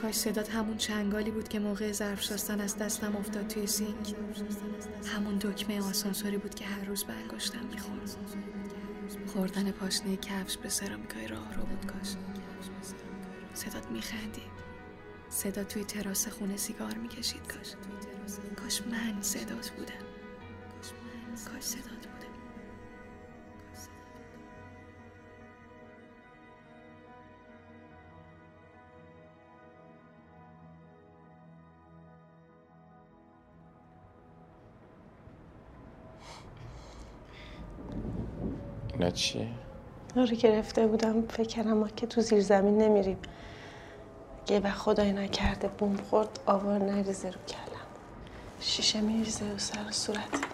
کاش 0.02 0.16
صدات 0.16 0.50
همون 0.50 0.78
چنگالی 0.78 1.32
بود 1.32 1.48
که 1.48 1.60
موقع 1.60 1.92
ظرف 1.92 2.22
شستن 2.22 2.62
از 2.62 2.78
دستم 2.78 3.16
افتاد 3.16 3.48
توی 3.48 3.68
سینک. 3.68 4.16
همون 5.06 5.38
دکمه 5.38 5.82
آسانسوری 5.82 6.38
بود 6.38 6.56
که 6.56 6.66
هر 6.66 6.86
روز 6.86 7.04
به 7.04 7.14
انگشتم 7.14 7.66
می‌خورد. 7.66 8.16
خوردن 9.28 9.72
پاشنه 9.72 10.18
کفش 10.18 10.58
به 10.58 10.70
سرامیکای 10.70 11.28
راه 11.28 11.54
رو 11.54 11.64
بود 11.64 11.86
کاش. 11.86 12.16
صدات 13.54 13.92
میخندید. 13.92 14.54
صدا 15.30 15.64
توی 15.64 15.84
تراس 15.84 16.28
خونه 16.28 16.58
سیگار 16.58 16.98
می‌کشید 16.98 17.48
کاش. 17.48 17.74
کاش 18.64 18.82
من 18.82 19.22
صدات 19.22 19.70
بودم. 19.70 20.06
کاش 21.46 21.64
صدات 21.64 22.03
چیه؟ 39.24 39.48
رو 40.16 40.26
گرفته 40.26 40.88
بودم 40.88 41.22
فکر 41.22 41.64
ما 41.64 41.88
که 41.88 42.08
تو 42.08 42.22
زیر 42.22 42.42
زمین 42.42 42.78
نمیریم. 42.78 43.18
یه 44.50 44.60
وقت 44.60 44.78
خدای 44.78 45.14
نکرده 45.14 45.68
بوم 45.68 45.98
خورد 45.98 46.40
آوار 46.46 46.84
نریزه 46.84 47.28
رو 47.28 47.40
کلم. 47.48 47.88
شیشه 48.60 49.02
میریزه 49.02 49.46
و 49.46 49.58
سر 49.58 49.92
صورت. 49.92 50.46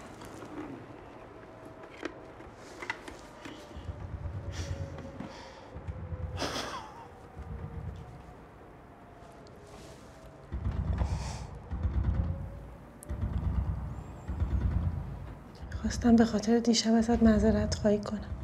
خواستم 15.82 16.16
به 16.16 16.26
خاطر 16.26 16.60
دیشب 16.60 16.94
ازت 16.94 17.24
معذرت 17.24 17.76
خواهی 17.76 18.00
کنم 18.00 18.40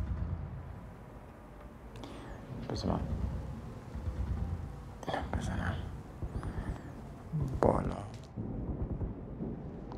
بذار 2.69 2.91
من 2.91 2.99
اینم 5.07 5.23
بزنم 5.39 5.75
بالا 7.61 7.95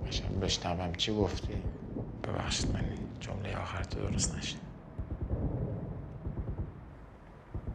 قشنگ 0.08 0.40
بشنوم 0.40 0.87
چی 0.98 1.16
گفتی؟ 1.16 1.62
ببخشید 2.24 2.74
من 2.74 2.86
جمله 3.20 3.58
آخر 3.58 3.84
تو 3.84 4.00
درست 4.00 4.38
نشد 4.38 4.58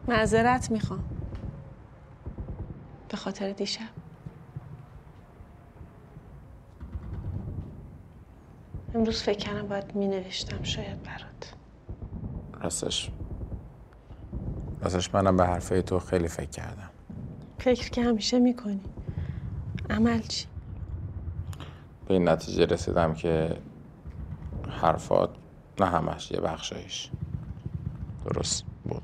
معذرت 0.07 0.71
می‌خوام. 0.71 1.03
به 3.09 3.17
خاطر 3.17 3.51
دیشب. 3.51 3.89
امروز 8.95 9.21
فکر 9.21 9.37
کردم 9.37 9.67
باید 9.67 9.95
می 9.95 10.07
نوشتم 10.07 10.63
شاید 10.63 11.03
برات. 11.03 11.53
راستش 12.61 13.11
راستش 14.81 15.13
منم 15.15 15.37
به 15.37 15.45
حرفای 15.45 15.81
تو 15.81 15.99
خیلی 15.99 16.27
فکر 16.27 16.49
کردم. 16.49 16.89
فکر 17.59 17.89
که 17.89 18.03
همیشه 18.03 18.39
می‌کنی. 18.39 18.81
عمل 19.89 20.19
چی؟ 20.19 20.47
به 22.07 22.13
این 22.13 22.29
نتیجه 22.29 22.65
رسیدم 22.65 23.13
که 23.13 23.57
حرفات 24.69 25.29
نه 25.79 25.85
همش 25.85 26.31
یه 26.31 26.39
بخشایش. 26.39 27.11
درست 28.25 28.63
بود. 28.83 29.03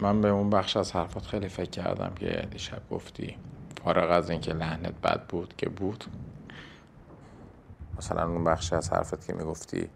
من 0.00 0.20
به 0.20 0.28
اون 0.28 0.50
بخش 0.50 0.76
از 0.76 0.92
حرفات 0.92 1.26
خیلی 1.26 1.48
فکر 1.48 1.70
کردم 1.70 2.12
که 2.14 2.48
دیشب 2.50 2.82
گفتی. 2.90 3.36
فارغ 3.84 4.10
از 4.10 4.30
اینکه 4.30 4.52
لحنت 4.52 5.00
بد 5.00 5.26
بود 5.26 5.54
که 5.56 5.68
بود. 5.68 6.04
مثلا 7.98 8.28
اون 8.28 8.44
بخش 8.44 8.72
از 8.72 8.92
حرفت 8.92 9.26
که 9.26 9.32
می‌گفتی 9.32 9.88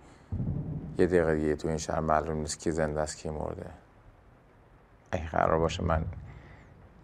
یه 0.98 1.06
دقیقه 1.06 1.34
دیگه 1.34 1.56
تو 1.56 1.68
این 1.68 1.76
شهر 1.76 2.00
معلوم 2.00 2.38
نیست 2.38 2.60
کی 2.60 2.70
زنده 2.70 3.00
است 3.00 3.18
کی 3.18 3.30
مرده. 3.30 3.70
اگه 5.12 5.28
قرار 5.28 5.58
باشه 5.58 5.82
من 5.84 6.04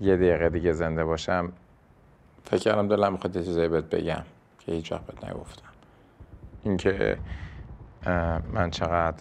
یه 0.00 0.16
دقیقه 0.16 0.48
دیگه 0.48 0.72
زنده 0.72 1.04
باشم 1.04 1.52
فکر 2.44 2.58
کردم 2.58 2.88
دلم 2.88 3.12
می‌خواد 3.12 3.36
یه 3.36 3.42
چیزایی 3.42 3.68
بهت 3.68 3.84
بگم 3.84 4.22
که 4.58 4.72
هیچ 4.72 4.92
وقت 4.92 5.06
بهت 5.06 5.24
نگفتم. 5.24 5.68
اینکه 6.64 7.18
من 8.52 8.70
چقدر 8.70 9.16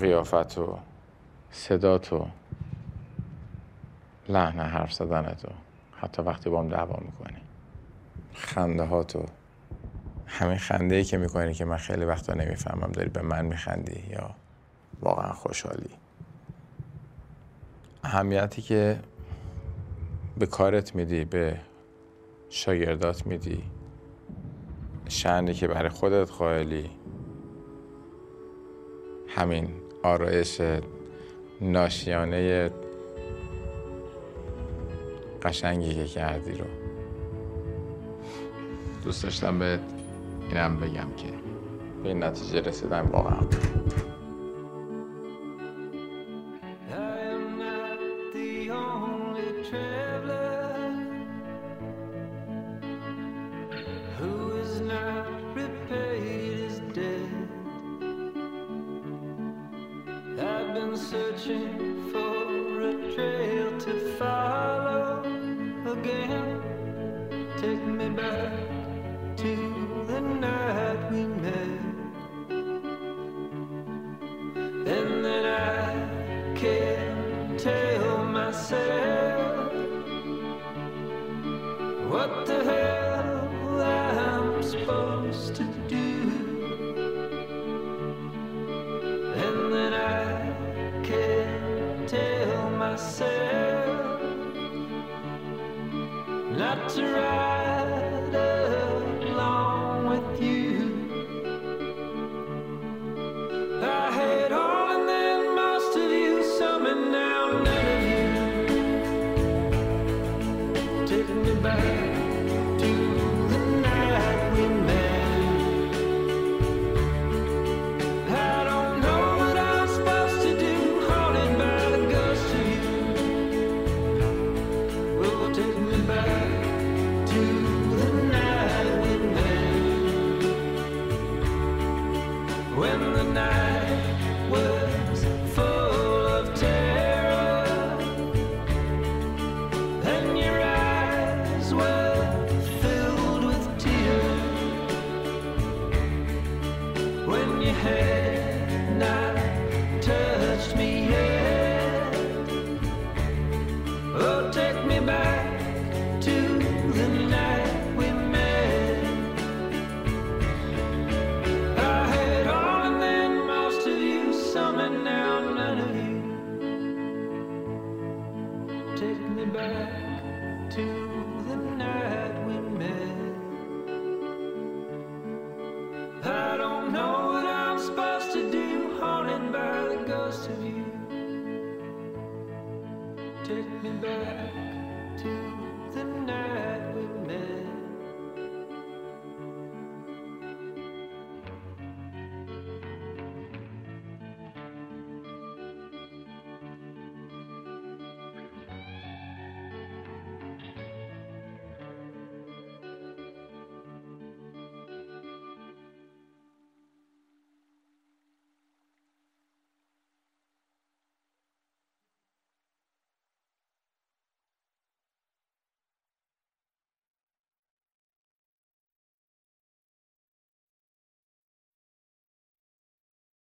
قیافت 0.00 0.58
و 0.58 0.78
صدات 1.50 2.12
و 2.12 2.26
لحن 4.28 4.60
حرف 4.60 4.92
زدنت 4.92 5.44
و 5.44 5.48
حتی 5.96 6.22
وقتی 6.22 6.50
با 6.50 6.60
هم 6.60 6.68
دعوا 6.68 7.00
می‌کنی 7.04 7.40
خنده 8.34 8.84
هاتو 8.84 9.24
همین 10.26 10.58
خنده 10.58 10.94
ای 10.94 11.04
که 11.04 11.18
می‌کنی 11.18 11.54
که 11.54 11.64
من 11.64 11.76
خیلی 11.76 12.04
وقتا 12.04 12.34
نمی‌فهمم 12.34 12.92
داری 12.92 13.08
به 13.08 13.22
من 13.22 13.44
میخندی 13.44 14.02
یا 14.10 14.30
واقعا 15.00 15.32
خوشحالی. 15.32 15.90
اهمیتی 18.04 18.62
که 18.62 19.00
به 20.38 20.46
کارت 20.46 20.94
میدی 20.94 21.24
به 21.24 21.60
شاگردات 22.56 23.26
میدی؟ 23.26 23.64
شعنی 25.08 25.54
که 25.54 25.68
برای 25.68 25.88
خودت 25.88 26.30
قائلی. 26.30 26.90
همین 29.28 29.68
آرایش 30.02 30.60
ناشیانه 31.60 32.70
قشنگی 35.42 35.94
که 35.94 36.04
کردی 36.04 36.52
رو. 36.52 36.64
دوست 39.04 39.22
داشتم 39.22 39.58
به 39.58 39.78
اینم 40.48 40.76
بگم 40.76 41.10
که 41.16 41.28
به 42.02 42.08
این 42.08 42.24
نتیجه 42.24 42.60
رسیدم 42.60 43.10
واقعا. 43.12 43.40